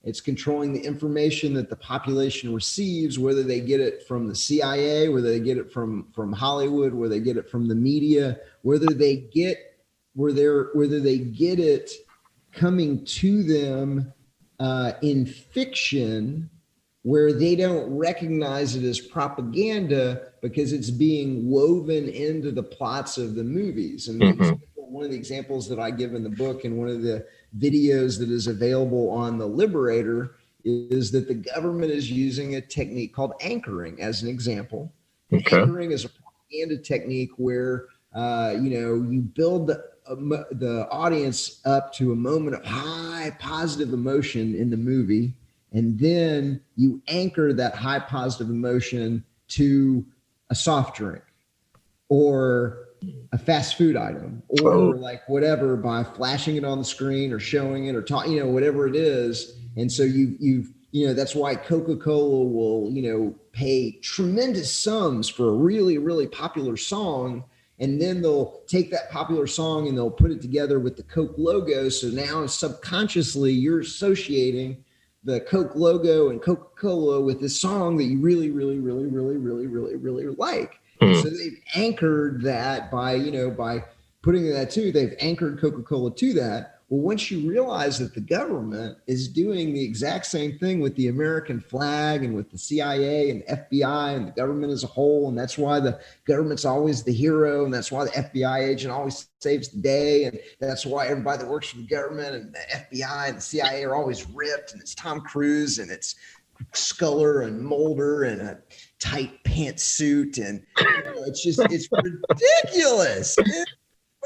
it's 0.08 0.22
controlling 0.22 0.72
the 0.72 0.80
information 0.80 1.54
that 1.56 1.70
the 1.70 1.76
population 1.76 2.54
receives, 2.54 3.20
whether 3.20 3.44
they 3.44 3.60
get 3.60 3.82
it 3.82 4.08
from 4.08 4.30
the 4.30 4.36
CIA, 4.36 5.10
whether 5.10 5.30
they 5.30 5.42
get 5.42 5.58
it 5.58 5.70
from 5.70 6.08
from 6.14 6.32
Hollywood, 6.32 6.94
whether 6.94 7.14
they 7.14 7.20
get 7.20 7.36
it 7.36 7.50
from 7.50 7.68
the 7.68 7.76
media, 7.76 8.40
whether 8.62 8.86
they 8.86 9.18
get 9.18 9.58
where 10.14 10.32
they're 10.32 10.70
whether 10.74 11.02
they 11.02 11.18
get 11.18 11.60
it 11.60 11.92
coming 12.54 13.04
to 13.04 13.44
them 13.44 14.14
uh, 14.62 14.94
in 15.02 15.26
fiction 15.26 16.50
where 17.04 17.34
they 17.34 17.58
don't 17.58 17.94
recognize 17.98 18.78
it 18.78 18.86
as 18.86 19.02
propaganda 19.02 20.32
because 20.42 20.72
it's 20.72 20.90
being 20.90 21.50
woven 21.50 22.08
into 22.08 22.52
the 22.52 22.64
plots 22.64 23.18
of 23.18 23.36
the 23.36 23.44
movies. 23.44 24.08
And 24.08 24.22
mm-hmm. 24.22 24.54
One 24.90 25.04
of 25.04 25.12
the 25.12 25.18
examples 25.18 25.68
that 25.70 25.80
I 25.80 25.92
give 25.92 26.14
in 26.14 26.24
the 26.24 26.30
book 26.30 26.64
and 26.64 26.78
one 26.78 26.90
of 26.90 27.02
the 27.02 27.26
videos 27.58 28.20
that 28.20 28.30
is 28.30 28.48
available 28.48 29.10
on 29.10 29.38
the 29.38 29.46
Liberator 29.46 30.36
is 30.64 31.12
that 31.12 31.28
the 31.28 31.36
government 31.36 31.92
is 31.92 32.12
using 32.12 32.56
a 32.56 32.62
technique 32.62 33.14
called 33.14 33.34
anchoring 33.42 34.02
as 34.02 34.24
an 34.24 34.30
example. 34.30 34.92
Okay. 35.32 35.62
Anchoring 35.62 35.92
is 35.92 36.06
a 36.06 36.10
propaganda 36.10 36.78
technique 36.78 37.32
where 37.38 37.86
uh, 38.14 38.56
you 38.60 38.70
know 38.70 39.10
you 39.10 39.22
build 39.22 39.68
the 39.68 39.84
uh, 40.08 40.16
the 40.52 40.88
audience 40.90 41.62
up 41.66 41.94
to 41.94 42.12
a 42.12 42.16
moment 42.16 42.56
of 42.56 42.66
high 42.66 43.36
positive 43.40 43.94
emotion 43.94 44.56
in 44.56 44.70
the 44.70 44.78
movie, 44.78 45.34
and 45.74 46.00
then 46.00 46.62
you 46.76 47.02
anchor 47.08 47.54
that 47.54 47.76
high 47.76 48.00
positive 48.00 48.50
emotion 48.50 49.24
to 49.50 50.06
a 50.50 50.56
soft 50.56 50.96
drink 50.96 51.24
or 52.10 52.87
a 53.32 53.38
fast 53.38 53.78
food 53.78 53.96
item 53.96 54.42
or 54.62 54.72
oh. 54.72 54.90
like 54.90 55.28
whatever 55.28 55.76
by 55.76 56.04
flashing 56.04 56.56
it 56.56 56.64
on 56.64 56.80
the 56.80 56.86
screen 56.86 57.32
or 57.32 57.40
showing 57.40 57.86
it 57.88 57.96
or 57.96 58.02
talking, 58.02 58.34
you 58.34 58.40
know, 58.40 58.48
whatever 58.48 58.88
it 58.88 58.96
is. 58.96 59.58
And 59.76 59.92
so 59.92 60.04
you 60.04 60.36
you've 60.40 60.74
you 60.92 61.08
know 61.08 61.14
that's 61.14 61.36
why 61.36 61.56
Coca-Cola 61.56 62.46
will 62.46 62.92
you 62.92 63.02
know 63.02 63.36
pay 63.52 63.92
tremendous 64.02 64.76
sums 64.76 65.30
for 65.30 65.50
a 65.50 65.54
really 65.54 65.98
really 65.98 66.28
popular 66.28 66.78
song 66.78 67.44
and 67.80 68.02
then 68.02 68.22
they'll 68.22 68.62
take 68.68 68.90
that 68.92 69.12
popular 69.12 69.46
song 69.46 69.88
and 69.88 69.96
they'll 69.96 70.10
put 70.10 70.32
it 70.32 70.42
together 70.42 70.80
with 70.80 70.98
the 70.98 71.04
Coke 71.04 71.36
logo. 71.38 71.90
So 71.90 72.08
now 72.08 72.48
subconsciously 72.48 73.52
you're 73.52 73.82
associating 73.82 74.84
the 75.24 75.42
Coke 75.42 75.76
logo 75.76 76.30
and 76.30 76.42
Coca-Cola 76.42 77.22
with 77.22 77.40
this 77.40 77.60
song 77.60 77.98
that 77.98 78.06
you 78.06 78.20
really, 78.20 78.50
really, 78.50 78.80
really, 78.80 79.06
really, 79.06 79.38
really, 79.38 79.68
really, 79.68 79.96
really 79.96 80.28
like. 80.38 80.80
Mm. 81.02 81.22
So 81.22 81.30
they've 81.30 81.62
anchored 81.76 82.42
that 82.44 82.92
by, 82.92 83.16
you 83.16 83.32
know, 83.32 83.50
by 83.50 83.84
putting 84.22 84.50
that 84.52 84.72
too, 84.72 84.92
they've 84.92 85.16
anchored 85.20 85.60
Coca 85.60 85.84
Cola 85.84 86.14
to 86.16 86.34
that. 86.34 86.74
Well, 86.90 87.02
once 87.02 87.30
you 87.30 87.50
realize 87.50 88.00
that 88.00 88.14
the 88.14 88.22
government 88.22 88.98
is 89.08 89.28
doing 89.28 89.74
the 89.74 89.84
exact 89.84 90.26
same 90.26 90.58
thing 90.58 90.80
with 90.80 90.96
the 90.96 91.10
American 91.10 91.60
flag 91.60 92.24
and 92.24 92.34
with 92.34 92.50
the 92.50 92.58
CIA 92.58 93.30
and 93.30 93.44
FBI 93.44 94.16
and 94.16 94.30
the 94.30 94.32
government 94.32 94.72
as 94.72 94.86
a 94.86 94.88
whole, 94.88 95.28
and 95.28 95.38
that's 95.38 95.58
why 95.58 95.82
the 95.82 96.00
government's 96.26 96.64
always 96.64 97.04
the 97.04 97.12
hero, 97.12 97.66
and 97.66 97.74
that's 97.74 97.92
why 97.92 98.06
the 98.06 98.12
FBI 98.12 98.70
agent 98.70 98.94
always 98.94 99.28
saves 99.42 99.68
the 99.68 99.80
day, 99.80 100.24
and 100.24 100.40
that's 100.62 100.86
why 100.86 101.08
everybody 101.08 101.40
that 101.40 101.50
works 101.50 101.68
for 101.70 101.78
the 101.78 101.88
government 101.88 102.36
and 102.36 102.54
the 102.54 102.98
FBI 102.98 103.28
and 103.28 103.38
the 103.38 103.42
CIA 103.42 103.84
are 103.84 103.94
always 103.94 104.26
ripped, 104.30 104.72
and 104.72 104.80
it's 104.80 104.96
Tom 104.96 105.20
Cruise 105.20 105.80
and 105.80 105.92
it's 105.92 106.16
Scully 106.72 107.46
and 107.46 107.62
Mulder 107.62 108.24
and 108.24 108.58
tight 109.00 109.44
pantsuit, 109.44 110.38
and 110.38 110.64
you 110.80 111.04
know, 111.04 111.24
it's 111.26 111.44
just 111.44 111.60
it's 111.72 111.88
ridiculous. 111.92 113.38
It's 113.38 113.72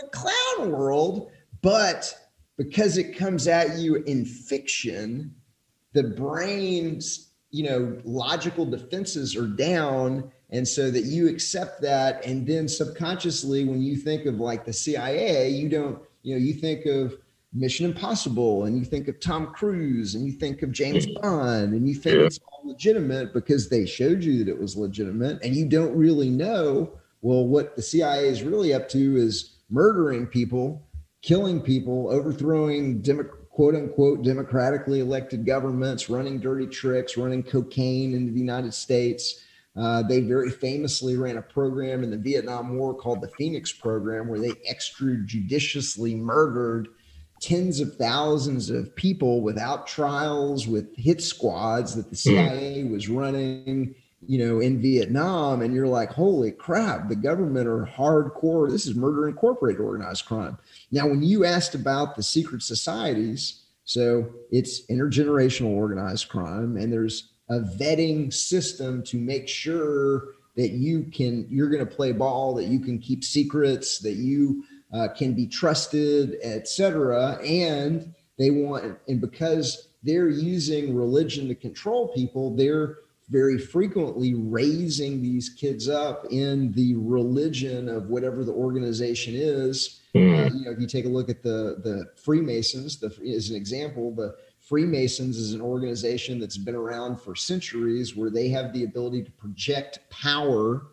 a 0.03 0.07
clown 0.07 0.71
world, 0.71 1.31
but 1.61 2.13
because 2.57 2.97
it 2.97 3.17
comes 3.17 3.47
at 3.47 3.77
you 3.77 3.95
in 3.95 4.25
fiction, 4.25 5.33
the 5.93 6.03
brain's 6.03 7.31
you 7.51 7.63
know 7.63 7.97
logical 8.03 8.65
defenses 8.65 9.35
are 9.35 9.47
down 9.47 10.31
and 10.51 10.67
so 10.67 10.89
that 10.89 11.03
you 11.03 11.29
accept 11.29 11.81
that 11.81 12.25
and 12.25 12.47
then 12.47 12.67
subconsciously 12.67 13.65
when 13.65 13.81
you 13.81 13.95
think 13.97 14.25
of 14.25 14.39
like 14.39 14.65
the 14.65 14.73
cia 14.73 15.49
you 15.49 15.67
don't 15.67 15.99
you 16.23 16.33
know 16.33 16.41
you 16.41 16.53
think 16.53 16.85
of 16.85 17.15
mission 17.53 17.85
impossible 17.85 18.63
and 18.63 18.77
you 18.77 18.85
think 18.85 19.09
of 19.09 19.19
tom 19.19 19.47
cruise 19.47 20.15
and 20.15 20.25
you 20.25 20.31
think 20.31 20.61
of 20.61 20.71
james 20.71 21.05
mm. 21.05 21.21
bond 21.21 21.73
and 21.73 21.87
you 21.87 21.93
think 21.93 22.15
yeah. 22.15 22.25
it's 22.25 22.39
legitimate 22.63 23.33
because 23.33 23.69
they 23.69 23.85
showed 23.85 24.23
you 24.23 24.37
that 24.37 24.49
it 24.49 24.59
was 24.59 24.75
legitimate 24.75 25.41
and 25.43 25.55
you 25.55 25.67
don't 25.67 25.95
really 25.95 26.29
know 26.29 26.91
well 27.21 27.45
what 27.45 27.75
the 27.75 27.81
cia 27.81 28.27
is 28.27 28.43
really 28.43 28.73
up 28.73 28.87
to 28.89 29.17
is 29.17 29.57
murdering 29.69 30.27
people 30.27 30.85
killing 31.21 31.61
people, 31.61 32.09
overthrowing 32.09 33.03
quote 33.49 33.75
unquote 33.75 34.23
democratically 34.23 34.99
elected 34.99 35.45
governments, 35.45 36.09
running 36.09 36.39
dirty 36.39 36.67
tricks, 36.67 37.17
running 37.17 37.43
cocaine 37.43 38.13
into 38.13 38.33
the 38.33 38.39
United 38.39 38.73
States. 38.73 39.43
Uh, 39.77 40.03
they 40.03 40.19
very 40.19 40.49
famously 40.49 41.15
ran 41.15 41.37
a 41.37 41.41
program 41.41 42.03
in 42.03 42.11
the 42.11 42.17
Vietnam 42.17 42.77
War 42.77 42.93
called 42.93 43.21
the 43.21 43.31
Phoenix 43.37 43.71
Program, 43.71 44.27
where 44.27 44.39
they 44.39 44.51
extrajudiciously 44.69 46.17
murdered 46.17 46.89
tens 47.41 47.79
of 47.79 47.95
thousands 47.97 48.69
of 48.69 48.95
people 48.95 49.41
without 49.41 49.87
trials, 49.87 50.67
with 50.67 50.95
hit 50.95 51.21
squads 51.21 51.95
that 51.95 52.09
the 52.09 52.15
hmm. 52.15 52.37
CIA 52.37 52.83
was 52.85 53.09
running 53.09 53.95
you 54.27 54.37
know, 54.37 54.59
in 54.59 54.81
Vietnam, 54.81 55.61
and 55.61 55.73
you're 55.73 55.87
like, 55.87 56.11
holy 56.11 56.51
crap, 56.51 57.09
the 57.09 57.15
government 57.15 57.67
are 57.67 57.85
hardcore. 57.85 58.69
This 58.69 58.85
is 58.85 58.95
murder 58.95 59.27
incorporated 59.27 59.81
organized 59.81 60.25
crime. 60.25 60.57
Now, 60.91 61.07
when 61.07 61.23
you 61.23 61.43
asked 61.43 61.73
about 61.73 62.15
the 62.15 62.23
secret 62.23 62.61
societies, 62.61 63.63
so 63.83 64.29
it's 64.51 64.85
intergenerational 64.87 65.75
organized 65.75 66.29
crime, 66.29 66.77
and 66.77 66.93
there's 66.93 67.29
a 67.49 67.59
vetting 67.59 68.31
system 68.31 69.03
to 69.03 69.17
make 69.17 69.47
sure 69.47 70.35
that 70.55 70.69
you 70.69 71.03
can 71.11 71.47
you're 71.49 71.69
going 71.69 71.85
to 71.85 71.95
play 71.95 72.11
ball, 72.11 72.53
that 72.55 72.65
you 72.65 72.79
can 72.79 72.99
keep 72.99 73.23
secrets, 73.23 73.99
that 73.99 74.15
you 74.15 74.63
uh, 74.93 75.07
can 75.09 75.33
be 75.33 75.47
trusted, 75.47 76.37
etc. 76.43 77.39
And 77.43 78.13
they 78.37 78.51
want, 78.51 78.97
and 79.07 79.21
because 79.21 79.89
they're 80.03 80.29
using 80.29 80.95
religion 80.95 81.47
to 81.47 81.55
control 81.55 82.09
people, 82.09 82.55
they're 82.55 82.97
very 83.29 83.57
frequently 83.57 84.33
raising 84.33 85.21
these 85.21 85.49
kids 85.49 85.87
up 85.87 86.25
in 86.31 86.71
the 86.73 86.95
religion 86.95 87.87
of 87.87 88.07
whatever 88.07 88.43
the 88.43 88.51
organization 88.51 89.33
is. 89.35 90.01
Mm. 90.13 90.37
Uh, 90.37 90.53
you 90.53 90.65
know, 90.65 90.71
if 90.71 90.79
you 90.79 90.87
take 90.87 91.05
a 91.05 91.09
look 91.09 91.29
at 91.29 91.41
the 91.41 91.79
the 91.83 92.11
Freemasons, 92.15 92.97
the, 92.97 93.07
as 93.33 93.49
an 93.49 93.55
example, 93.55 94.13
the 94.13 94.35
Freemasons 94.59 95.37
is 95.37 95.53
an 95.53 95.61
organization 95.61 96.39
that's 96.39 96.57
been 96.57 96.75
around 96.75 97.21
for 97.21 97.35
centuries, 97.35 98.15
where 98.15 98.29
they 98.29 98.49
have 98.49 98.73
the 98.73 98.83
ability 98.83 99.23
to 99.23 99.31
project 99.31 99.99
power 100.09 100.87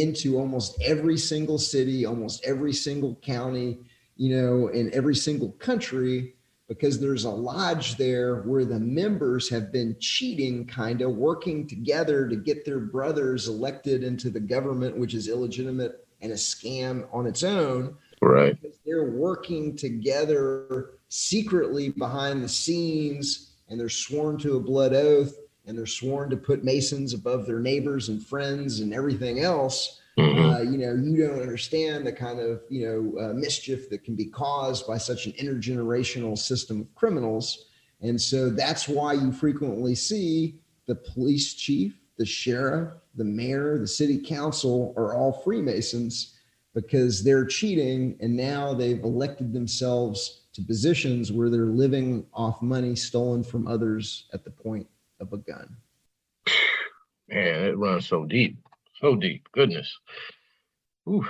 into 0.00 0.38
almost 0.38 0.80
every 0.82 1.16
single 1.16 1.58
city, 1.58 2.04
almost 2.04 2.44
every 2.44 2.72
single 2.72 3.16
county, 3.22 3.78
you 4.16 4.36
know, 4.36 4.68
in 4.68 4.92
every 4.94 5.14
single 5.14 5.52
country 5.52 6.34
because 6.68 6.98
there's 6.98 7.24
a 7.24 7.30
lodge 7.30 7.96
there 7.96 8.42
where 8.42 8.64
the 8.64 8.78
members 8.78 9.50
have 9.50 9.70
been 9.70 9.96
cheating, 10.00 10.66
kind 10.66 11.02
of 11.02 11.12
working 11.12 11.66
together 11.66 12.26
to 12.26 12.36
get 12.36 12.64
their 12.64 12.80
brothers 12.80 13.48
elected 13.48 14.02
into 14.02 14.30
the 14.30 14.40
government, 14.40 14.96
which 14.96 15.14
is 15.14 15.28
illegitimate 15.28 16.06
and 16.22 16.32
a 16.32 16.36
scam 16.36 17.06
on 17.12 17.26
its 17.26 17.42
own. 17.42 17.94
Right. 18.22 18.60
Because 18.60 18.78
they're 18.86 19.10
working 19.10 19.76
together 19.76 20.92
secretly 21.08 21.90
behind 21.90 22.42
the 22.42 22.48
scenes 22.48 23.52
and 23.68 23.78
they're 23.78 23.90
sworn 23.90 24.38
to 24.38 24.56
a 24.56 24.60
blood 24.60 24.94
oath 24.94 25.34
and 25.66 25.76
they're 25.76 25.86
sworn 25.86 26.30
to 26.30 26.36
put 26.36 26.64
Masons 26.64 27.14
above 27.14 27.46
their 27.46 27.60
neighbors 27.60 28.08
and 28.08 28.24
friends 28.24 28.80
and 28.80 28.92
everything 28.92 29.40
else 29.40 30.00
Mm-hmm. 30.18 30.50
Uh, 30.50 30.60
you 30.60 30.78
know, 30.78 30.94
you 30.94 31.26
don't 31.26 31.40
understand 31.40 32.06
the 32.06 32.12
kind 32.12 32.38
of 32.38 32.62
you 32.68 32.86
know 32.86 33.20
uh, 33.20 33.32
mischief 33.32 33.90
that 33.90 34.04
can 34.04 34.14
be 34.14 34.26
caused 34.26 34.86
by 34.86 34.96
such 34.96 35.26
an 35.26 35.32
intergenerational 35.32 36.38
system 36.38 36.82
of 36.82 36.94
criminals, 36.94 37.66
and 38.00 38.20
so 38.20 38.48
that's 38.48 38.88
why 38.88 39.12
you 39.12 39.32
frequently 39.32 39.94
see 39.94 40.60
the 40.86 40.94
police 40.94 41.54
chief, 41.54 41.98
the 42.16 42.24
sheriff, 42.24 42.94
the 43.16 43.24
mayor, 43.24 43.78
the 43.78 43.88
city 43.88 44.18
council 44.18 44.94
are 44.96 45.14
all 45.14 45.32
Freemasons 45.32 46.38
because 46.74 47.24
they're 47.24 47.46
cheating, 47.46 48.16
and 48.20 48.36
now 48.36 48.72
they've 48.72 49.02
elected 49.02 49.52
themselves 49.52 50.42
to 50.52 50.62
positions 50.62 51.32
where 51.32 51.50
they're 51.50 51.64
living 51.66 52.24
off 52.32 52.62
money 52.62 52.94
stolen 52.94 53.42
from 53.42 53.66
others 53.66 54.28
at 54.32 54.44
the 54.44 54.50
point 54.50 54.86
of 55.20 55.32
a 55.32 55.38
gun. 55.38 55.76
Man, 57.28 57.64
it 57.64 57.78
runs 57.78 58.06
so 58.06 58.24
deep 58.24 58.58
so 59.04 59.16
deep. 59.16 59.46
Goodness. 59.52 59.92
Ooh. 61.08 61.26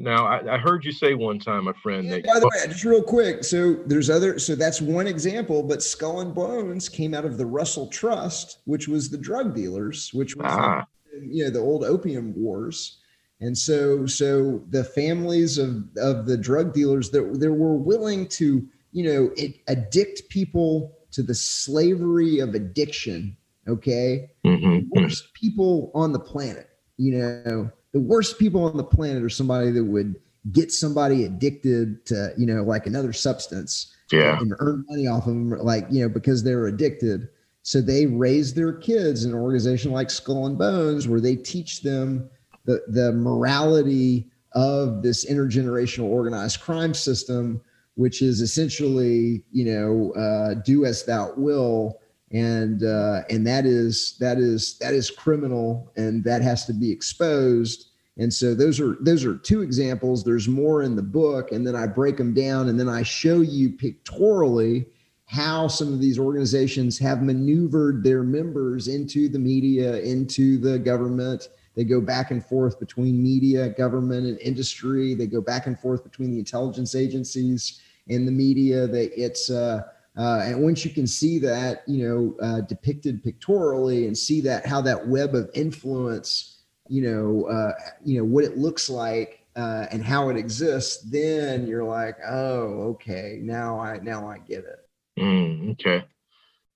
Now 0.00 0.26
I, 0.26 0.54
I, 0.54 0.58
heard 0.58 0.84
you 0.84 0.92
say 0.92 1.14
one 1.14 1.40
time, 1.40 1.64
my 1.64 1.72
friend. 1.82 2.06
Yeah, 2.06 2.16
that, 2.16 2.24
by 2.24 2.40
the 2.40 2.46
way, 2.46 2.68
just 2.68 2.84
real 2.84 3.02
quick. 3.02 3.42
So 3.42 3.74
there's 3.86 4.08
other. 4.08 4.38
So 4.38 4.54
that's 4.54 4.80
one 4.80 5.08
example. 5.08 5.62
But 5.62 5.82
Skull 5.82 6.20
and 6.20 6.32
Bones 6.32 6.88
came 6.88 7.14
out 7.14 7.24
of 7.24 7.36
the 7.36 7.46
Russell 7.46 7.88
Trust, 7.88 8.60
which 8.64 8.86
was 8.86 9.10
the 9.10 9.18
drug 9.18 9.56
dealers, 9.56 10.10
which 10.14 10.36
was 10.36 10.46
ah. 10.48 10.86
you 11.20 11.44
know 11.44 11.50
the 11.50 11.58
old 11.58 11.84
opium 11.84 12.32
wars. 12.34 12.98
And 13.40 13.56
so, 13.56 14.06
so 14.06 14.62
the 14.70 14.84
families 14.84 15.58
of 15.58 15.84
of 15.96 16.26
the 16.26 16.36
drug 16.36 16.72
dealers 16.72 17.10
that 17.10 17.40
that 17.40 17.52
were 17.52 17.76
willing 17.76 18.28
to, 18.28 18.66
you 18.92 19.04
know, 19.04 19.30
it, 19.36 19.56
addict 19.66 20.28
people 20.28 20.96
to 21.12 21.22
the 21.22 21.34
slavery 21.34 22.38
of 22.40 22.54
addiction. 22.54 23.36
Okay, 23.66 24.30
mm-hmm. 24.46 24.88
worst 24.90 25.34
people 25.34 25.90
on 25.94 26.12
the 26.12 26.18
planet 26.18 26.68
you 26.98 27.16
know, 27.16 27.70
the 27.92 28.00
worst 28.00 28.38
people 28.38 28.64
on 28.64 28.76
the 28.76 28.84
planet 28.84 29.22
are 29.22 29.30
somebody 29.30 29.70
that 29.70 29.84
would 29.84 30.16
get 30.52 30.70
somebody 30.70 31.24
addicted 31.24 32.04
to, 32.06 32.32
you 32.36 32.44
know, 32.44 32.62
like 32.62 32.86
another 32.86 33.12
substance 33.12 33.94
yeah. 34.12 34.38
and 34.38 34.52
earn 34.58 34.84
money 34.88 35.06
off 35.06 35.26
of 35.26 35.34
them, 35.34 35.50
like, 35.50 35.86
you 35.90 36.02
know, 36.02 36.08
because 36.08 36.42
they're 36.42 36.66
addicted. 36.66 37.28
So 37.62 37.80
they 37.80 38.06
raise 38.06 38.52
their 38.52 38.72
kids 38.72 39.24
in 39.24 39.32
an 39.32 39.38
organization 39.38 39.92
like 39.92 40.10
Skull 40.10 40.46
and 40.46 40.58
Bones, 40.58 41.06
where 41.06 41.20
they 41.20 41.36
teach 41.36 41.82
them 41.82 42.28
the, 42.64 42.82
the 42.88 43.12
morality 43.12 44.30
of 44.52 45.02
this 45.02 45.24
intergenerational 45.30 46.04
organized 46.04 46.60
crime 46.60 46.94
system, 46.94 47.60
which 47.98 48.22
is 48.22 48.40
essentially, 48.40 49.42
you 49.50 49.64
know, 49.64 50.12
uh, 50.12 50.54
do 50.64 50.84
as 50.84 51.04
thou 51.04 51.32
will 51.36 51.98
and 52.30 52.84
uh, 52.84 53.22
and 53.30 53.46
that 53.46 53.64
is 53.64 54.16
that 54.20 54.38
is 54.38 54.78
that 54.78 54.94
is 54.94 55.10
criminal, 55.10 55.90
and 55.96 56.22
that 56.24 56.42
has 56.42 56.66
to 56.66 56.72
be 56.72 56.90
exposed. 56.90 57.86
And 58.18 58.32
so 58.32 58.54
those 58.54 58.80
are 58.80 58.96
those 59.00 59.24
are 59.24 59.36
two 59.36 59.62
examples. 59.62 60.24
There's 60.24 60.48
more 60.48 60.82
in 60.82 60.96
the 60.96 61.02
book, 61.02 61.52
and 61.52 61.66
then 61.66 61.74
I 61.74 61.86
break 61.86 62.16
them 62.16 62.34
down, 62.34 62.68
and 62.68 62.78
then 62.78 62.88
I 62.88 63.02
show 63.02 63.40
you 63.40 63.70
pictorially 63.70 64.86
how 65.24 65.68
some 65.68 65.92
of 65.92 66.00
these 66.00 66.18
organizations 66.18 66.98
have 66.98 67.22
maneuvered 67.22 68.02
their 68.02 68.22
members 68.22 68.88
into 68.88 69.28
the 69.28 69.38
media, 69.38 70.00
into 70.00 70.58
the 70.58 70.78
government. 70.78 71.48
They 71.76 71.84
go 71.84 72.00
back 72.00 72.30
and 72.30 72.44
forth 72.44 72.80
between 72.80 73.22
media, 73.22 73.68
government, 73.68 74.26
and 74.26 74.38
industry. 74.40 75.14
They 75.14 75.26
go 75.26 75.40
back 75.40 75.66
and 75.66 75.78
forth 75.78 76.02
between 76.02 76.32
the 76.32 76.38
intelligence 76.38 76.94
agencies 76.94 77.80
and 78.08 78.26
the 78.26 78.32
media. 78.32 78.86
that 78.86 79.10
it's 79.20 79.50
uh, 79.50 79.82
uh, 80.18 80.40
and 80.44 80.62
once 80.62 80.84
you 80.84 80.90
can 80.90 81.06
see 81.06 81.38
that, 81.38 81.82
you 81.86 82.08
know, 82.08 82.44
uh, 82.44 82.60
depicted 82.62 83.22
pictorially 83.22 84.06
and 84.06 84.18
see 84.18 84.40
that 84.40 84.66
how 84.66 84.80
that 84.80 85.06
web 85.06 85.34
of 85.34 85.48
influence, 85.54 86.62
you 86.88 87.02
know, 87.02 87.46
uh, 87.46 87.72
you 88.04 88.18
know 88.18 88.24
what 88.24 88.42
it 88.44 88.58
looks 88.58 88.90
like 88.90 89.46
uh, 89.54 89.86
and 89.92 90.04
how 90.04 90.28
it 90.28 90.36
exists, 90.36 91.04
then 91.10 91.66
you're 91.66 91.84
like, 91.84 92.16
oh, 92.26 92.94
okay, 92.94 93.38
now 93.42 93.78
I 93.78 93.98
now 93.98 94.28
I 94.28 94.38
get 94.38 94.64
it. 94.64 94.88
Mm, 95.20 95.72
okay, 95.72 96.04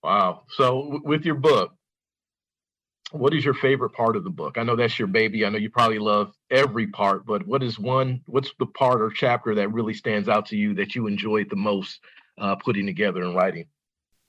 wow. 0.05 0.43
So 0.57 1.01
with 1.05 1.25
your 1.25 1.35
book, 1.35 1.73
what 3.11 3.35
is 3.35 3.45
your 3.45 3.55
favorite 3.55 3.91
part 3.91 4.17
of 4.17 4.25
the 4.25 4.31
book? 4.31 4.57
I 4.57 4.63
know 4.63 4.77
that's 4.77 4.99
your 4.99 5.09
baby. 5.09 5.45
I 5.45 5.49
know 5.49 5.59
you 5.59 5.71
probably 5.71 5.99
love 5.99 6.33
every 6.53 6.87
part, 6.87 7.27
but 7.27 7.47
what 7.47 7.63
is 7.63 7.79
one? 7.79 8.21
What's 8.27 8.53
the 8.59 8.67
part 8.67 9.01
or 9.01 9.11
chapter 9.11 9.55
that 9.55 9.73
really 9.73 9.95
stands 9.95 10.29
out 10.29 10.47
to 10.47 10.57
you 10.57 10.75
that 10.75 10.95
you 10.95 11.09
enjoyed 11.09 11.51
the 11.51 11.57
most 11.57 12.01
uh, 12.39 12.55
putting 12.57 12.87
together 12.87 13.23
and 13.23 13.35
writing? 13.35 13.67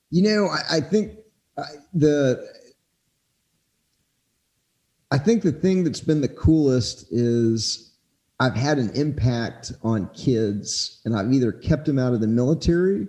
You 0.10 0.24
know, 0.24 0.48
I, 0.48 0.78
I 0.78 0.82
think 0.82 1.18
uh, 1.58 1.64
the 1.94 2.48
I 5.12 5.20
think 5.20 5.44
the 5.44 5.52
thing 5.52 5.84
that's 5.84 6.02
been 6.02 6.22
the 6.22 6.28
coolest 6.28 7.12
is 7.12 7.94
I've 8.40 8.56
had 8.56 8.80
an 8.80 8.90
impact 8.96 9.74
on 9.84 10.10
kids, 10.16 11.02
and 11.06 11.16
I've 11.16 11.32
either 11.32 11.52
kept 11.52 11.86
them 11.86 12.00
out 12.00 12.14
of 12.14 12.22
the 12.22 12.28
military 12.28 13.08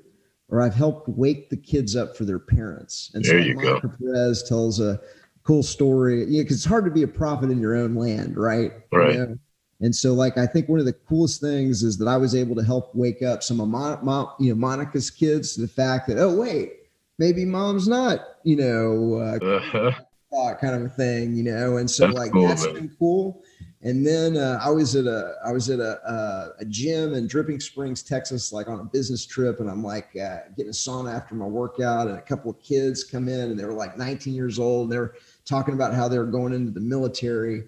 or 0.48 0.60
I've 0.60 0.74
helped 0.74 1.08
wake 1.08 1.50
the 1.50 1.56
kids 1.56 1.96
up 1.96 2.16
for 2.16 2.24
their 2.24 2.38
parents. 2.38 3.10
And 3.14 3.24
there 3.24 3.40
so 3.40 3.46
you 3.46 3.54
Monica 3.54 3.88
go. 3.88 3.94
Perez 3.98 4.42
tells 4.42 4.80
a 4.80 5.00
cool 5.44 5.62
story. 5.62 6.24
Yeah, 6.26 6.42
because 6.42 6.56
it's 6.56 6.64
hard 6.64 6.84
to 6.84 6.90
be 6.90 7.02
a 7.02 7.08
prophet 7.08 7.50
in 7.50 7.60
your 7.60 7.76
own 7.76 7.94
land, 7.94 8.36
right? 8.36 8.72
Right. 8.92 9.14
You 9.14 9.18
know? 9.18 9.38
And 9.80 9.94
so, 9.94 10.14
like, 10.14 10.38
I 10.38 10.46
think 10.46 10.68
one 10.68 10.80
of 10.80 10.86
the 10.86 10.92
coolest 10.92 11.40
things 11.40 11.82
is 11.82 11.98
that 11.98 12.08
I 12.08 12.16
was 12.16 12.34
able 12.34 12.54
to 12.56 12.62
help 12.62 12.94
wake 12.94 13.22
up 13.22 13.42
some 13.42 13.60
of 13.60 13.68
my, 13.68 13.98
you 14.38 14.50
know, 14.50 14.54
Monica's 14.54 15.10
kids 15.10 15.54
to 15.54 15.60
the 15.60 15.68
fact 15.68 16.08
that, 16.08 16.18
oh, 16.18 16.34
wait, 16.34 16.72
maybe 17.18 17.44
mom's 17.44 17.86
not, 17.86 18.20
you 18.44 18.56
know, 18.56 19.14
uh, 19.20 19.44
uh-huh. 19.44 20.54
kind 20.60 20.74
of 20.74 20.82
a 20.82 20.88
thing, 20.88 21.34
you 21.34 21.42
know. 21.42 21.76
And 21.76 21.90
so, 21.90 22.06
that's 22.06 22.18
like, 22.18 22.32
cool, 22.32 22.48
that's 22.48 22.64
man. 22.64 22.74
been 22.74 22.96
cool. 22.98 23.42
And 23.84 24.06
then 24.06 24.38
uh, 24.38 24.58
I 24.62 24.70
was 24.70 24.96
at 24.96 25.04
a 25.04 25.34
I 25.44 25.52
was 25.52 25.68
at 25.68 25.78
a, 25.78 26.00
a, 26.10 26.62
a 26.62 26.64
gym 26.64 27.12
in 27.12 27.26
Dripping 27.26 27.60
Springs, 27.60 28.02
Texas, 28.02 28.50
like 28.50 28.66
on 28.66 28.80
a 28.80 28.84
business 28.84 29.26
trip, 29.26 29.60
and 29.60 29.68
I'm 29.68 29.84
like 29.84 30.08
uh, 30.16 30.38
getting 30.56 30.70
a 30.70 30.72
sauna 30.72 31.14
after 31.14 31.34
my 31.34 31.44
workout, 31.44 32.08
and 32.08 32.16
a 32.16 32.22
couple 32.22 32.50
of 32.50 32.62
kids 32.62 33.04
come 33.04 33.28
in, 33.28 33.50
and 33.50 33.60
they 33.60 33.64
were 33.66 33.74
like 33.74 33.98
19 33.98 34.32
years 34.32 34.58
old. 34.58 34.90
They're 34.90 35.12
talking 35.44 35.74
about 35.74 35.94
how 35.94 36.08
they're 36.08 36.24
going 36.24 36.52
into 36.52 36.70
the 36.70 36.80
military, 36.80 37.64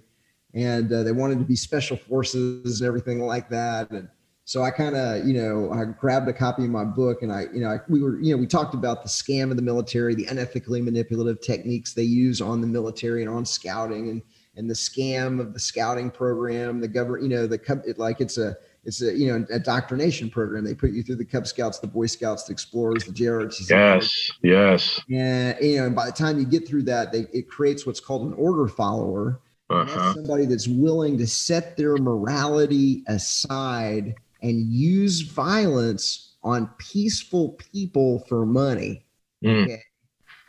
and 0.54 0.92
uh, 0.92 1.02
they 1.02 1.12
wanted 1.12 1.38
to 1.38 1.44
be 1.44 1.56
special 1.56 1.96
forces 1.96 2.80
and 2.80 2.88
everything 2.88 3.20
like 3.20 3.48
that. 3.50 3.90
And 3.90 4.08
so 4.44 4.62
I 4.62 4.70
kind 4.70 4.96
of, 4.96 5.26
you 5.26 5.34
know, 5.34 5.72
I 5.72 5.84
grabbed 5.84 6.28
a 6.28 6.32
copy 6.32 6.64
of 6.64 6.70
my 6.70 6.84
book, 6.84 7.22
and 7.22 7.32
I, 7.32 7.46
you 7.52 7.60
know, 7.60 7.68
I, 7.68 7.78
we 7.88 8.02
were, 8.02 8.20
you 8.20 8.32
know, 8.34 8.38
we 8.38 8.46
talked 8.46 8.74
about 8.74 9.02
the 9.02 9.08
scam 9.08 9.50
of 9.50 9.56
the 9.56 9.62
military, 9.62 10.14
the 10.14 10.26
unethically 10.26 10.82
manipulative 10.82 11.40
techniques 11.40 11.94
they 11.94 12.02
use 12.02 12.40
on 12.40 12.60
the 12.60 12.66
military 12.66 13.22
and 13.22 13.30
on 13.30 13.44
scouting, 13.44 14.08
and 14.08 14.22
and 14.56 14.70
the 14.70 14.74
scam 14.74 15.38
of 15.38 15.52
the 15.52 15.60
scouting 15.60 16.10
program, 16.10 16.80
the 16.80 16.88
government, 16.88 17.24
you 17.24 17.28
know, 17.28 17.46
the 17.46 17.94
like 17.98 18.20
it's 18.20 18.38
a 18.38 18.56
it's 18.86 19.02
a 19.02 19.12
you 19.16 19.26
know 19.26 19.44
a 19.50 19.56
indoctrination 19.56 20.30
program. 20.30 20.64
They 20.64 20.74
put 20.74 20.92
you 20.92 21.02
through 21.02 21.16
the 21.16 21.24
Cub 21.24 21.46
Scouts, 21.46 21.80
the 21.80 21.88
Boy 21.88 22.06
Scouts, 22.06 22.44
the 22.44 22.52
Explorers, 22.52 23.04
the 23.04 23.12
JROTC. 23.12 23.68
Yes, 23.68 24.30
yes. 24.42 25.00
And 25.10 25.56
you 25.60 25.78
know, 25.78 25.86
and 25.86 25.96
by 25.96 26.06
the 26.06 26.12
time 26.12 26.38
you 26.38 26.46
get 26.46 26.66
through 26.66 26.84
that, 26.84 27.12
they, 27.12 27.26
it 27.32 27.48
creates 27.48 27.84
what's 27.84 28.00
called 28.00 28.26
an 28.26 28.32
order 28.34 28.68
follower. 28.68 29.40
Uh-huh. 29.68 30.14
somebody 30.14 30.46
that's 30.46 30.68
willing 30.68 31.18
to 31.18 31.26
set 31.26 31.76
their 31.76 31.96
morality 31.96 33.02
aside 33.08 34.14
and 34.40 34.72
use 34.72 35.22
violence 35.22 36.36
on 36.44 36.70
peaceful 36.78 37.58
people 37.72 38.20
for 38.28 38.46
money. 38.46 39.04
Mm. 39.44 39.64
Okay. 39.64 39.82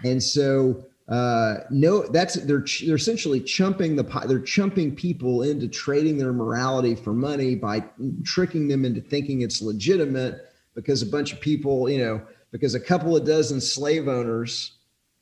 And 0.03 0.21
so 0.21 0.85
uh, 1.07 1.59
no, 1.69 2.05
that's 2.07 2.35
they're 2.35 2.65
they're 2.85 2.95
essentially 2.95 3.39
chumping 3.39 3.95
the 3.95 4.03
they're 4.27 4.41
chumping 4.41 4.93
people 4.93 5.43
into 5.43 5.67
trading 5.67 6.17
their 6.17 6.33
morality 6.33 6.95
for 6.95 7.13
money 7.13 7.55
by 7.55 7.83
tricking 8.25 8.67
them 8.67 8.83
into 8.83 8.99
thinking 8.99 9.41
it's 9.41 9.61
legitimate 9.61 10.51
because 10.75 11.01
a 11.01 11.05
bunch 11.05 11.31
of 11.31 11.39
people, 11.39 11.89
you 11.89 11.97
know, 11.97 12.21
because 12.51 12.75
a 12.75 12.79
couple 12.79 13.15
of 13.15 13.25
dozen 13.25 13.61
slave 13.61 14.07
owners 14.09 14.77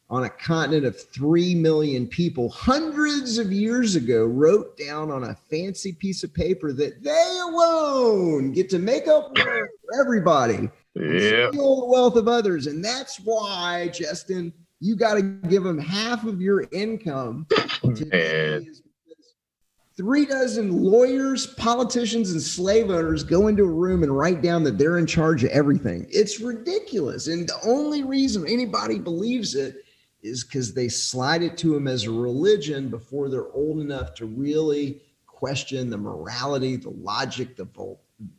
on 0.09 0.23
a 0.23 0.29
continent 0.29 0.85
of 0.85 0.99
3 1.09 1.55
million 1.55 2.07
people 2.07 2.49
hundreds 2.49 3.37
of 3.37 3.51
years 3.51 3.95
ago 3.95 4.25
wrote 4.25 4.77
down 4.77 5.11
on 5.11 5.23
a 5.23 5.35
fancy 5.49 5.93
piece 5.93 6.23
of 6.23 6.33
paper 6.33 6.71
that 6.73 7.03
they 7.03 7.39
alone 7.41 8.51
get 8.51 8.69
to 8.69 8.77
make 8.77 9.07
up 9.07 9.35
for 9.37 9.69
everybody 9.99 10.69
yeah. 10.93 11.49
steal 11.49 11.81
the 11.81 11.87
wealth 11.87 12.15
of 12.17 12.27
others 12.27 12.67
and 12.67 12.85
that's 12.85 13.19
why 13.21 13.87
justin 13.87 14.53
you 14.79 14.95
got 14.95 15.15
to 15.15 15.21
give 15.21 15.63
them 15.63 15.77
half 15.77 16.25
of 16.25 16.41
your 16.41 16.65
income. 16.71 17.47
Three 19.97 20.25
dozen 20.25 20.83
lawyers, 20.83 21.47
politicians, 21.47 22.31
and 22.31 22.41
slave 22.41 22.89
owners 22.89 23.23
go 23.23 23.47
into 23.47 23.63
a 23.63 23.71
room 23.71 24.03
and 24.03 24.15
write 24.15 24.41
down 24.41 24.63
that 24.65 24.77
they're 24.77 24.97
in 24.97 25.07
charge 25.07 25.45
of 25.45 25.51
everything. 25.51 26.05
It's 26.09 26.41
ridiculous. 26.41 27.27
And 27.27 27.47
the 27.47 27.57
only 27.65 28.03
reason 28.03 28.45
anybody 28.45 28.99
believes 28.99 29.55
it 29.55 29.77
is 30.21 30.43
because 30.43 30.73
they 30.73 30.89
slide 30.89 31.43
it 31.43 31.57
to 31.59 31.73
them 31.73 31.87
as 31.87 32.03
a 32.03 32.11
religion 32.11 32.89
before 32.89 33.29
they're 33.29 33.53
old 33.53 33.79
enough 33.79 34.13
to 34.15 34.25
really 34.25 35.01
question 35.27 35.89
the 35.89 35.97
morality, 35.97 36.75
the 36.75 36.89
logic, 36.89 37.55
the 37.55 37.67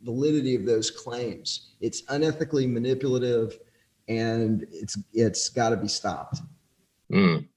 validity 0.03 0.53
of 0.53 0.65
those 0.65 0.91
claims. 0.91 1.69
It's 1.81 2.03
unethically 2.03 2.71
manipulative 2.71 3.57
and 4.07 4.65
it's 4.71 4.97
it's 5.13 5.49
got 5.49 5.69
to 5.69 5.77
be 5.77 5.87
stopped. 5.87 6.41
Mm. 7.11 7.47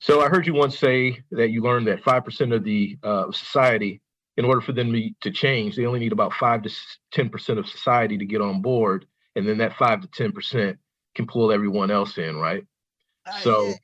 So 0.00 0.20
I 0.20 0.28
heard 0.28 0.46
you 0.46 0.54
once 0.54 0.78
say 0.78 1.18
that 1.30 1.50
you 1.50 1.62
learned 1.62 1.86
that 1.88 2.02
five 2.02 2.24
percent 2.24 2.52
of 2.52 2.64
the 2.64 2.98
uh, 3.02 3.32
society, 3.32 4.00
in 4.36 4.44
order 4.44 4.60
for 4.60 4.72
them 4.72 4.92
to 5.22 5.30
change, 5.30 5.76
they 5.76 5.86
only 5.86 6.00
need 6.00 6.12
about 6.12 6.32
five 6.34 6.62
to 6.62 6.70
ten 7.12 7.28
percent 7.28 7.58
of 7.58 7.68
society 7.68 8.18
to 8.18 8.26
get 8.26 8.40
on 8.40 8.60
board, 8.60 9.06
and 9.36 9.48
then 9.48 9.58
that 9.58 9.76
five 9.76 10.00
to 10.02 10.08
ten 10.08 10.32
percent 10.32 10.78
can 11.14 11.26
pull 11.26 11.52
everyone 11.52 11.90
else 11.90 12.18
in, 12.18 12.36
right? 12.36 12.64
Uh, 13.26 13.38
so. 13.38 13.66
Yeah, 13.66 13.74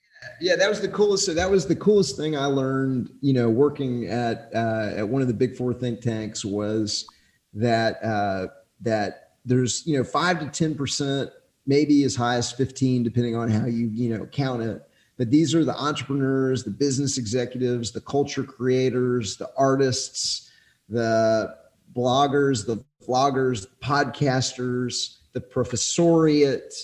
yeah, 0.42 0.56
that 0.56 0.68
was 0.68 0.82
the 0.82 0.88
coolest. 0.88 1.24
So 1.24 1.32
that 1.32 1.50
was 1.50 1.66
the 1.66 1.76
coolest 1.76 2.18
thing 2.18 2.36
I 2.36 2.44
learned. 2.44 3.08
You 3.22 3.32
know, 3.32 3.48
working 3.48 4.06
at 4.08 4.50
uh, 4.54 4.92
at 4.94 5.08
one 5.08 5.22
of 5.22 5.28
the 5.28 5.34
big 5.34 5.56
four 5.56 5.72
think 5.72 6.02
tanks 6.02 6.44
was 6.44 7.06
that 7.54 8.04
uh, 8.04 8.48
that 8.82 9.30
there's 9.46 9.86
you 9.86 9.96
know 9.96 10.04
five 10.04 10.40
to 10.40 10.46
ten 10.48 10.74
percent 10.74 11.30
maybe 11.70 12.02
as 12.02 12.16
high 12.16 12.34
as 12.34 12.50
15, 12.50 13.04
depending 13.04 13.36
on 13.36 13.48
how 13.48 13.64
you, 13.64 13.88
you 13.94 14.10
know, 14.10 14.26
count 14.26 14.60
it. 14.60 14.82
But 15.16 15.30
these 15.30 15.54
are 15.54 15.64
the 15.64 15.76
entrepreneurs, 15.76 16.64
the 16.64 16.70
business 16.70 17.16
executives, 17.16 17.92
the 17.92 18.00
culture 18.00 18.42
creators, 18.42 19.36
the 19.36 19.48
artists, 19.56 20.50
the 20.88 21.56
bloggers, 21.94 22.66
the 22.66 22.84
vloggers, 23.06 23.66
podcasters, 23.80 25.18
the 25.32 25.40
professoriate, 25.40 26.74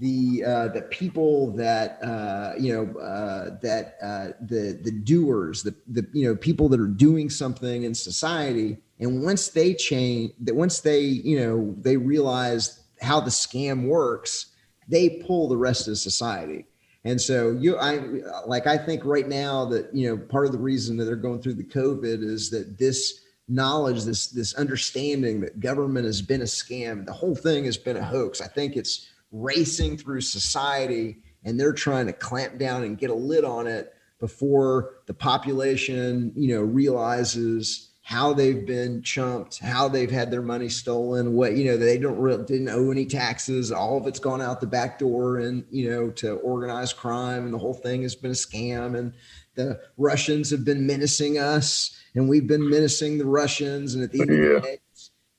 the 0.00 0.42
uh, 0.44 0.68
the 0.68 0.82
people 0.82 1.52
that 1.52 2.02
uh, 2.02 2.54
you 2.58 2.72
know 2.74 3.00
uh, 3.00 3.56
that 3.62 3.96
uh, 4.02 4.32
the 4.40 4.78
the 4.82 4.90
doers, 4.90 5.62
the 5.62 5.74
the 5.86 6.04
you 6.12 6.26
know 6.26 6.34
people 6.34 6.68
that 6.68 6.80
are 6.80 6.88
doing 6.88 7.30
something 7.30 7.84
in 7.84 7.94
society, 7.94 8.76
and 8.98 9.22
once 9.22 9.48
they 9.48 9.72
change, 9.72 10.32
that 10.40 10.56
once 10.56 10.80
they 10.80 11.00
you 11.00 11.38
know 11.38 11.74
they 11.78 11.96
realize 11.96 12.85
how 13.00 13.20
the 13.20 13.30
scam 13.30 13.86
works, 13.86 14.46
they 14.88 15.22
pull 15.26 15.48
the 15.48 15.56
rest 15.56 15.88
of 15.88 15.98
society. 15.98 16.66
And 17.04 17.20
so 17.20 17.52
you, 17.52 17.76
I 17.76 18.00
like, 18.46 18.66
I 18.66 18.76
think 18.76 19.04
right 19.04 19.28
now 19.28 19.64
that, 19.66 19.94
you 19.94 20.08
know, 20.08 20.16
part 20.16 20.46
of 20.46 20.52
the 20.52 20.58
reason 20.58 20.96
that 20.96 21.04
they're 21.04 21.14
going 21.14 21.40
through 21.40 21.54
the 21.54 21.64
COVID 21.64 22.22
is 22.22 22.50
that 22.50 22.78
this 22.78 23.20
knowledge, 23.48 24.02
this, 24.02 24.26
this 24.28 24.54
understanding 24.54 25.40
that 25.40 25.60
government 25.60 26.04
has 26.04 26.20
been 26.20 26.42
a 26.42 26.46
scam, 26.46 27.06
the 27.06 27.12
whole 27.12 27.36
thing 27.36 27.64
has 27.64 27.76
been 27.76 27.96
a 27.96 28.04
hoax. 28.04 28.40
I 28.40 28.48
think 28.48 28.76
it's 28.76 29.08
racing 29.30 29.98
through 29.98 30.22
society 30.22 31.18
and 31.44 31.60
they're 31.60 31.72
trying 31.72 32.06
to 32.06 32.12
clamp 32.12 32.58
down 32.58 32.82
and 32.82 32.98
get 32.98 33.10
a 33.10 33.14
lid 33.14 33.44
on 33.44 33.68
it 33.68 33.94
before 34.18 34.94
the 35.06 35.14
population, 35.14 36.32
you 36.34 36.54
know, 36.56 36.62
realizes 36.62 37.85
how 38.06 38.32
they've 38.32 38.64
been 38.64 39.02
chumped, 39.02 39.58
how 39.58 39.88
they've 39.88 40.12
had 40.12 40.30
their 40.30 40.40
money 40.40 40.68
stolen, 40.68 41.32
what 41.32 41.56
you 41.56 41.64
know 41.64 41.76
they 41.76 41.98
don't 41.98 42.16
really 42.18 42.44
didn't 42.44 42.68
owe 42.68 42.92
any 42.92 43.04
taxes, 43.04 43.72
all 43.72 43.98
of 43.98 44.06
it's 44.06 44.20
gone 44.20 44.40
out 44.40 44.60
the 44.60 44.66
back 44.66 44.96
door, 44.96 45.38
and 45.40 45.64
you 45.72 45.90
know 45.90 46.08
to 46.10 46.34
organized 46.34 46.96
crime, 46.96 47.46
and 47.46 47.52
the 47.52 47.58
whole 47.58 47.74
thing 47.74 48.02
has 48.02 48.14
been 48.14 48.30
a 48.30 48.34
scam, 48.34 48.96
and 48.96 49.12
the 49.56 49.80
Russians 49.96 50.50
have 50.50 50.64
been 50.64 50.86
menacing 50.86 51.38
us, 51.38 52.00
and 52.14 52.28
we've 52.28 52.46
been 52.46 52.70
menacing 52.70 53.18
the 53.18 53.26
Russians, 53.26 53.96
and 53.96 54.04
at 54.04 54.12
the 54.12 54.20
end 54.20 54.30
yeah. 54.30 54.36
of 54.36 54.62
the 54.62 54.68
day, 54.68 54.78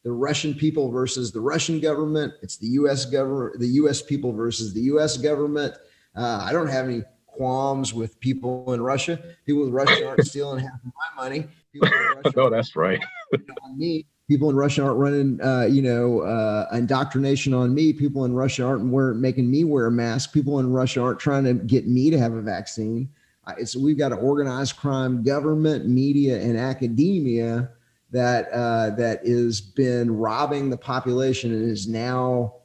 the 0.04 0.12
Russian 0.12 0.54
people 0.54 0.92
versus 0.92 1.32
the 1.32 1.40
Russian 1.40 1.80
government, 1.80 2.34
it's 2.42 2.58
the 2.58 2.68
U.S. 2.68 3.06
government, 3.06 3.62
the 3.62 3.70
U.S. 3.80 4.02
people 4.02 4.34
versus 4.34 4.74
the 4.74 4.82
U.S. 4.82 5.16
government. 5.16 5.74
Uh, 6.18 6.44
I 6.44 6.52
don't 6.52 6.68
have 6.68 6.90
any 6.90 7.04
qualms 7.28 7.94
with 7.94 8.20
people 8.20 8.74
in 8.74 8.82
Russia. 8.82 9.20
People 9.46 9.66
in 9.66 9.72
Russia 9.72 10.06
aren't 10.06 10.26
stealing 10.26 10.60
half 10.60 10.74
of 10.86 10.92
my 11.16 11.24
money. 11.24 11.48
oh, 12.36 12.50
that's 12.50 12.76
right. 12.76 13.00
me, 13.76 14.06
people 14.28 14.50
in 14.50 14.56
Russia 14.56 14.84
aren't 14.84 14.98
running, 14.98 15.42
uh, 15.42 15.66
you 15.66 15.82
know, 15.82 16.22
uh, 16.22 16.68
indoctrination 16.74 17.54
on 17.54 17.74
me. 17.74 17.94
People 17.94 18.26
in 18.26 18.34
Russia 18.34 18.66
aren't 18.66 18.86
wearing, 18.92 19.22
making 19.22 19.50
me 19.50 19.64
wear 19.64 19.86
a 19.86 19.92
mask. 19.92 20.34
People 20.34 20.60
in 20.60 20.72
Russia 20.72 21.02
aren't 21.02 21.20
trying 21.20 21.44
to 21.44 21.54
get 21.54 21.88
me 21.88 22.10
to 22.10 22.18
have 22.18 22.34
a 22.34 22.42
vaccine. 22.42 23.10
It's 23.58 23.76
we've 23.76 23.98
got 23.98 24.12
an 24.12 24.18
organized 24.18 24.76
crime, 24.76 25.24
government, 25.24 25.88
media, 25.88 26.42
and 26.42 26.58
academia 26.58 27.70
that 28.12 28.50
uh, 28.52 28.90
that 28.92 29.26
has 29.26 29.62
been 29.62 30.12
robbing 30.12 30.70
the 30.70 30.78
population 30.78 31.54
and 31.54 31.70
is 31.70 31.88
now 31.88 32.56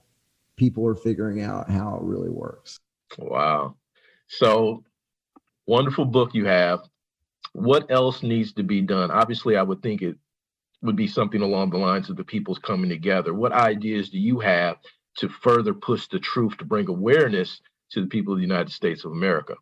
people 0.57 0.87
are 0.87 0.95
figuring 0.95 1.43
out 1.43 1.71
how 1.71 1.97
it 1.97 2.03
really 2.03 2.31
works. 2.31 2.79
Wow. 3.19 3.77
So 4.29 4.85
wonderful 5.67 6.05
book 6.05 6.35
you 6.35 6.47
have 6.47 6.81
what 7.53 7.91
else 7.91 8.23
needs 8.23 8.53
to 8.55 8.63
be 8.63 8.81
done? 8.81 9.11
Obviously, 9.11 9.57
I 9.57 9.63
would 9.63 9.83
think 9.83 10.03
it 10.03 10.17
would 10.83 10.97
be 10.97 11.07
something 11.07 11.43
along 11.43 11.71
the 11.71 11.79
lines 11.79 12.11
of 12.11 12.17
the 12.17 12.25
people's 12.25 12.59
coming 12.59 12.91
together. 12.91 13.35
What 13.35 13.53
ideas 13.53 14.11
do 14.11 14.19
you 14.19 14.41
have 14.41 14.77
to 15.19 15.29
further 15.29 15.75
push 15.75 16.09
the 16.09 16.19
truth 16.19 16.57
to 16.59 16.65
bring 16.65 16.89
awareness 16.89 17.61
to 17.91 18.01
the 18.01 18.07
people 18.07 18.33
of 18.33 18.39
the 18.39 18.47
United 18.47 18.73
States 18.73 19.05
of 19.05 19.13
America? 19.13 19.55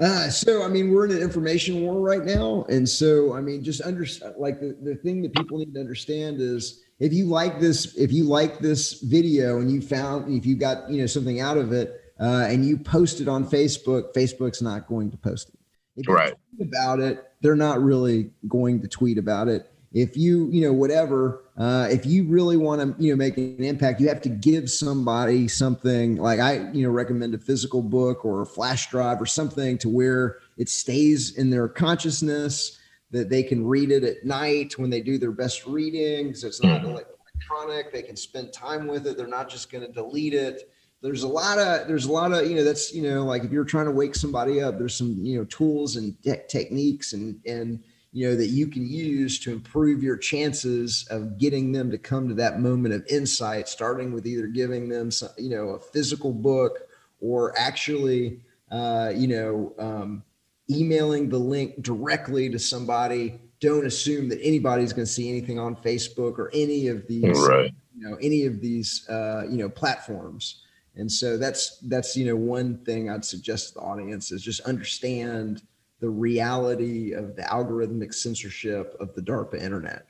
Uh, 0.00 0.28
so 0.28 0.62
I 0.62 0.68
mean, 0.68 0.92
we're 0.92 1.06
in 1.06 1.10
an 1.10 1.22
information 1.22 1.80
war 1.80 2.00
right 2.00 2.24
now, 2.24 2.64
and 2.68 2.88
so 2.88 3.34
I 3.34 3.40
mean, 3.40 3.64
just 3.64 3.82
under 3.82 4.06
like 4.36 4.60
the, 4.60 4.76
the 4.80 4.94
thing 4.94 5.22
that 5.22 5.34
people 5.34 5.58
need 5.58 5.74
to 5.74 5.80
understand 5.80 6.40
is 6.40 6.84
if 7.00 7.12
you 7.12 7.26
like 7.26 7.58
this, 7.58 7.96
if 7.96 8.12
you 8.12 8.22
like 8.22 8.60
this 8.60 9.00
video 9.00 9.58
and 9.58 9.68
you 9.68 9.80
found 9.80 10.32
if 10.32 10.46
you 10.46 10.54
got 10.54 10.88
you 10.88 11.00
know 11.00 11.06
something 11.06 11.40
out 11.40 11.56
of 11.56 11.72
it, 11.72 12.00
uh, 12.20 12.46
and 12.48 12.64
you 12.64 12.78
post 12.78 13.20
it 13.20 13.26
on 13.26 13.44
Facebook, 13.44 14.14
Facebook's 14.14 14.62
not 14.62 14.86
going 14.86 15.10
to 15.10 15.16
post 15.16 15.48
it. 15.48 15.57
If 15.98 16.06
you 16.06 16.14
right. 16.14 16.34
tweet 16.56 16.68
about 16.68 17.00
it, 17.00 17.24
they're 17.40 17.56
not 17.56 17.82
really 17.82 18.30
going 18.46 18.80
to 18.82 18.88
tweet 18.88 19.18
about 19.18 19.48
it. 19.48 19.70
If 19.92 20.16
you 20.16 20.48
you 20.50 20.60
know 20.62 20.72
whatever 20.72 21.44
uh, 21.56 21.88
if 21.90 22.04
you 22.04 22.24
really 22.24 22.56
want 22.56 22.80
to 22.80 23.02
you 23.02 23.10
know 23.10 23.16
make 23.16 23.36
an 23.38 23.64
impact 23.64 24.00
you 24.00 24.08
have 24.08 24.20
to 24.22 24.28
give 24.28 24.70
somebody 24.70 25.48
something. 25.48 26.16
Like 26.16 26.40
i 26.40 26.70
you 26.72 26.82
know 26.82 26.90
recommend 26.90 27.34
a 27.34 27.38
physical 27.38 27.82
book 27.82 28.24
or 28.24 28.42
a 28.42 28.46
flash 28.46 28.90
drive 28.90 29.20
or 29.20 29.26
something 29.26 29.78
to 29.78 29.88
where 29.88 30.38
it 30.56 30.68
stays 30.68 31.36
in 31.36 31.50
their 31.50 31.68
consciousness 31.68 32.78
that 33.10 33.30
they 33.30 33.42
can 33.42 33.66
read 33.66 33.90
it 33.90 34.04
at 34.04 34.24
night 34.24 34.78
when 34.78 34.90
they 34.90 35.00
do 35.00 35.16
their 35.16 35.32
best 35.32 35.66
readings. 35.66 36.44
it's 36.44 36.62
not 36.62 36.84
electronic. 36.84 37.90
They 37.90 38.02
can 38.02 38.16
spend 38.16 38.52
time 38.52 38.86
with 38.86 39.06
it. 39.06 39.16
They're 39.16 39.26
not 39.26 39.48
just 39.48 39.72
going 39.72 39.86
to 39.86 39.92
delete 39.92 40.34
it 40.34 40.70
there's 41.00 41.22
a 41.22 41.28
lot 41.28 41.58
of 41.58 41.86
there's 41.86 42.06
a 42.06 42.12
lot 42.12 42.32
of 42.32 42.48
you 42.48 42.56
know 42.56 42.64
that's 42.64 42.92
you 42.92 43.02
know 43.02 43.24
like 43.24 43.44
if 43.44 43.52
you're 43.52 43.64
trying 43.64 43.86
to 43.86 43.92
wake 43.92 44.14
somebody 44.14 44.60
up 44.60 44.78
there's 44.78 44.96
some 44.96 45.16
you 45.20 45.38
know 45.38 45.44
tools 45.44 45.96
and 45.96 46.20
te- 46.22 46.42
techniques 46.48 47.12
and 47.12 47.40
and 47.46 47.82
you 48.12 48.28
know 48.28 48.34
that 48.34 48.48
you 48.48 48.66
can 48.66 48.86
use 48.86 49.38
to 49.38 49.52
improve 49.52 50.02
your 50.02 50.16
chances 50.16 51.06
of 51.10 51.38
getting 51.38 51.72
them 51.72 51.90
to 51.90 51.98
come 51.98 52.28
to 52.28 52.34
that 52.34 52.60
moment 52.60 52.94
of 52.94 53.06
insight 53.08 53.68
starting 53.68 54.12
with 54.12 54.26
either 54.26 54.46
giving 54.46 54.88
them 54.88 55.10
some, 55.10 55.28
you 55.36 55.50
know 55.50 55.70
a 55.70 55.78
physical 55.78 56.32
book 56.32 56.80
or 57.20 57.56
actually 57.58 58.40
uh, 58.70 59.12
you 59.14 59.28
know 59.28 59.72
um, 59.78 60.22
emailing 60.70 61.28
the 61.28 61.38
link 61.38 61.80
directly 61.82 62.48
to 62.50 62.58
somebody 62.58 63.38
don't 63.60 63.86
assume 63.86 64.28
that 64.28 64.38
anybody's 64.42 64.92
going 64.92 65.06
to 65.06 65.12
see 65.12 65.28
anything 65.28 65.58
on 65.58 65.76
facebook 65.76 66.38
or 66.38 66.50
any 66.52 66.88
of 66.88 67.06
these 67.06 67.38
right. 67.48 67.72
you 67.96 68.08
know 68.08 68.16
any 68.20 68.46
of 68.46 68.60
these 68.60 69.08
uh, 69.08 69.44
you 69.48 69.58
know 69.58 69.68
platforms 69.68 70.62
and 70.98 71.10
so 71.10 71.38
that's 71.38 71.78
that's 71.88 72.16
you 72.16 72.26
know 72.26 72.36
one 72.36 72.76
thing 72.84 73.10
i'd 73.10 73.24
suggest 73.24 73.68
to 73.68 73.74
the 73.74 73.80
audience 73.80 74.30
is 74.32 74.42
just 74.42 74.60
understand 74.62 75.62
the 76.00 76.08
reality 76.08 77.12
of 77.12 77.34
the 77.36 77.42
algorithmic 77.42 78.14
censorship 78.14 78.96
of 79.00 79.14
the 79.14 79.22
DARPA 79.22 79.60
internet. 79.60 80.06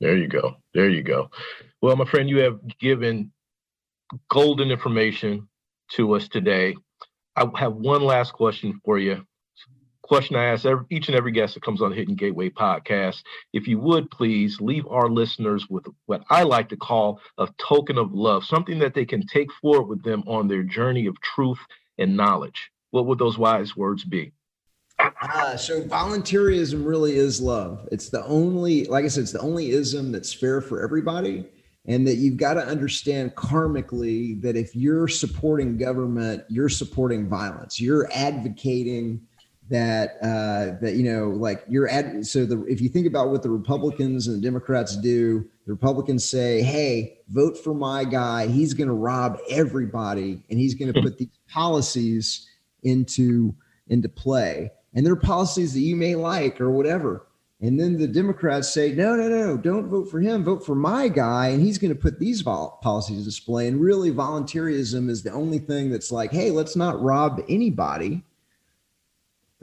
There 0.00 0.16
you 0.16 0.28
go. 0.28 0.56
There 0.72 0.90
you 0.90 1.02
go. 1.02 1.30
Well, 1.80 1.96
my 1.96 2.04
friend, 2.04 2.28
you 2.28 2.38
have 2.38 2.60
given 2.78 3.32
golden 4.30 4.70
information 4.70 5.48
to 5.92 6.14
us 6.14 6.28
today. 6.28 6.76
I 7.36 7.48
have 7.56 7.74
one 7.74 8.02
last 8.02 8.32
question 8.32 8.80
for 8.84 8.98
you. 8.98 9.26
Question 10.04 10.36
I 10.36 10.44
ask 10.44 10.66
every, 10.66 10.84
each 10.90 11.08
and 11.08 11.16
every 11.16 11.32
guest 11.32 11.54
that 11.54 11.62
comes 11.62 11.80
on 11.80 11.88
the 11.88 11.96
Hidden 11.96 12.16
Gateway 12.16 12.50
podcast. 12.50 13.22
If 13.54 13.66
you 13.66 13.78
would 13.78 14.10
please 14.10 14.60
leave 14.60 14.86
our 14.86 15.08
listeners 15.08 15.66
with 15.70 15.86
what 16.04 16.22
I 16.28 16.42
like 16.42 16.68
to 16.68 16.76
call 16.76 17.20
a 17.38 17.48
token 17.56 17.96
of 17.96 18.12
love, 18.12 18.44
something 18.44 18.78
that 18.80 18.92
they 18.92 19.06
can 19.06 19.26
take 19.26 19.48
forward 19.62 19.84
with 19.84 20.04
them 20.04 20.22
on 20.26 20.46
their 20.46 20.62
journey 20.62 21.06
of 21.06 21.18
truth 21.22 21.58
and 21.96 22.18
knowledge. 22.18 22.70
What 22.90 23.06
would 23.06 23.18
those 23.18 23.38
wise 23.38 23.78
words 23.78 24.04
be? 24.04 24.32
Uh, 24.98 25.56
so 25.56 25.80
voluntaryism 25.80 26.84
really 26.84 27.16
is 27.16 27.40
love. 27.40 27.88
It's 27.90 28.10
the 28.10 28.26
only, 28.26 28.84
like 28.84 29.06
I 29.06 29.08
said, 29.08 29.22
it's 29.22 29.32
the 29.32 29.40
only 29.40 29.70
ism 29.70 30.12
that's 30.12 30.34
fair 30.34 30.60
for 30.60 30.82
everybody. 30.82 31.46
And 31.86 32.06
that 32.06 32.16
you've 32.16 32.36
got 32.36 32.54
to 32.54 32.66
understand 32.66 33.34
karmically 33.36 34.40
that 34.42 34.54
if 34.54 34.76
you're 34.76 35.08
supporting 35.08 35.78
government, 35.78 36.44
you're 36.50 36.68
supporting 36.68 37.26
violence. 37.26 37.80
You're 37.80 38.10
advocating 38.12 39.26
that 39.70 40.16
uh, 40.22 40.78
that 40.80 40.94
you 40.94 41.02
know, 41.02 41.28
like 41.30 41.64
you're 41.68 41.88
at 41.88 42.26
So 42.26 42.44
the 42.44 42.62
if 42.64 42.80
you 42.80 42.88
think 42.88 43.06
about 43.06 43.30
what 43.30 43.42
the 43.42 43.50
Republicans 43.50 44.26
and 44.26 44.36
the 44.36 44.46
Democrats 44.46 44.96
do, 44.96 45.48
the 45.66 45.72
Republicans 45.72 46.24
say, 46.24 46.62
"Hey, 46.62 47.18
vote 47.28 47.56
for 47.56 47.74
my 47.74 48.04
guy. 48.04 48.46
He's 48.46 48.74
going 48.74 48.88
to 48.88 48.94
rob 48.94 49.38
everybody, 49.48 50.42
and 50.50 50.58
he's 50.58 50.74
going 50.74 50.92
to 50.92 51.02
put 51.02 51.18
these 51.18 51.28
policies 51.48 52.48
into 52.82 53.54
into 53.88 54.08
play." 54.08 54.70
and 54.94 55.04
there 55.04 55.12
are 55.12 55.16
policies 55.16 55.74
that 55.74 55.80
you 55.80 55.96
may 55.96 56.14
like 56.14 56.60
or 56.60 56.70
whatever. 56.70 57.26
And 57.60 57.80
then 57.80 57.98
the 57.98 58.06
Democrats 58.06 58.72
say, 58.72 58.92
no, 58.92 59.16
no, 59.16 59.28
no, 59.28 59.56
don't 59.56 59.88
vote 59.88 60.10
for 60.10 60.20
him. 60.20 60.44
Vote 60.44 60.64
for 60.64 60.74
my 60.74 61.08
guy. 61.08 61.48
And 61.48 61.62
he's 61.62 61.78
going 61.78 61.94
to 61.94 62.00
put 62.00 62.18
these 62.18 62.42
vol- 62.42 62.78
policies 62.82 63.18
in 63.18 63.24
display. 63.24 63.68
And 63.68 63.80
really, 63.80 64.10
voluntaryism 64.10 65.08
is 65.08 65.22
the 65.22 65.32
only 65.32 65.58
thing 65.58 65.90
that's 65.90 66.12
like, 66.12 66.30
hey, 66.30 66.50
let's 66.50 66.76
not 66.76 67.00
rob 67.00 67.42
anybody. 67.48 68.22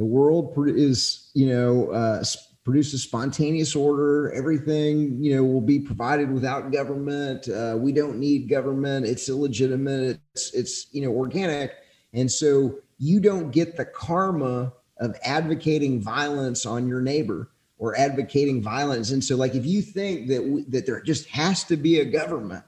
The 0.01 0.05
world 0.05 0.55
is, 0.67 1.29
you 1.35 1.45
know, 1.45 1.91
uh, 1.91 2.23
produces 2.63 3.03
spontaneous 3.03 3.75
order. 3.75 4.31
Everything, 4.33 5.23
you 5.23 5.35
know, 5.35 5.43
will 5.43 5.61
be 5.61 5.79
provided 5.79 6.31
without 6.31 6.71
government. 6.71 7.47
Uh, 7.47 7.77
we 7.77 7.91
don't 7.91 8.17
need 8.17 8.49
government. 8.49 9.05
It's 9.05 9.29
illegitimate. 9.29 10.19
It's, 10.33 10.55
it's, 10.55 10.87
you 10.91 11.03
know, 11.03 11.11
organic. 11.11 11.73
And 12.13 12.31
so 12.31 12.79
you 12.97 13.19
don't 13.19 13.51
get 13.51 13.77
the 13.77 13.85
karma 13.85 14.73
of 14.97 15.15
advocating 15.23 16.01
violence 16.01 16.65
on 16.65 16.87
your 16.87 17.01
neighbor 17.01 17.51
or 17.77 17.95
advocating 17.95 18.59
violence. 18.59 19.11
And 19.11 19.23
so, 19.23 19.35
like, 19.35 19.53
if 19.53 19.67
you 19.67 19.83
think 19.83 20.29
that 20.29 20.43
we, 20.43 20.63
that 20.63 20.87
there 20.87 20.99
just 21.03 21.27
has 21.27 21.63
to 21.65 21.77
be 21.77 21.99
a 21.99 22.05
government, 22.05 22.63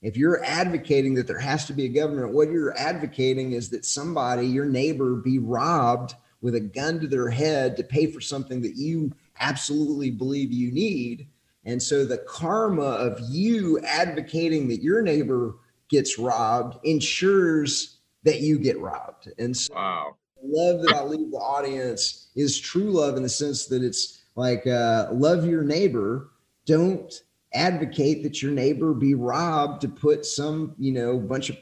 if 0.00 0.16
you're 0.16 0.42
advocating 0.42 1.12
that 1.16 1.26
there 1.26 1.38
has 1.38 1.66
to 1.66 1.74
be 1.74 1.84
a 1.84 1.90
government, 1.90 2.32
what 2.32 2.50
you're 2.50 2.74
advocating 2.78 3.52
is 3.52 3.68
that 3.68 3.84
somebody, 3.84 4.46
your 4.46 4.64
neighbor, 4.64 5.16
be 5.16 5.38
robbed 5.38 6.14
with 6.40 6.54
a 6.54 6.60
gun 6.60 7.00
to 7.00 7.06
their 7.06 7.28
head 7.28 7.76
to 7.76 7.84
pay 7.84 8.06
for 8.06 8.20
something 8.20 8.62
that 8.62 8.76
you 8.76 9.12
absolutely 9.40 10.10
believe 10.10 10.52
you 10.52 10.72
need. 10.72 11.28
And 11.64 11.82
so, 11.82 12.04
the 12.04 12.18
karma 12.18 12.82
of 12.82 13.18
you 13.28 13.78
advocating 13.80 14.68
that 14.68 14.82
your 14.82 15.02
neighbor 15.02 15.56
gets 15.88 16.18
robbed 16.18 16.78
ensures 16.84 17.98
that 18.22 18.40
you 18.40 18.58
get 18.58 18.78
robbed. 18.80 19.30
And 19.38 19.56
so, 19.56 19.74
wow 19.74 20.16
love 20.42 20.82
that 20.82 20.94
I 20.94 21.02
leave 21.02 21.30
the 21.30 21.38
audience 21.38 22.28
is 22.34 22.58
true 22.58 22.90
love 22.90 23.16
in 23.16 23.22
the 23.22 23.28
sense 23.28 23.66
that 23.66 23.82
it's 23.82 24.22
like 24.34 24.66
uh, 24.66 25.08
love 25.12 25.46
your 25.46 25.62
neighbor. 25.62 26.30
Don't 26.66 27.12
advocate 27.54 28.22
that 28.22 28.42
your 28.42 28.52
neighbor 28.52 28.92
be 28.92 29.14
robbed 29.14 29.80
to 29.82 29.88
put 29.88 30.24
some, 30.24 30.74
you 30.78 30.92
know, 30.92 31.18
bunch 31.18 31.50
of 31.50 31.56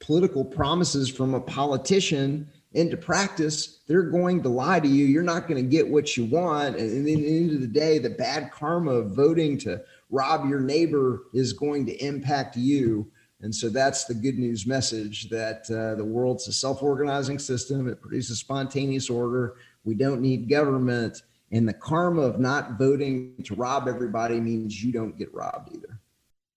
political 0.00 0.44
promises 0.44 1.08
from 1.08 1.34
a 1.34 1.40
politician 1.40 2.50
into 2.74 2.96
practice. 2.96 3.80
They're 3.86 4.02
going 4.02 4.42
to 4.42 4.48
lie 4.48 4.80
to 4.80 4.88
you. 4.88 5.06
You're 5.06 5.22
not 5.22 5.48
going 5.48 5.62
to 5.62 5.68
get 5.68 5.88
what 5.88 6.16
you 6.16 6.24
want. 6.26 6.76
And, 6.76 6.90
and 6.90 6.98
at 7.00 7.04
the 7.04 7.38
end 7.38 7.50
of 7.52 7.60
the 7.60 7.66
day, 7.66 7.98
the 7.98 8.10
bad 8.10 8.50
karma 8.50 8.90
of 8.90 9.14
voting 9.14 9.56
to 9.58 9.82
rob 10.10 10.48
your 10.48 10.60
neighbor 10.60 11.22
is 11.32 11.52
going 11.52 11.86
to 11.86 12.04
impact 12.04 12.56
you. 12.56 13.10
And 13.40 13.54
so 13.54 13.68
that's 13.68 14.04
the 14.04 14.14
good 14.14 14.38
news 14.38 14.66
message 14.66 15.28
that 15.30 15.70
uh, 15.70 15.96
the 15.96 16.04
world's 16.04 16.48
a 16.48 16.52
self 16.52 16.82
organizing 16.82 17.38
system. 17.38 17.88
It 17.88 18.00
produces 18.00 18.40
spontaneous 18.40 19.08
order. 19.08 19.54
We 19.84 19.94
don't 19.94 20.20
need 20.20 20.48
government. 20.48 21.22
And 21.52 21.68
the 21.68 21.74
karma 21.74 22.22
of 22.22 22.40
not 22.40 22.78
voting 22.78 23.34
to 23.44 23.54
rob 23.54 23.86
everybody 23.86 24.40
means 24.40 24.82
you 24.82 24.92
don't 24.92 25.16
get 25.16 25.32
robbed 25.32 25.74
either. 25.74 26.00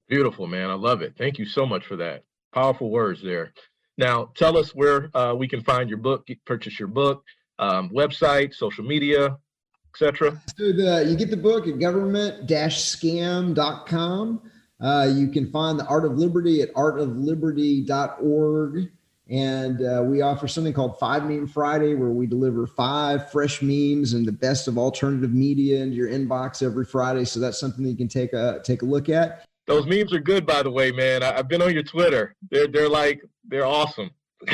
Beautiful, 0.07 0.47
man. 0.47 0.69
I 0.69 0.75
love 0.75 1.01
it. 1.01 1.13
Thank 1.17 1.37
you 1.37 1.45
so 1.45 1.65
much 1.65 1.85
for 1.85 1.97
that. 1.97 2.23
Powerful 2.53 2.89
words 2.89 3.21
there. 3.21 3.53
Now, 3.97 4.29
tell 4.35 4.57
us 4.57 4.75
where 4.75 5.09
uh, 5.15 5.33
we 5.35 5.47
can 5.47 5.61
find 5.61 5.89
your 5.89 5.97
book, 5.97 6.27
purchase 6.45 6.77
your 6.79 6.87
book, 6.87 7.23
um, 7.59 7.89
website, 7.89 8.53
social 8.53 8.83
media, 8.83 9.37
etc. 9.93 10.41
So 10.57 10.71
the, 10.71 11.05
you 11.09 11.15
get 11.15 11.31
the 11.31 11.37
book 11.37 11.67
at 11.67 11.79
government-scam.com. 11.79 14.41
Uh, 14.79 15.11
you 15.11 15.29
can 15.29 15.51
find 15.51 15.79
the 15.79 15.87
Art 15.87 16.05
of 16.05 16.19
Liberty 16.19 16.61
at 16.61 16.71
artofliberty.org. 16.75 18.91
And 19.29 19.81
uh, 19.81 20.03
we 20.05 20.21
offer 20.21 20.47
something 20.47 20.71
called 20.71 20.97
Five 20.99 21.25
Meme 21.25 21.47
Friday, 21.47 21.95
where 21.95 22.11
we 22.11 22.27
deliver 22.27 22.65
five 22.65 23.29
fresh 23.29 23.61
memes 23.61 24.13
and 24.13 24.25
the 24.25 24.31
best 24.31 24.69
of 24.69 24.77
alternative 24.77 25.33
media 25.33 25.81
into 25.81 25.97
your 25.97 26.07
inbox 26.07 26.63
every 26.63 26.85
Friday. 26.85 27.25
So 27.25 27.41
that's 27.41 27.59
something 27.59 27.83
that 27.83 27.89
you 27.89 27.97
can 27.97 28.07
take 28.07 28.31
a 28.31 28.61
take 28.63 28.83
a 28.83 28.85
look 28.85 29.09
at. 29.09 29.45
Those 29.65 29.85
memes 29.85 30.13
are 30.13 30.21
good, 30.21 30.45
by 30.45 30.63
the 30.63 30.71
way, 30.71 30.93
man. 30.93 31.23
I, 31.23 31.33
have 31.33 31.49
been 31.49 31.61
on 31.61 31.73
your 31.73 31.83
Twitter. 31.83 32.37
They're 32.49 32.67
they're 32.67 32.87
like 32.87 33.21
they're 33.47 33.65
awesome. 33.65 34.11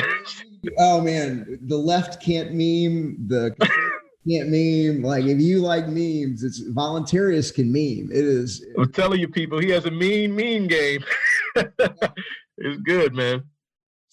oh 0.78 1.00
man, 1.00 1.58
the 1.66 1.76
left 1.76 2.22
can't 2.22 2.52
meme. 2.52 3.16
The 3.26 3.54
can't 4.28 4.48
meme. 4.48 5.02
Like 5.02 5.24
if 5.24 5.40
you 5.40 5.60
like 5.60 5.86
memes, 5.86 6.42
it's 6.42 6.62
voluntarists 6.70 7.54
can 7.54 7.72
meme. 7.72 8.10
It 8.12 8.24
is. 8.24 8.64
I'm 8.78 8.92
telling 8.92 9.20
you, 9.20 9.28
people, 9.28 9.58
he 9.58 9.70
has 9.70 9.84
a 9.86 9.90
mean, 9.90 10.34
mean 10.34 10.66
game. 10.66 11.04
it's 11.56 12.80
good, 12.84 13.14
man. 13.14 13.42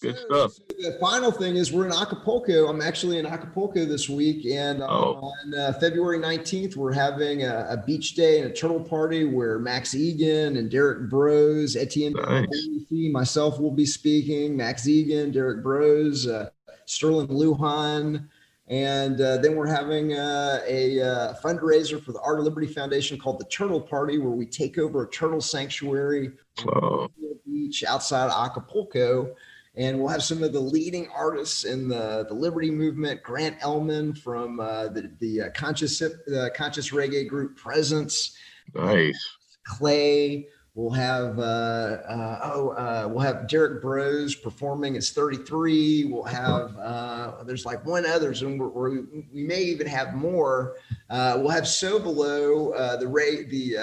Good 0.02 0.18
stuff. 0.18 0.52
The 0.80 0.98
final 1.00 1.30
thing 1.30 1.54
is 1.54 1.72
we're 1.72 1.86
in 1.86 1.92
Acapulco. 1.92 2.66
I'm 2.66 2.82
actually 2.82 3.18
in 3.18 3.26
Acapulco 3.26 3.84
this 3.84 4.08
week, 4.08 4.44
and 4.46 4.82
um, 4.82 4.90
oh. 4.90 5.32
on 5.32 5.54
uh, 5.54 5.72
February 5.74 6.18
19th, 6.18 6.74
we're 6.74 6.92
having 6.92 7.44
a, 7.44 7.68
a, 7.70 7.76
beach 7.76 8.14
day 8.14 8.40
and 8.40 8.50
a 8.50 8.52
turtle 8.52 8.80
party 8.80 9.24
where 9.24 9.60
Max 9.60 9.94
Egan 9.94 10.56
and 10.56 10.68
Derrick 10.68 11.08
Broze, 11.08 11.76
Etienne, 11.76 12.14
nice. 12.14 12.48
myself 12.90 13.60
will 13.60 13.70
be 13.70 13.86
speaking. 13.86 14.56
Max 14.56 14.88
Egan, 14.88 15.30
Derrick 15.30 15.62
Broze, 15.62 16.26
uh, 16.26 16.50
Sterling 16.86 17.28
Lujan. 17.28 18.28
And 18.66 19.20
uh, 19.20 19.36
then 19.36 19.54
we're 19.54 19.66
having 19.68 20.14
uh, 20.14 20.62
a 20.66 21.00
uh, 21.00 21.34
fundraiser 21.44 22.02
for 22.02 22.10
the 22.10 22.20
Art 22.22 22.40
of 22.40 22.44
Liberty 22.44 22.66
Foundation 22.66 23.18
called 23.18 23.38
the 23.38 23.44
Turtle 23.44 23.80
Party, 23.80 24.18
where 24.18 24.32
we 24.32 24.46
take 24.46 24.78
over 24.78 25.04
a 25.04 25.10
turtle 25.10 25.40
sanctuary 25.40 26.32
oh. 26.66 27.08
beach 27.46 27.84
outside 27.84 28.30
Acapulco. 28.30 29.34
And 29.74 29.98
we'll 29.98 30.08
have 30.08 30.22
some 30.22 30.42
of 30.42 30.52
the 30.52 30.60
leading 30.60 31.08
artists 31.08 31.64
in 31.64 31.88
the, 31.88 32.26
the 32.28 32.34
Liberty 32.34 32.70
movement. 32.70 33.22
Grant 33.22 33.56
Elman 33.62 34.14
from 34.14 34.60
uh, 34.60 34.88
the, 34.88 35.10
the 35.18 35.42
uh, 35.42 35.50
conscious, 35.54 36.02
uh, 36.02 36.48
conscious 36.54 36.90
reggae 36.90 37.26
group 37.26 37.56
Presence. 37.56 38.36
Nice. 38.74 39.18
Clay. 39.66 40.46
We'll 40.74 40.90
have 40.92 41.38
uh, 41.38 41.42
uh, 41.42 42.40
oh 42.44 42.70
uh, 42.70 43.06
we'll 43.06 43.20
have 43.20 43.46
Derrick 43.46 43.82
Broze 43.82 44.34
performing. 44.34 44.96
It's 44.96 45.10
33. 45.10 46.04
We'll 46.04 46.22
have 46.22 46.74
uh, 46.78 47.44
there's 47.44 47.66
like 47.66 47.84
one 47.84 48.06
others, 48.06 48.40
and 48.40 48.58
we're, 48.58 49.02
we 49.34 49.44
may 49.44 49.60
even 49.60 49.86
have 49.86 50.14
more. 50.14 50.76
Uh, 51.10 51.34
we'll 51.36 51.50
have 51.50 51.68
So 51.68 51.98
Below, 51.98 52.70
uh, 52.70 52.96
the 52.96 53.06
Ray, 53.06 53.44
the 53.44 53.74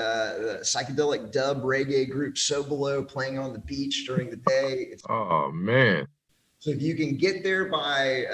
psychedelic 0.63 1.31
dub 1.31 1.61
reggae 1.61 2.09
group 2.09 2.39
So 2.39 2.63
Below 2.63 3.03
playing 3.03 3.37
on 3.37 3.53
the 3.53 3.59
beach 3.59 4.05
during 4.07 4.31
the 4.31 4.37
day. 4.37 4.87
It's, 4.91 5.03
oh 5.07 5.51
man! 5.51 6.07
So 6.57 6.71
if 6.71 6.81
you 6.81 6.95
can 6.95 7.17
get 7.17 7.43
there 7.43 7.65
by 7.65 8.25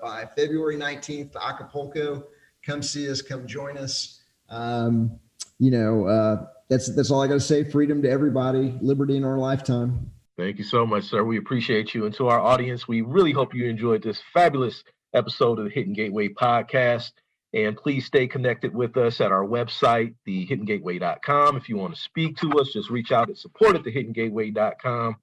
by 0.00 0.26
February 0.36 0.76
19th 0.76 1.32
to 1.32 1.44
Acapulco, 1.44 2.22
come 2.62 2.84
see 2.84 3.10
us, 3.10 3.20
come 3.20 3.48
join 3.48 3.76
us. 3.76 4.20
Um, 4.48 5.18
you 5.58 5.72
know 5.72 6.46
that's 6.68 6.94
that's 6.94 7.10
all 7.10 7.22
I 7.22 7.26
got 7.26 7.34
to 7.34 7.40
say. 7.40 7.64
Freedom 7.64 8.02
to 8.02 8.10
everybody, 8.10 8.76
liberty 8.80 9.16
in 9.16 9.24
our 9.24 9.38
lifetime. 9.38 10.10
Thank 10.36 10.58
you 10.58 10.64
so 10.64 10.84
much, 10.84 11.04
sir. 11.04 11.22
We 11.22 11.38
appreciate 11.38 11.94
you. 11.94 12.06
And 12.06 12.14
to 12.16 12.28
our 12.28 12.40
audience, 12.40 12.88
we 12.88 13.02
really 13.02 13.32
hope 13.32 13.54
you 13.54 13.66
enjoyed 13.66 14.02
this 14.02 14.20
fabulous 14.32 14.82
episode 15.14 15.58
of 15.60 15.66
the 15.66 15.70
Hidden 15.70 15.92
Gateway 15.92 16.28
podcast. 16.28 17.12
And 17.52 17.76
please 17.76 18.04
stay 18.04 18.26
connected 18.26 18.74
with 18.74 18.96
us 18.96 19.20
at 19.20 19.30
our 19.30 19.44
website, 19.44 20.14
thehiddengateway.com. 20.26 21.56
If 21.56 21.68
you 21.68 21.76
want 21.76 21.94
to 21.94 22.00
speak 22.00 22.36
to 22.38 22.50
us, 22.58 22.72
just 22.72 22.90
reach 22.90 23.12
out 23.12 23.30
at 23.30 23.38
support 23.38 23.76
at 23.76 23.84
thehiddengateway.com. 23.84 25.16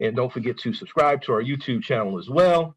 And 0.00 0.14
don't 0.14 0.32
forget 0.32 0.58
to 0.58 0.74
subscribe 0.74 1.22
to 1.22 1.32
our 1.32 1.42
YouTube 1.42 1.82
channel 1.82 2.18
as 2.18 2.28
well. 2.28 2.76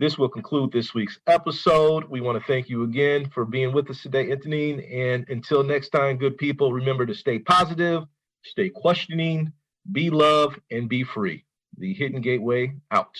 This 0.00 0.16
will 0.16 0.28
conclude 0.28 0.70
this 0.70 0.94
week's 0.94 1.18
episode. 1.26 2.04
We 2.04 2.20
want 2.20 2.38
to 2.38 2.44
thank 2.46 2.68
you 2.68 2.84
again 2.84 3.28
for 3.30 3.44
being 3.44 3.72
with 3.72 3.90
us 3.90 4.00
today, 4.00 4.30
Anthony. 4.30 4.86
And 4.86 5.28
until 5.28 5.64
next 5.64 5.88
time, 5.88 6.18
good 6.18 6.38
people, 6.38 6.72
remember 6.72 7.04
to 7.04 7.14
stay 7.14 7.40
positive, 7.40 8.04
stay 8.44 8.68
questioning, 8.68 9.52
be 9.90 10.08
love, 10.08 10.56
and 10.70 10.88
be 10.88 11.02
free. 11.02 11.44
The 11.78 11.94
Hidden 11.94 12.20
Gateway 12.20 12.74
out. 12.92 13.18